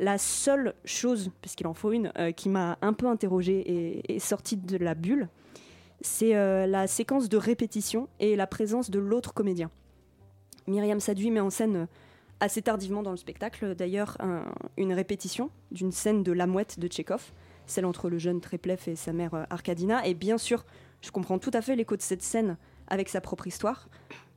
La 0.00 0.16
seule 0.16 0.74
chose, 0.84 1.30
parce 1.42 1.54
qu'il 1.54 1.66
en 1.66 1.74
faut 1.74 1.92
une, 1.92 2.12
euh, 2.18 2.32
qui 2.32 2.48
m'a 2.48 2.78
un 2.80 2.94
peu 2.94 3.06
interrogée 3.06 3.58
et, 3.58 4.14
et 4.14 4.18
sortie 4.18 4.56
de 4.56 4.78
la 4.78 4.94
bulle, 4.94 5.28
c'est 6.00 6.34
euh, 6.34 6.66
la 6.66 6.86
séquence 6.86 7.28
de 7.28 7.36
répétition 7.36 8.08
et 8.20 8.36
la 8.36 8.46
présence 8.46 8.90
de 8.90 8.98
l'autre 8.98 9.34
comédien. 9.34 9.70
Myriam 10.66 11.00
Sadui 11.00 11.30
met 11.30 11.40
en 11.40 11.50
scène 11.50 11.88
assez 12.40 12.62
tardivement 12.62 13.02
dans 13.02 13.10
le 13.10 13.16
spectacle, 13.16 13.74
d'ailleurs, 13.74 14.16
un- 14.20 14.44
une 14.76 14.92
répétition 14.92 15.50
d'une 15.72 15.92
scène 15.92 16.22
de 16.22 16.32
La 16.32 16.46
Mouette 16.46 16.78
de 16.78 16.86
Tchekhov, 16.86 17.32
celle 17.66 17.84
entre 17.84 18.08
le 18.08 18.18
jeune 18.18 18.40
Treplev 18.40 18.80
et 18.86 18.96
sa 18.96 19.12
mère 19.12 19.34
euh, 19.34 19.44
Arkadina. 19.50 20.06
Et 20.06 20.14
bien 20.14 20.38
sûr, 20.38 20.64
je 21.02 21.10
comprends 21.10 21.38
tout 21.38 21.50
à 21.52 21.60
fait 21.62 21.76
l'écho 21.76 21.96
de 21.96 22.02
cette 22.02 22.22
scène 22.22 22.56
avec 22.86 23.08
sa 23.08 23.20
propre 23.20 23.46
histoire, 23.46 23.88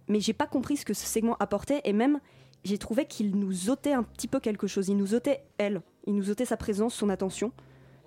mais 0.07 0.19
j'ai 0.19 0.33
pas 0.33 0.47
compris 0.47 0.77
ce 0.77 0.85
que 0.85 0.93
ce 0.93 1.05
segment 1.05 1.35
apportait, 1.39 1.81
et 1.85 1.93
même 1.93 2.19
j'ai 2.63 2.77
trouvé 2.77 3.05
qu'il 3.05 3.35
nous 3.37 3.69
ôtait 3.69 3.93
un 3.93 4.03
petit 4.03 4.27
peu 4.27 4.39
quelque 4.39 4.67
chose. 4.67 4.89
Il 4.89 4.97
nous 4.97 5.13
ôtait 5.15 5.41
elle, 5.57 5.81
il 6.05 6.15
nous 6.15 6.29
ôtait 6.29 6.45
sa 6.45 6.57
présence, 6.57 6.93
son 6.93 7.09
attention, 7.09 7.51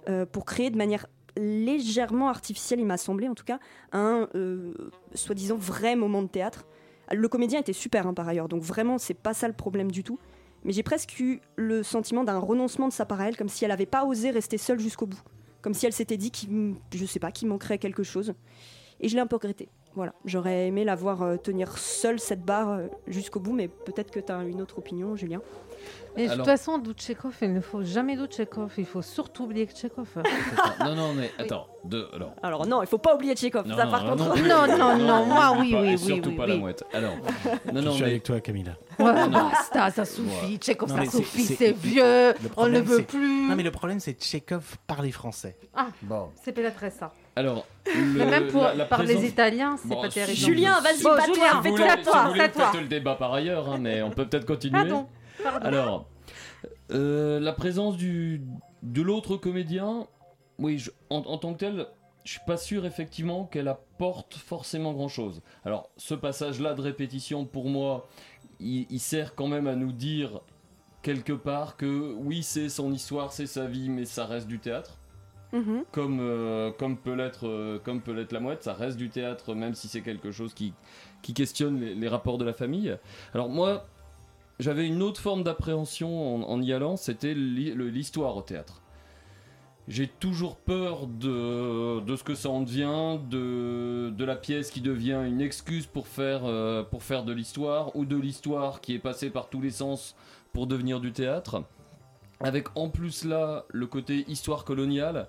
euh, 0.09 0.27
pour 0.27 0.45
créer 0.45 0.71
de 0.71 0.77
manière 0.77 1.07
légèrement 1.37 2.29
artificiel, 2.29 2.79
il 2.79 2.87
m'a 2.87 2.97
semblé 2.97 3.29
en 3.29 3.35
tout 3.35 3.45
cas, 3.45 3.59
un 3.93 4.29
euh, 4.35 4.73
soi-disant 5.15 5.57
vrai 5.57 5.97
moment 5.97 6.23
de 6.23 6.29
théâtre. 6.29 6.67
Le 7.13 7.29
comédien 7.29 7.61
était 7.61 7.73
super 7.73 8.07
hein, 8.07 8.15
par 8.15 8.29
ailleurs, 8.29 8.49
donc 8.49 8.63
vraiment 8.63 8.99
c'est 8.99 9.15
pas 9.15 9.35
ça 9.35 9.49
le 9.49 9.55
problème 9.55 9.91
du 9.91 10.03
tout. 10.03 10.19
Mais 10.65 10.73
j'ai 10.73 10.83
presque 10.83 11.21
eu 11.21 11.41
le 11.57 11.83
sentiment 11.83 12.25
d'un 12.25 12.39
renoncement 12.39 12.89
de 12.89 12.93
sa 12.93 13.05
part 13.05 13.21
à 13.21 13.29
elle, 13.29 13.37
comme 13.37 13.51
si 13.51 13.65
elle 13.65 13.71
n'avait 13.71 13.85
pas 13.87 14.05
osé 14.05 14.31
rester 14.31 14.57
seule 14.57 14.81
jusqu'au 14.81 15.07
bout. 15.07 15.21
Comme 15.61 15.75
si 15.75 15.87
elle 15.87 15.93
s'était 15.93 16.17
dit 16.17 16.31
qu'il, 16.31 16.75
je 16.95 17.05
sais 17.05 17.21
pas, 17.21 17.31
qu'il 17.31 17.49
manquerait 17.49 17.79
quelque 17.79 18.03
chose. 18.03 18.35
Et 19.01 19.09
je 19.09 19.15
l'ai 19.15 19.21
un 19.21 19.27
peu 19.27 19.37
regretté. 19.37 19.69
Voilà, 19.95 20.13
j'aurais 20.25 20.67
aimé 20.67 20.85
la 20.85 20.97
voir 20.97 21.23
euh, 21.23 21.37
tenir 21.37 21.79
seule 21.79 22.19
cette 22.19 22.43
barre 22.45 22.71
euh, 22.71 22.87
jusqu'au 23.07 23.39
bout, 23.39 23.53
mais 23.53 23.69
peut-être 23.69 24.11
que 24.11 24.19
tu 24.21 24.33
as 24.33 24.43
une 24.43 24.61
autre 24.61 24.79
opinion, 24.79 25.15
Julien. 25.15 25.41
Mais 26.17 26.29
de 26.29 26.35
toute 26.35 26.45
façon, 26.45 26.79
Doutchekov, 26.79 27.35
il 27.43 27.53
ne 27.53 27.61
faut 27.61 27.83
jamais 27.83 28.17
Doutchekov. 28.17 28.73
Il 28.79 28.87
faut 28.87 29.03
surtout 29.03 29.45
oublier 29.45 29.67
Tchekhov. 29.67 30.09
non, 30.81 30.95
non, 30.95 31.13
mais 31.15 31.31
attends. 31.39 31.67
De, 31.85 32.09
alors. 32.15 32.33
alors 32.43 32.67
non, 32.67 32.83
il 32.83 32.87
faut 32.87 32.99
pas 32.99 33.15
oublier 33.17 33.35
Tchekhov. 33.35 33.67
Non, 33.67 33.77
ça, 33.77 33.85
non, 33.85 33.91
par 33.91 34.05
non, 34.05 34.17
contre. 34.17 34.43
Non, 34.43 34.67
non, 34.79 34.97
non, 34.97 35.27
moi, 35.27 35.57
oui, 35.59 35.73
Pas- 35.73 35.81
oui, 35.83 35.89
et 35.89 35.91
oui. 35.91 35.99
Surtout 35.99 36.31
oui, 36.31 36.37
pas 36.37 36.45
oui. 36.45 36.51
la 36.51 36.57
mouette. 36.57 36.85
Alors. 36.93 37.15
Non, 37.73 37.81
Je 37.81 37.85
non, 37.87 37.93
suis 37.93 38.03
mais. 38.05 38.11
avec 38.11 38.23
toi, 38.23 38.41
Camilla. 38.41 38.77
Ouais, 38.99 39.05
Non, 39.13 39.29
non. 39.29 39.49
basta, 39.51 39.91
ça 39.91 40.05
suffit. 40.05 40.59
Non, 40.81 40.87
ça 41.05 41.11
suffit, 41.11 41.43
c'est- 41.45 41.73
vieux. 41.73 42.33
On 42.57 42.69
ne 42.69 42.81
veut 42.81 43.03
plus. 43.03 43.49
Non, 43.49 43.57
mais 43.57 43.63
le 43.65 43.73
problème, 43.73 43.99
c'est 44.01 44.13
Tchekhov 44.13 44.77
parle 44.87 45.11
français. 45.11 45.57
Ah, 45.75 45.89
Bon. 46.03 46.29
c'est 46.43 46.53
peut-être 46.53 46.93
ça. 46.93 47.13
Alors. 47.37 47.67
Mais 47.87 48.25
le- 48.25 48.31
même 48.31 48.47
pour 48.49 48.63
la- 48.63 48.75
la 48.75 48.85
par 48.85 49.03
les 49.03 49.15
présence- 49.15 49.31
Italiens, 49.31 49.77
c'est 49.77 49.89
Bon, 49.89 50.01
pas 50.01 50.09
si- 50.09 50.15
terrible. 50.15 50.37
Julien, 50.39 50.81
vas-y, 50.81 51.03
Bon, 51.03 51.11
Julien, 51.27 51.63
fais-toi 51.63 51.87
à 51.87 51.97
Si 51.97 52.03
toi, 52.05 52.21
à 52.45 52.49
toi. 52.49 52.81
le 52.81 52.87
débat 52.89 53.15
par 53.17 53.33
ailleurs, 53.35 53.69
hein, 53.69 53.79
mais 53.81 54.03
on 54.03 54.11
peut 54.11 54.27
peut-être 54.27 54.47
continuer. 54.47 54.73
Pardon, 54.81 55.09
pardon. 55.43 55.67
Alors, 55.67 56.07
euh, 56.93 57.41
la 57.41 57.53
présence 57.53 57.97
du, 57.97 58.43
de 58.83 59.03
l'autre 59.03 59.37
comédien, 59.37 60.07
oui, 60.59 60.79
je- 60.79 60.91
en, 61.11 61.19
en 61.19 61.39
tant 61.39 61.53
que 61.55 61.59
tel, 61.59 61.87
je 62.25 62.31
suis 62.33 62.41
pas 62.47 62.57
sûr 62.57 62.87
effectivement 62.87 63.45
qu'elle 63.45 63.69
apporte 63.69 64.35
forcément 64.35 64.93
grand-chose. 64.93 65.43
Alors, 65.65 65.91
ce 65.97 66.15
passage-là 66.15 66.75
de 66.75 66.81
répétition, 66.83 67.45
pour 67.45 67.69
moi, 67.69 68.07
il, 68.61 68.87
il 68.91 69.01
sert 69.01 69.35
quand 69.35 69.49
même 69.49 69.67
à 69.67 69.75
nous 69.75 69.93
dire 69.93 70.41
quelque 71.03 71.33
part 71.33 71.77
que 71.77 72.15
oui, 72.17 72.43
c'est 72.43 72.69
son 72.69 72.93
histoire, 72.93 73.33
c'est 73.33 73.47
sa 73.47 73.67
vie, 73.67 73.91
mais 73.91 74.05
ça 74.05 74.25
reste 74.25 74.47
du 74.47 74.59
théâtre. 74.61 74.99
Mhm. 75.55 75.85
Comme, 75.93 76.19
euh, 76.21 76.73
comme 76.73 76.97
peut 76.97 77.15
l'être 77.15 77.47
euh, 77.47 77.79
comme 77.79 78.01
peut 78.01 78.13
l'être 78.13 78.33
la 78.33 78.41
mouette, 78.41 78.65
ça 78.65 78.75
reste 78.75 78.97
du 78.97 79.09
théâtre, 79.09 79.55
même 79.55 79.75
si 79.75 79.87
c'est 79.87 80.01
quelque 80.01 80.33
chose 80.33 80.53
qui, 80.53 80.75
questionne 81.33 81.81
les, 81.81 82.09
rapports 82.09 82.39
de 82.39 82.45
la 82.45 82.53
famille. 82.53 82.97
Alors 83.35 83.49
moi, 83.49 83.87
j'avais 84.59 84.87
une 84.87 85.01
autre 85.01 85.21
forme 85.21 85.45
d'appréhension 85.45 86.51
en, 86.51 86.61
y 86.61 86.73
allant, 86.73 86.97
c'était 86.97 87.35
l'histoire 87.35 88.37
au 88.37 88.43
théâtre. 88.43 88.83
J'ai 89.87 90.09
toujours 90.09 90.57
peur 90.57 91.07
de, 91.07 92.03
ce 92.17 92.25
que 92.25 92.35
ça 92.35 92.49
en 92.49 92.63
devient, 92.63 93.19
de, 93.31 94.11
de 94.11 94.25
la 94.25 94.35
pièce 94.35 94.71
qui 94.71 94.81
devient 94.81 95.23
une 95.25 95.41
excuse 95.41 95.87
pour 95.87 96.09
faire, 96.09 96.43
euh, 96.47 96.83
pour 96.83 97.05
faire 97.05 97.23
de 97.23 97.33
l'histoire, 97.33 97.95
ou 97.95 98.05
de 98.05 98.17
l'histoire 98.17 98.81
qui 98.81 98.95
est 98.95 98.99
passée 98.99 99.31
par 99.31 99.49
tous 99.51 99.61
les 99.61 99.71
sens 99.71 100.17
pour 100.53 100.67
devenir 100.67 101.01
du 101.01 101.13
théâtre. 101.13 101.63
Avec 102.41 102.69
en 102.77 102.89
plus 102.89 103.25
là 103.25 103.67
le 103.69 103.87
côté 103.87 104.25
histoire 104.29 104.65
coloniale, 104.65 105.29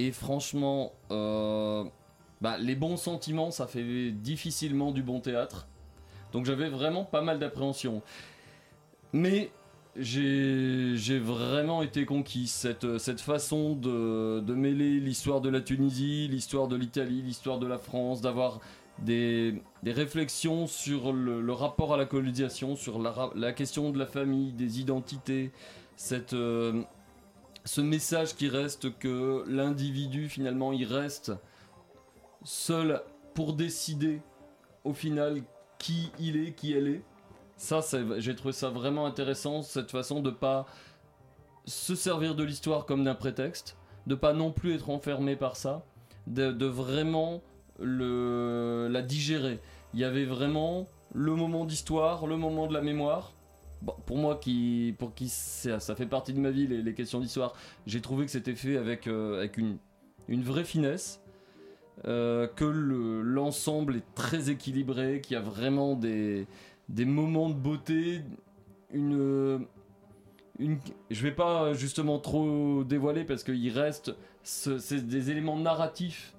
et 0.00 0.12
franchement, 0.12 0.92
euh, 1.10 1.84
bah, 2.40 2.56
les 2.56 2.74
bons 2.74 2.96
sentiments, 2.96 3.50
ça 3.50 3.66
fait 3.66 4.10
difficilement 4.12 4.92
du 4.92 5.02
bon 5.02 5.20
théâtre. 5.20 5.66
Donc 6.32 6.46
j'avais 6.46 6.70
vraiment 6.70 7.04
pas 7.04 7.20
mal 7.20 7.38
d'appréhension. 7.38 8.00
Mais 9.12 9.50
j'ai 9.96 11.18
vraiment 11.18 11.82
été 11.82 12.06
conquis. 12.06 12.46
Cette, 12.46 12.96
cette 12.96 13.20
façon 13.20 13.74
de, 13.74 14.40
de 14.40 14.54
mêler 14.54 15.00
l'histoire 15.00 15.42
de 15.42 15.50
la 15.50 15.60
Tunisie, 15.60 16.28
l'histoire 16.28 16.66
de 16.66 16.76
l'Italie, 16.76 17.20
l'histoire 17.20 17.58
de 17.58 17.66
la 17.66 17.76
France, 17.76 18.22
d'avoir 18.22 18.60
des, 19.00 19.60
des 19.82 19.92
réflexions 19.92 20.66
sur 20.66 21.12
le, 21.12 21.52
rapport 21.52 21.92
à 21.92 21.98
la 21.98 22.06
colonisation, 22.06 22.74
sur 22.74 23.02
la 23.34 23.52
question 23.52 23.90
de 23.90 23.98
la 23.98 24.06
famille, 24.06 24.52
des 24.52 24.80
identités, 24.80 25.50
cette, 25.96 26.32
euh, 26.32 26.84
ce 27.64 27.80
message 27.80 28.34
qui 28.34 28.48
reste 28.48 28.96
que 28.98 29.44
l'individu 29.48 30.28
finalement 30.28 30.72
il 30.72 30.84
reste 30.84 31.32
seul 32.44 33.02
pour 33.34 33.52
décider 33.52 34.22
au 34.84 34.92
final 34.92 35.42
qui 35.78 36.10
il 36.18 36.36
est, 36.36 36.52
qui 36.52 36.72
elle 36.72 36.88
est. 36.88 37.02
Ça, 37.56 37.80
j'ai 38.18 38.34
trouvé 38.34 38.52
ça 38.52 38.70
vraiment 38.70 39.04
intéressant, 39.04 39.62
cette 39.62 39.90
façon 39.90 40.20
de 40.20 40.30
pas 40.30 40.66
se 41.66 41.94
servir 41.94 42.34
de 42.34 42.42
l'histoire 42.42 42.86
comme 42.86 43.04
d'un 43.04 43.14
prétexte, 43.14 43.76
de 44.06 44.14
pas 44.14 44.32
non 44.32 44.50
plus 44.50 44.74
être 44.74 44.88
enfermé 44.88 45.36
par 45.36 45.56
ça, 45.56 45.84
de, 46.26 46.66
vraiment 46.66 47.42
la 47.78 49.02
digérer. 49.02 49.60
Il 49.94 50.00
y 50.00 50.04
avait 50.04 50.24
vraiment 50.24 50.86
le 51.12 51.34
moment 51.34 51.64
d'histoire, 51.64 52.26
le 52.26 52.36
moment 52.36 52.66
de 52.66 52.74
la 52.74 52.80
mémoire. 52.80 53.32
Pour 54.06 54.18
moi, 54.18 54.36
qui, 54.36 54.94
pour 54.98 55.14
qui 55.14 55.28
ça, 55.28 55.78
fait 55.96 56.06
partie 56.06 56.32
de 56.34 56.40
ma 56.40 56.50
vie, 56.50 56.66
les, 56.66 56.92
questions 56.94 57.18
d'histoire, 57.20 57.54
j'ai 57.86 58.00
trouvé 58.00 58.26
que 58.26 58.30
c'était 58.30 58.54
fait 58.54 58.76
avec, 58.76 59.06
euh, 59.06 59.38
avec 59.38 59.56
une, 59.56 59.78
une 60.28 60.42
vraie 60.42 60.64
finesse. 60.64 61.20
euh, 62.06 62.46
que 62.46 62.64
le- 62.64 63.20
l'ensemble 63.22 63.96
est 63.96 64.14
très 64.14 64.48
équilibré, 64.48 65.20
qu'il 65.20 65.34
y 65.34 65.36
a 65.36 65.42
vraiment 65.42 65.94
des, 65.96 66.46
des 66.88 67.04
moments 67.04 67.50
de 67.50 67.54
beauté, 67.54 68.22
une, 68.94 69.66
une, 70.58 70.78
je 71.10 71.22
vais 71.22 71.32
pas 71.32 71.74
justement 71.74 72.18
trop 72.18 72.84
dévoiler 72.84 73.24
parce 73.24 73.44
qu'il 73.44 73.70
reste, 73.70 74.14
ce- 74.44 74.94
des 74.94 75.30
éléments 75.30 75.58
narratifs 75.58 76.34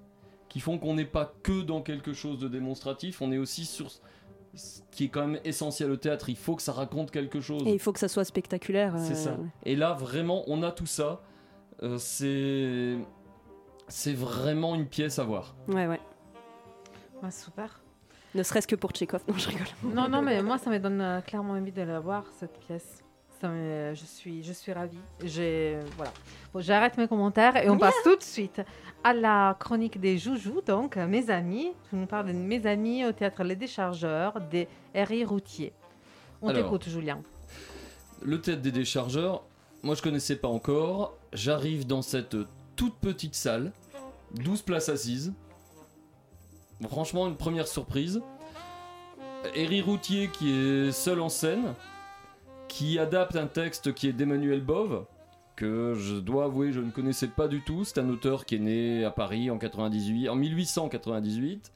qui 0.49 0.59
font 0.59 0.79
qu'on 0.79 0.95
n'est 0.95 1.05
pas 1.05 1.31
que 1.43 1.61
dans 1.61 1.81
quelque 1.81 2.13
chose 2.13 2.39
de 2.39 2.47
démonstratif, 2.47 3.21
on 3.21 3.31
est 3.31 3.37
aussi 3.37 3.65
sur 3.65 3.89
ce 4.53 4.81
qui 4.91 5.05
est 5.05 5.07
quand 5.09 5.27
même 5.27 5.39
essentiel 5.43 5.91
au 5.91 5.95
théâtre, 5.95 6.29
il 6.29 6.37
faut 6.37 6.55
que 6.55 6.61
ça 6.61 6.73
raconte 6.73 7.11
quelque 7.11 7.39
chose. 7.39 7.63
Et 7.65 7.73
il 7.73 7.79
faut 7.79 7.93
que 7.93 7.99
ça 7.99 8.07
soit 8.07 8.25
spectaculaire. 8.25 8.93
C'est 8.97 9.13
euh, 9.13 9.15
ça. 9.15 9.37
Et 9.65 9.75
là, 9.75 9.93
vraiment, 9.93 10.43
on 10.47 10.63
a 10.63 10.71
tout 10.71 10.85
ça. 10.85 11.21
Euh, 11.83 11.97
c'est 11.97 12.97
c'est 13.87 14.13
vraiment 14.13 14.75
une 14.75 14.87
pièce 14.87 15.19
à 15.19 15.23
voir. 15.23 15.55
Ouais, 15.67 15.87
ouais. 15.87 15.99
Ah, 17.23 17.31
super. 17.31 17.81
Ne 18.33 18.43
serait-ce 18.43 18.67
que 18.67 18.75
pour 18.75 18.91
Tchekhov. 18.91 19.23
Non, 19.27 19.37
je 19.37 19.49
rigole. 19.49 19.67
Non, 19.83 20.07
non, 20.07 20.21
mais 20.21 20.41
moi, 20.41 20.57
ça 20.57 20.69
me 20.69 20.79
donne 20.79 21.01
euh, 21.01 21.21
clairement 21.21 21.53
envie 21.53 21.71
de 21.71 21.81
la 21.81 21.99
voir, 21.99 22.23
cette 22.39 22.57
pièce. 22.59 23.03
Me- 23.43 23.93
je, 23.95 24.05
suis, 24.05 24.43
je 24.43 24.53
suis 24.53 24.71
ravie. 24.73 24.97
J'ai, 25.23 25.77
voilà. 25.95 26.11
Bon, 26.53 26.59
j'arrête 26.61 26.97
mes 26.97 27.07
commentaires 27.07 27.55
et 27.57 27.69
on 27.69 27.77
passe 27.77 27.95
tout 28.03 28.15
de 28.15 28.23
suite 28.23 28.61
à 29.03 29.13
la 29.13 29.55
chronique 29.59 29.99
des 29.99 30.17
joujoux. 30.17 30.61
Donc, 30.65 30.97
euh, 30.97 31.07
mes 31.07 31.29
amis, 31.29 31.71
tu 31.89 31.95
nous 31.95 32.05
parles 32.05 32.27
de 32.27 32.33
mes 32.33 32.65
amis 32.67 33.05
au 33.05 33.11
théâtre 33.11 33.43
Les 33.43 33.55
Déchargeurs, 33.55 34.39
des 34.41 34.67
Herri 34.93 35.25
Routiers. 35.25 35.73
On 36.41 36.51
t'écoute, 36.53 36.87
Julien. 36.89 37.21
Le 38.23 38.39
théâtre 38.41 38.61
des 38.61 38.71
déchargeurs, 38.71 39.43
moi 39.83 39.95
je 39.95 40.01
connaissais 40.01 40.35
pas 40.35 40.47
encore. 40.47 41.15
J'arrive 41.33 41.87
dans 41.87 42.01
cette 42.01 42.35
toute 42.75 42.95
petite 42.95 43.35
salle, 43.35 43.71
12 44.35 44.61
places 44.61 44.89
assises. 44.89 45.33
Franchement, 46.87 47.27
une 47.27 47.35
première 47.37 47.67
surprise. 47.67 48.21
Eri 49.55 49.81
Routier 49.81 50.29
qui 50.29 50.51
est 50.51 50.91
seul 50.91 51.19
en 51.19 51.29
scène, 51.29 51.73
qui 52.71 52.97
adapte 52.99 53.35
un 53.35 53.47
texte 53.47 53.93
qui 53.93 54.07
est 54.07 54.13
d'Emmanuel 54.13 54.61
Bove, 54.61 55.05
que 55.57 55.93
je 55.93 56.15
dois 56.15 56.45
avouer 56.45 56.71
je 56.71 56.79
ne 56.79 56.89
connaissais 56.89 57.27
pas 57.27 57.49
du 57.49 57.61
tout. 57.61 57.83
C'est 57.83 57.99
un 57.99 58.09
auteur 58.09 58.45
qui 58.45 58.55
est 58.55 58.59
né 58.59 59.03
à 59.03 59.11
Paris 59.11 59.51
en, 59.51 59.57
98, 59.57 60.29
en 60.29 60.35
1898, 60.35 61.73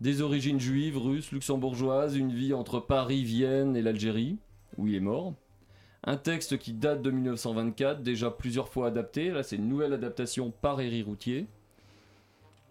des 0.00 0.22
origines 0.22 0.60
juives, 0.60 0.96
russes, 0.96 1.32
luxembourgeoises, 1.32 2.16
une 2.16 2.32
vie 2.32 2.54
entre 2.54 2.78
Paris, 2.78 3.24
Vienne 3.24 3.76
et 3.76 3.82
l'Algérie, 3.82 4.38
où 4.76 4.86
il 4.86 4.94
est 4.94 5.00
mort. 5.00 5.34
Un 6.04 6.16
texte 6.16 6.56
qui 6.58 6.72
date 6.72 7.02
de 7.02 7.10
1924, 7.10 8.00
déjà 8.02 8.30
plusieurs 8.30 8.68
fois 8.68 8.86
adapté. 8.86 9.30
Là, 9.30 9.42
c'est 9.42 9.56
une 9.56 9.68
nouvelle 9.68 9.92
adaptation 9.92 10.52
par 10.52 10.80
Eri 10.80 11.02
Routier. 11.02 11.48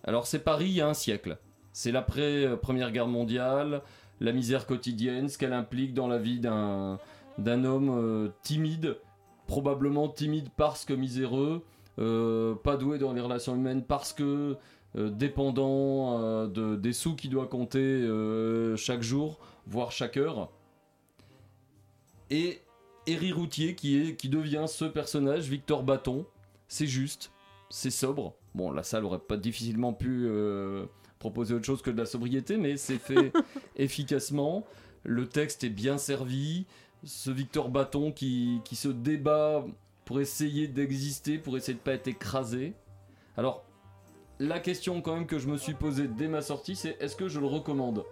Alors, 0.06 0.26
c'est 0.26 0.40
Paris 0.40 0.68
il 0.68 0.76
y 0.76 0.82
a 0.82 0.88
un 0.88 0.94
siècle. 0.94 1.38
C'est 1.74 1.92
l'après-première 1.92 2.94
guerre 2.94 3.08
mondiale, 3.08 3.82
la 4.22 4.32
misère 4.32 4.66
quotidienne, 4.68 5.28
ce 5.28 5.38
qu'elle 5.38 5.52
implique 5.52 5.94
dans 5.94 6.08
la 6.08 6.18
vie 6.18 6.40
d'un 6.40 6.98
d'un 7.38 7.64
homme 7.64 7.90
euh, 7.90 8.30
timide, 8.42 8.98
probablement 9.46 10.10
timide 10.10 10.50
parce 10.56 10.86
que 10.86 10.94
miséreux, 10.94 11.64
euh, 12.00 12.56
pas 12.56 12.78
doué 12.78 12.98
dans 12.98 13.14
les 13.14 13.22
relations 13.22 13.56
humaines 13.56 13.84
parce 13.84 14.14
que 14.14 14.58
euh, 14.96 15.10
dépendant 15.10 16.48
de, 16.48 16.76
des 16.76 16.94
sous 16.94 17.16
qu'il 17.16 17.30
doit 17.30 17.48
compter 17.48 18.08
chaque 18.78 19.02
jour, 19.02 19.40
voire 19.66 19.92
chaque 19.92 20.18
heure. 20.18 20.50
Et 22.30 22.62
Eri 23.06 23.32
Routier 23.32 23.76
qui, 23.76 23.98
est, 23.98 24.16
qui 24.16 24.30
devient 24.30 24.66
ce 24.68 24.86
personnage, 24.86 25.48
Victor 25.48 25.84
Bâton. 25.84 26.26
C'est 26.68 26.88
juste, 26.88 27.32
c'est 27.70 27.92
sobre. 27.92 28.34
Bon, 28.54 28.72
la 28.72 28.84
salle 28.84 29.06
aurait 29.06 29.20
pas 29.20 29.38
difficilement 29.38 29.94
pu 29.94 30.30
proposer 31.20 31.54
autre 31.54 31.66
chose 31.66 31.82
que 31.82 31.92
de 31.92 31.98
la 31.98 32.06
sobriété, 32.06 32.58
mais 32.58 32.78
c'est 32.78 32.98
fait 32.98 33.32
efficacement. 33.76 34.66
Le 35.04 35.28
texte 35.28 35.64
est 35.64 35.70
bien 35.70 35.98
servi. 35.98 36.66
Ce 37.08 37.32
Victor 37.32 37.70
Bâton 37.70 38.12
qui, 38.12 38.62
qui 38.66 38.76
se 38.76 38.90
débat 38.90 39.66
pour 40.04 40.20
essayer 40.20 40.68
d'exister, 40.68 41.38
pour 41.38 41.56
essayer 41.56 41.74
de 41.74 41.80
pas 41.80 41.94
être 41.94 42.08
écrasé. 42.08 42.74
Alors, 43.38 43.64
la 44.40 44.60
question 44.60 45.02
quand 45.02 45.16
même 45.16 45.26
que 45.26 45.40
je 45.40 45.48
me 45.48 45.58
suis 45.58 45.74
posée 45.74 46.08
dès 46.08 46.28
ma 46.28 46.42
sortie, 46.42 46.76
c'est 46.76 46.98
est-ce 47.02 47.16
que 47.16 47.28
je 47.28 47.40
le 47.40 47.46
recommande? 47.46 48.04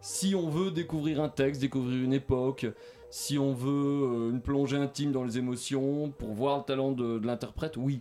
Si 0.00 0.34
on 0.34 0.48
veut 0.48 0.70
découvrir 0.70 1.20
un 1.22 1.28
texte, 1.28 1.60
découvrir 1.60 2.04
une 2.04 2.12
époque, 2.12 2.66
si 3.10 3.38
on 3.38 3.52
veut 3.52 3.70
euh, 3.70 4.30
une 4.30 4.40
plongée 4.40 4.76
intime 4.76 5.12
dans 5.12 5.24
les 5.24 5.38
émotions, 5.38 6.10
pour 6.10 6.32
voir 6.32 6.58
le 6.58 6.64
talent 6.64 6.92
de, 6.92 7.20
l'interprète, 7.24 7.76
oui. 7.76 8.00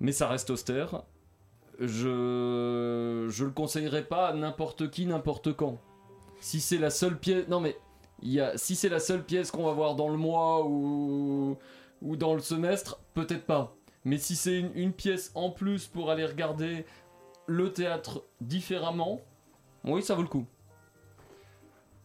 Mais 0.00 0.12
ça 0.12 0.28
reste 0.28 0.50
austère. 0.50 1.02
Je 1.78 3.26
je 3.28 3.44
le 3.44 3.50
conseillerais 3.50 4.04
pas 4.04 4.28
à 4.28 4.34
n'importe 4.34 4.90
qui, 4.90 5.06
n'importe 5.06 5.52
quand. 5.54 5.78
Si 6.40 6.60
c'est 6.60 6.78
la 6.78 6.90
seule 6.90 7.18
pièce, 7.18 7.48
non 7.48 7.60
mais 7.60 7.76
y 8.22 8.40
a, 8.40 8.56
si 8.56 8.74
c'est 8.76 8.88
la 8.88 9.00
seule 9.00 9.22
pièce 9.24 9.50
qu'on 9.50 9.64
va 9.64 9.72
voir 9.72 9.94
dans 9.94 10.08
le 10.08 10.16
mois 10.16 10.64
ou 10.66 11.56
ou 12.02 12.16
dans 12.16 12.34
le 12.34 12.40
semestre, 12.40 13.00
peut-être 13.14 13.44
pas. 13.44 13.74
Mais 14.04 14.18
si 14.18 14.36
c'est 14.36 14.58
une, 14.60 14.70
une 14.76 14.92
pièce 14.92 15.32
en 15.34 15.50
plus 15.50 15.86
pour 15.88 16.10
aller 16.10 16.24
regarder 16.24 16.86
le 17.46 17.72
théâtre 17.72 18.22
différemment, 18.40 19.20
oui, 19.84 20.02
ça 20.02 20.14
vaut 20.14 20.22
le 20.22 20.28
coup. 20.28 20.46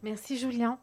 Merci 0.01 0.37
Julien. 0.37 0.77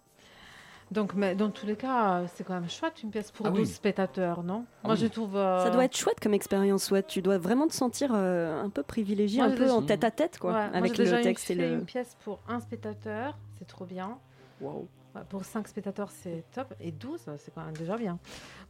Donc, 0.90 1.14
mais 1.14 1.36
dans 1.36 1.50
tous 1.50 1.66
les 1.66 1.76
cas, 1.76 2.22
c'est 2.34 2.42
quand 2.42 2.54
même 2.54 2.68
chouette 2.68 3.02
une 3.04 3.10
pièce 3.10 3.30
pour 3.30 3.46
Ah 3.46 3.50
12 3.50 3.60
oui. 3.60 3.66
spectateurs, 3.66 4.42
non? 4.42 4.64
Ah 4.82 4.88
Moi, 4.88 4.94
oui. 4.94 5.00
je 5.00 5.06
trouve. 5.06 5.36
euh, 5.36 5.62
Ça 5.64 5.70
doit 5.70 5.84
être 5.84 5.96
chouette 5.96 6.18
comme 6.20 6.34
expérience, 6.34 6.90
ouais. 6.90 7.02
Tu 7.04 7.22
dois 7.22 7.38
vraiment 7.38 7.68
te 7.68 7.74
sentir 7.74 8.10
euh, 8.12 8.60
un 8.60 8.70
peu 8.70 8.82
privilégié, 8.82 9.38
Moi, 9.40 9.52
un 9.52 9.56
peu 9.56 9.62
déjà- 9.64 9.74
en 9.74 9.82
tête 9.82 10.02
à 10.02 10.10
tête, 10.10 10.38
quoi, 10.38 10.52
Ouais, 10.52 10.68
moi, 10.68 10.76
avec 10.78 10.96
déjà 10.96 11.14
le 11.16 11.20
eu 11.20 11.22
texte 11.22 11.48
et 11.50 11.54
le. 11.54 11.74
une 11.74 11.84
pièce 11.84 12.16
pour 12.24 12.40
un 12.48 12.58
spectateur, 12.58 13.38
c'est 13.58 13.66
trop 13.68 13.84
bien. 13.84 14.18
Wow. 14.60 14.88
pour 15.28 15.44
5 15.44 15.66
spectateurs, 15.68 16.10
c'est 16.10 16.44
top. 16.52 16.74
Et 16.80 16.92
12, 16.92 17.20
c'est 17.38 17.52
quand 17.54 17.64
même 17.64 17.76
déjà 17.76 17.96
bien. 17.96 18.18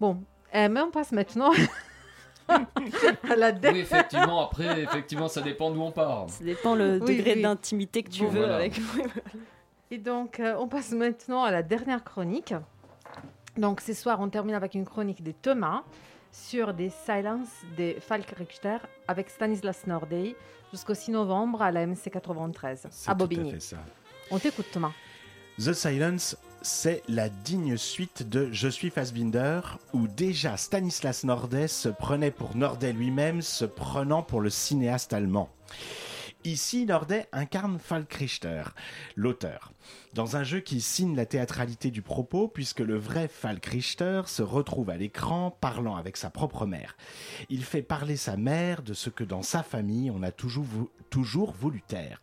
Bon, 0.00 0.22
euh, 0.54 0.68
mais 0.68 0.80
on 0.80 0.90
passe 0.90 1.12
maintenant 1.12 1.50
à 2.48 3.36
la 3.36 3.52
dernière. 3.52 3.72
Oui, 3.72 3.80
effectivement, 3.80 4.44
après, 4.46 4.82
effectivement, 4.82 5.28
ça 5.28 5.40
dépend 5.40 5.70
d'où 5.70 5.80
on 5.82 5.92
part. 5.92 6.28
Ça 6.30 6.44
dépend 6.44 6.74
le 6.74 6.98
Oui, 7.02 7.16
degré 7.16 7.34
oui. 7.34 7.42
d'intimité 7.42 8.02
que 8.02 8.10
tu 8.10 8.22
Bon, 8.24 8.28
veux 8.30 8.38
voilà. 8.40 8.56
avec. 8.56 8.80
Et 9.90 9.98
donc, 9.98 10.40
euh, 10.40 10.56
on 10.58 10.68
passe 10.68 10.92
maintenant 10.92 11.42
à 11.44 11.50
la 11.50 11.62
dernière 11.62 12.02
chronique. 12.04 12.54
Donc, 13.56 13.80
ce 13.80 13.92
soir, 13.92 14.20
on 14.20 14.28
termine 14.28 14.54
avec 14.54 14.74
une 14.74 14.84
chronique 14.84 15.22
de 15.22 15.32
Thomas 15.32 15.82
sur 16.32 16.72
des 16.74 16.90
silences 16.90 17.48
de 17.76 17.94
Falk 18.00 18.28
Richter 18.38 18.76
avec 19.08 19.28
Stanislas 19.30 19.86
Nordey 19.86 20.36
jusqu'au 20.72 20.94
6 20.94 21.10
novembre 21.10 21.60
à 21.62 21.72
la 21.72 21.84
MC 21.86 22.08
93 22.10 22.86
C'est 22.90 23.10
à 23.10 23.12
tout 23.14 23.18
Bobigny. 23.18 23.50
à 23.50 23.54
fait 23.54 23.60
ça. 23.60 23.76
On 24.30 24.38
t'écoute, 24.38 24.66
Thomas. 24.72 24.92
The 25.62 25.74
Silence, 25.74 26.38
c'est 26.62 27.02
la 27.06 27.28
digne 27.28 27.76
suite 27.76 28.26
de 28.26 28.48
Je 28.50 28.66
suis 28.66 28.88
Fassbinder, 28.88 29.60
où 29.92 30.08
déjà 30.08 30.56
Stanislas 30.56 31.22
Nordet 31.22 31.68
se 31.68 31.90
prenait 31.90 32.30
pour 32.30 32.56
Nordet 32.56 32.94
lui-même, 32.94 33.42
se 33.42 33.66
prenant 33.66 34.22
pour 34.22 34.40
le 34.40 34.48
cinéaste 34.48 35.12
allemand. 35.12 35.50
Ici, 36.44 36.86
Nordet 36.86 37.28
incarne 37.32 37.78
Falk 37.78 38.10
Richter, 38.14 38.62
l'auteur, 39.16 39.74
dans 40.14 40.36
un 40.36 40.44
jeu 40.44 40.60
qui 40.60 40.80
signe 40.80 41.14
la 41.14 41.26
théâtralité 41.26 41.90
du 41.90 42.00
propos, 42.00 42.48
puisque 42.48 42.80
le 42.80 42.96
vrai 42.96 43.28
Falk 43.28 43.66
Richter 43.66 44.22
se 44.24 44.42
retrouve 44.42 44.88
à 44.88 44.96
l'écran 44.96 45.50
parlant 45.60 45.96
avec 45.96 46.16
sa 46.16 46.30
propre 46.30 46.64
mère. 46.64 46.96
Il 47.50 47.64
fait 47.64 47.82
parler 47.82 48.16
sa 48.16 48.38
mère 48.38 48.80
de 48.80 48.94
ce 48.94 49.10
que 49.10 49.24
dans 49.24 49.42
sa 49.42 49.62
famille 49.62 50.10
on 50.10 50.22
a 50.22 50.32
toujours, 50.32 50.64
toujours 51.10 51.52
voulu 51.52 51.82
taire. 51.82 52.22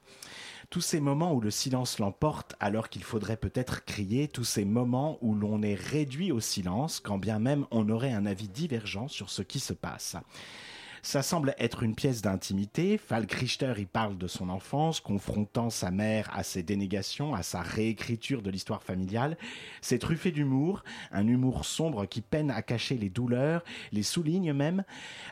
Tous 0.69 0.81
ces 0.81 0.99
moments 0.99 1.33
où 1.33 1.39
le 1.39 1.49
silence 1.49 1.97
l'emporte 1.97 2.55
alors 2.59 2.89
qu'il 2.89 3.03
faudrait 3.03 3.37
peut-être 3.37 3.85
crier, 3.85 4.27
tous 4.27 4.43
ces 4.43 4.65
moments 4.65 5.17
où 5.21 5.33
l'on 5.33 5.61
est 5.61 5.75
réduit 5.75 6.33
au 6.33 6.41
silence 6.41 6.99
quand 6.99 7.17
bien 7.17 7.39
même 7.39 7.65
on 7.71 7.87
aurait 7.87 8.11
un 8.11 8.25
avis 8.25 8.49
divergent 8.49 9.07
sur 9.07 9.29
ce 9.29 9.41
qui 9.41 9.61
se 9.61 9.71
passe. 9.71 10.17
Ça 11.07 11.23
semble 11.23 11.55
être 11.57 11.83
une 11.83 11.95
pièce 11.95 12.21
d'intimité. 12.21 12.97
Falk 12.97 13.31
Richter 13.31 13.73
y 13.77 13.85
parle 13.85 14.17
de 14.17 14.27
son 14.27 14.49
enfance, 14.49 14.99
confrontant 14.99 15.69
sa 15.69 15.89
mère 15.89 16.29
à 16.33 16.43
ses 16.43 16.63
dénégations, 16.63 17.33
à 17.33 17.43
sa 17.43 17.61
réécriture 17.61 18.41
de 18.41 18.49
l'histoire 18.49 18.83
familiale. 18.83 19.37
C'est 19.79 19.99
truffé 19.99 20.31
d'humour, 20.31 20.83
un 21.13 21.25
humour 21.25 21.63
sombre 21.63 22.05
qui 22.07 22.19
peine 22.19 22.51
à 22.51 22.61
cacher 22.61 22.97
les 22.97 23.09
douleurs, 23.09 23.63
les 23.93 24.03
souligne 24.03 24.51
même. 24.51 24.83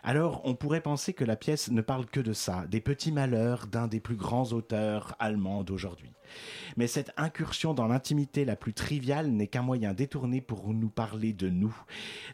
Alors 0.01 0.39
on 0.45 0.55
pourrait 0.55 0.80
penser 0.80 1.11
que 1.11 1.26
la 1.26 1.36
pièce 1.36 1.69
ne 1.69 1.82
parle 1.82 2.05
que 2.05 2.21
de 2.21 2.32
ça, 2.32 2.65
des 2.67 2.80
petits 2.80 3.11
malheurs 3.11 3.67
d'un 3.67 3.88
des 3.88 3.99
plus 3.99 4.15
grands 4.15 4.53
auteurs 4.53 5.13
allemands 5.19 5.65
d'aujourd'hui. 5.65 6.13
Mais 6.78 6.88
cette 6.88 7.11
incursion 7.17 7.73
dans 7.73 7.88
l'intimité 7.88 8.45
la 8.45 8.55
plus 8.55 8.73
triviale 8.73 9.28
n'est 9.28 9.47
qu'un 9.47 9.61
moyen 9.61 9.93
détourné 9.93 10.41
pour 10.41 10.73
nous 10.73 10.89
parler 10.89 11.34
de 11.34 11.49
nous, 11.49 11.76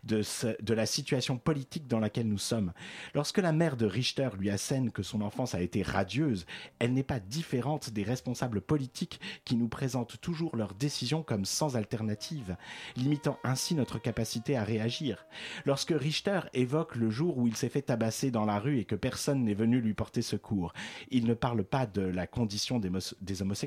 de, 0.04 0.24
la 0.74 0.86
situation 0.86 1.38
politique 1.38 1.88
dans 1.88 2.00
laquelle 2.00 2.28
nous 2.28 2.38
sommes. 2.38 2.74
Lorsque 3.14 3.38
la 3.38 3.52
mère 3.52 3.78
de 3.78 3.86
Richter 3.86 4.30
lui 4.38 4.50
assène 4.50 4.92
que 4.92 5.04
son 5.04 5.22
enfance 5.22 5.56
a 5.56 5.62
été 5.62 5.82
radieuse, 5.84 6.46
elle 6.80 6.94
n'est 6.94 7.04
pas 7.04 7.20
différente 7.20 7.92
des 7.92 8.04
responsables 8.04 8.62
politiques 8.62 9.20
qui 9.46 9.56
nous 9.56 9.68
présentent 9.68 10.20
toujours 10.22 10.56
leurs 10.56 10.74
décisions 10.74 11.24
comme 11.24 11.46
sans 11.46 11.76
alternative, 11.76 12.56
limitant 12.96 13.38
ainsi 13.44 13.76
notre 13.76 14.00
capacité 14.00 14.56
à 14.58 14.64
réagir. 14.64 15.26
Lorsque 15.66 15.94
Richter 15.96 16.42
évoque 16.54 16.96
le 16.96 17.10
jour 17.10 17.38
où 17.38 17.48
il 17.48 17.56
s'est 17.56 17.70
fait 17.70 17.82
tabasser 17.82 18.32
dans 18.32 18.46
la 18.46 18.60
rue 18.60 18.80
et 18.80 18.86
que 18.86 18.96
personne 18.96 19.44
n'est 19.44 19.54
venu 19.54 19.82
lui 19.82 19.94
porter 19.94 20.22
secours, 20.22 20.74
il 21.10 21.26
ne 21.26 21.34
parle 21.34 21.64
pas 21.64 21.86
de 21.86 22.02
la 22.02 22.28
condition 22.28 22.80
des 22.80 23.42
homosexuels, 23.42 23.62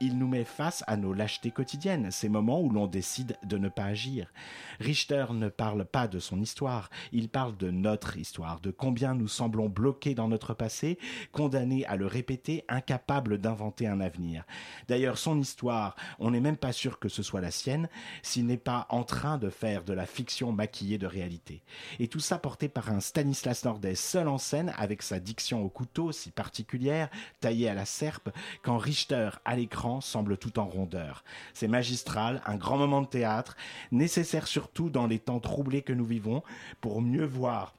il 0.00 0.18
nous 0.18 0.28
met 0.28 0.44
face 0.44 0.84
à 0.86 0.96
nos 0.96 1.12
lâchetés 1.12 1.50
quotidiennes, 1.50 2.10
ces 2.10 2.28
moments 2.28 2.60
où 2.60 2.70
l'on 2.70 2.86
décide 2.86 3.36
de 3.44 3.58
ne 3.58 3.68
pas 3.68 3.84
agir. 3.84 4.32
Richter 4.80 5.26
ne 5.32 5.48
parle 5.48 5.84
pas 5.84 6.08
de 6.08 6.18
son 6.18 6.40
histoire, 6.40 6.90
il 7.12 7.28
parle 7.28 7.56
de 7.56 7.70
notre 7.70 8.16
histoire, 8.16 8.60
de 8.60 8.70
combien 8.70 9.14
nous 9.14 9.28
semblons 9.28 9.68
bloqués 9.68 10.14
dans 10.14 10.28
notre 10.28 10.54
passé, 10.54 10.98
condamnés 11.32 11.86
à 11.86 11.96
le 11.96 12.06
répéter, 12.06 12.64
incapables 12.68 13.38
d'inventer 13.38 13.86
un 13.86 14.00
avenir. 14.00 14.44
D'ailleurs, 14.88 15.18
son 15.18 15.38
histoire, 15.40 15.96
on 16.18 16.30
n'est 16.30 16.40
même 16.40 16.56
pas 16.56 16.72
sûr 16.72 16.98
que 16.98 17.08
ce 17.08 17.22
soit 17.22 17.40
la 17.40 17.50
sienne, 17.50 17.88
s'il 18.22 18.46
n'est 18.46 18.56
pas 18.56 18.86
en 18.90 19.04
train 19.04 19.38
de 19.38 19.50
faire 19.50 19.84
de 19.84 19.92
la 19.92 20.06
fiction 20.06 20.52
maquillée 20.52 20.98
de 20.98 21.06
réalité. 21.06 21.62
Et 21.98 22.08
tout 22.08 22.20
ça 22.20 22.38
porté 22.38 22.68
par 22.68 22.90
un 22.90 23.00
Stanislas 23.00 23.64
Nordet 23.64 23.94
seul 23.94 24.28
en 24.28 24.38
scène, 24.38 24.72
avec 24.76 25.02
sa 25.02 25.20
diction 25.20 25.62
au 25.62 25.68
couteau 25.68 26.12
si 26.12 26.30
particulière, 26.30 27.08
taillée 27.40 27.68
à 27.68 27.74
la 27.74 27.84
serpe, 27.84 28.30
quand 28.62 28.78
Richter, 28.78 29.30
à 29.44 29.56
l'écran, 29.56 30.00
semble 30.00 30.36
tout 30.36 30.58
en 30.58 30.66
rondeur. 30.66 31.24
C'est 31.52 31.68
magistral, 31.68 32.42
un 32.46 32.56
grand 32.56 32.78
moment 32.78 33.02
de 33.02 33.06
théâtre, 33.06 33.56
nécessaire 33.92 34.46
surtout 34.46 34.90
dans 34.90 35.06
les 35.06 35.18
temps 35.18 35.40
troublés 35.40 35.82
que 35.82 35.92
nous 35.92 36.04
vivons, 36.04 36.42
pour 36.80 37.02
mieux 37.02 37.26
voir 37.26 37.74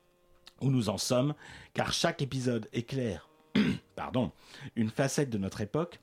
où 0.61 0.69
nous 0.69 0.89
en 0.89 0.97
sommes, 0.97 1.33
car 1.73 1.93
chaque 1.93 2.21
épisode 2.21 2.69
éclaire, 2.73 3.29
pardon, 3.95 4.31
une 4.75 4.89
facette 4.89 5.29
de 5.29 5.37
notre 5.37 5.61
époque, 5.61 5.99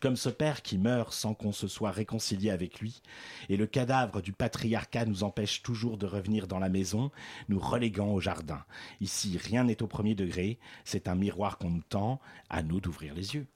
comme 0.00 0.16
ce 0.16 0.28
père 0.28 0.62
qui 0.62 0.78
meurt 0.78 1.12
sans 1.12 1.34
qu'on 1.34 1.52
se 1.52 1.68
soit 1.68 1.90
réconcilié 1.90 2.50
avec 2.50 2.80
lui, 2.80 3.02
et 3.48 3.56
le 3.56 3.66
cadavre 3.66 4.20
du 4.20 4.32
patriarcat 4.32 5.04
nous 5.04 5.24
empêche 5.24 5.62
toujours 5.62 5.98
de 5.98 6.06
revenir 6.06 6.46
dans 6.46 6.58
la 6.58 6.68
maison, 6.68 7.10
nous 7.48 7.60
reléguant 7.60 8.12
au 8.12 8.20
jardin. 8.20 8.64
Ici, 9.00 9.38
rien 9.38 9.64
n'est 9.64 9.82
au 9.82 9.86
premier 9.86 10.14
degré, 10.14 10.58
c'est 10.84 11.08
un 11.08 11.14
miroir 11.14 11.58
qu'on 11.58 11.70
nous 11.70 11.82
tend, 11.88 12.20
à 12.48 12.62
nous 12.62 12.80
d'ouvrir 12.80 13.14
les 13.14 13.34
yeux. 13.34 13.46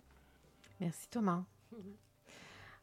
Merci 0.80 1.08
Thomas. 1.08 1.42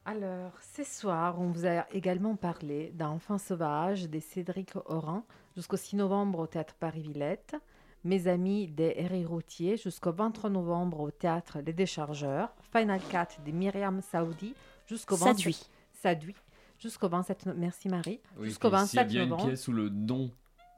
Alors, 0.05 0.51
ce 0.75 0.83
soir, 0.83 1.39
on 1.39 1.49
vous 1.51 1.65
a 1.65 1.89
également 1.91 2.35
parlé 2.35 2.91
d'Enfants 2.93 3.39
sauvages 3.39 4.07
de 4.09 4.19
Cédric 4.19 4.73
Oran 4.85 5.25
jusqu'au 5.55 5.77
6 5.77 5.95
novembre 5.95 6.39
au 6.39 6.47
Théâtre 6.47 6.75
Paris-Villette, 6.79 7.55
Mes 8.03 8.27
amis 8.27 8.67
des 8.67 8.93
Herri 8.97 9.25
Routier 9.25 9.77
jusqu'au 9.77 10.11
23 10.11 10.51
novembre 10.51 10.99
au 10.99 11.09
Théâtre 11.11 11.59
Les 11.65 11.73
Déchargeurs, 11.73 12.53
Final 12.71 12.99
Cut 13.09 13.41
de 13.43 13.51
Myriam 13.51 13.99
Saoudi 14.01 14.53
jusqu'au 14.85 15.15
27 15.15 15.69
Sadoui. 15.93 16.35
Jusqu'au 16.77 17.09
27 17.09 17.45
no- 17.47 17.53
Merci 17.55 17.89
Marie. 17.89 18.19
Oui, 18.37 18.49
jusqu'au 18.49 18.69
puis 18.69 18.85
s'il 18.85 18.97
y 18.97 18.99
a 18.99 19.03
27 19.05 19.23
une 19.23 19.29
novembre. 19.29 19.47
pièce 19.47 19.67
où 19.67 19.71
le 19.71 19.89
don 19.89 20.29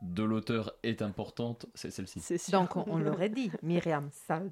de 0.03 0.23
l'auteur 0.23 0.71
est 0.83 1.01
importante, 1.01 1.65
c'est 1.73 1.89
celle-ci. 1.91 2.21
Donc, 2.51 2.77
on, 2.77 2.85
on 2.87 2.97
l'aurait 2.97 3.29
dit, 3.29 3.51
Myriam 3.63 4.07
Sa- 4.13 4.43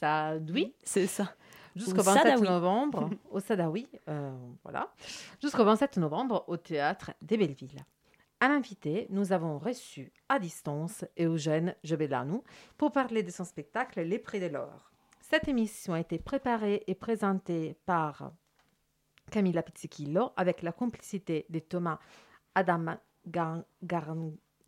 Sadoui. 0.00 0.72
C'est 0.84 1.06
ça. 1.08 1.34
Jusqu'au 1.76 2.00
Ou 2.00 2.04
27 2.04 2.22
Sadawi. 2.24 2.48
novembre, 2.48 3.10
au 3.30 3.38
Sadawi, 3.40 3.86
euh, 4.08 4.32
voilà. 4.64 4.92
Jusqu'au 5.42 5.64
27 5.64 5.98
novembre, 5.98 6.44
au 6.48 6.56
Théâtre 6.56 7.12
des 7.22 7.36
Bellevilles. 7.36 7.84
À 8.40 8.48
l'invité, 8.48 9.06
nous 9.10 9.32
avons 9.32 9.58
reçu 9.58 10.12
à 10.28 10.38
distance 10.38 11.04
Eugène 11.18 11.74
Jebelanou 11.84 12.42
pour 12.76 12.92
parler 12.92 13.22
de 13.22 13.30
son 13.30 13.44
spectacle 13.44 14.00
Les 14.02 14.18
Prix 14.18 14.40
de 14.40 14.46
l'Or. 14.46 14.90
Cette 15.20 15.48
émission 15.48 15.94
a 15.94 16.00
été 16.00 16.18
préparée 16.18 16.82
et 16.86 16.94
présentée 16.94 17.76
par 17.86 18.32
Camilla 19.30 19.62
Pizzichillo 19.62 20.30
avec 20.36 20.62
la 20.62 20.72
complicité 20.72 21.46
de 21.48 21.58
Thomas 21.58 21.98
Adam 22.54 22.96
Gar- 23.26 23.64
Gar- 23.82 24.14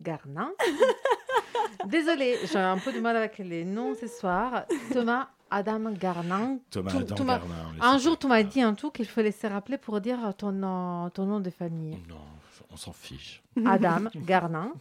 Garnin. 0.00 0.52
Désolée, 1.86 2.36
j'ai 2.50 2.58
un 2.58 2.78
peu 2.78 2.92
de 2.92 3.00
mal 3.00 3.16
avec 3.16 3.38
les 3.38 3.64
noms 3.64 3.94
ce 3.94 4.06
soir. 4.06 4.64
Thomas 4.92 5.28
Adam 5.50 5.90
Garnin. 5.92 6.58
Thomas 6.70 6.90
Adam 6.94 7.24
m'a- 7.24 7.38
Garnin, 7.38 7.54
Un 7.80 7.98
jour, 7.98 8.18
tu 8.18 8.26
m'as 8.26 8.42
dit 8.42 8.60
un 8.60 8.74
truc 8.74 8.92
qu'il 8.94 9.06
faut 9.06 9.22
laisser 9.22 9.48
rappeler 9.48 9.78
pour 9.78 10.00
dire 10.00 10.18
ton 10.36 10.52
nom, 10.52 11.08
ton 11.10 11.24
nom 11.24 11.40
de 11.40 11.50
famille. 11.50 11.98
Non, 12.08 12.16
On 12.70 12.76
s'en 12.76 12.92
fiche. 12.92 13.42
Adam 13.64 14.10
Garnin, 14.16 14.72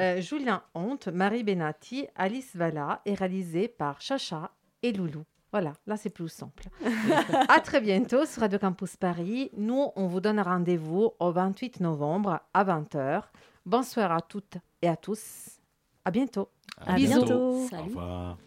euh, 0.00 0.20
Julien 0.20 0.62
Honte, 0.74 1.08
Marie 1.08 1.42
Benatti, 1.42 2.06
Alice 2.14 2.54
Valla 2.54 3.00
est 3.04 3.14
réalisé 3.14 3.66
par 3.66 4.00
Chacha 4.00 4.50
et 4.82 4.92
Loulou. 4.92 5.24
Voilà, 5.50 5.72
là 5.86 5.96
c'est 5.96 6.10
plus 6.10 6.28
simple. 6.28 6.64
à 7.48 7.60
très 7.60 7.80
bientôt 7.80 8.24
sur 8.24 8.42
Radio 8.42 8.58
Campus 8.58 8.96
Paris. 8.96 9.50
Nous, 9.56 9.88
on 9.96 10.06
vous 10.06 10.20
donne 10.20 10.40
rendez-vous 10.40 11.10
au 11.18 11.30
28 11.32 11.80
novembre 11.80 12.40
à 12.52 12.64
20h. 12.64 13.22
Bonsoir 13.66 14.12
à 14.12 14.20
toutes 14.20 14.58
et 14.82 14.88
à 14.88 14.96
tous. 14.96 15.58
À 16.04 16.10
bientôt. 16.10 16.48
À 16.78 16.94
Bisous. 16.94 17.24
bientôt. 17.24 17.64
Au 17.64 17.68
Salut. 17.68 17.88
revoir. 17.88 18.38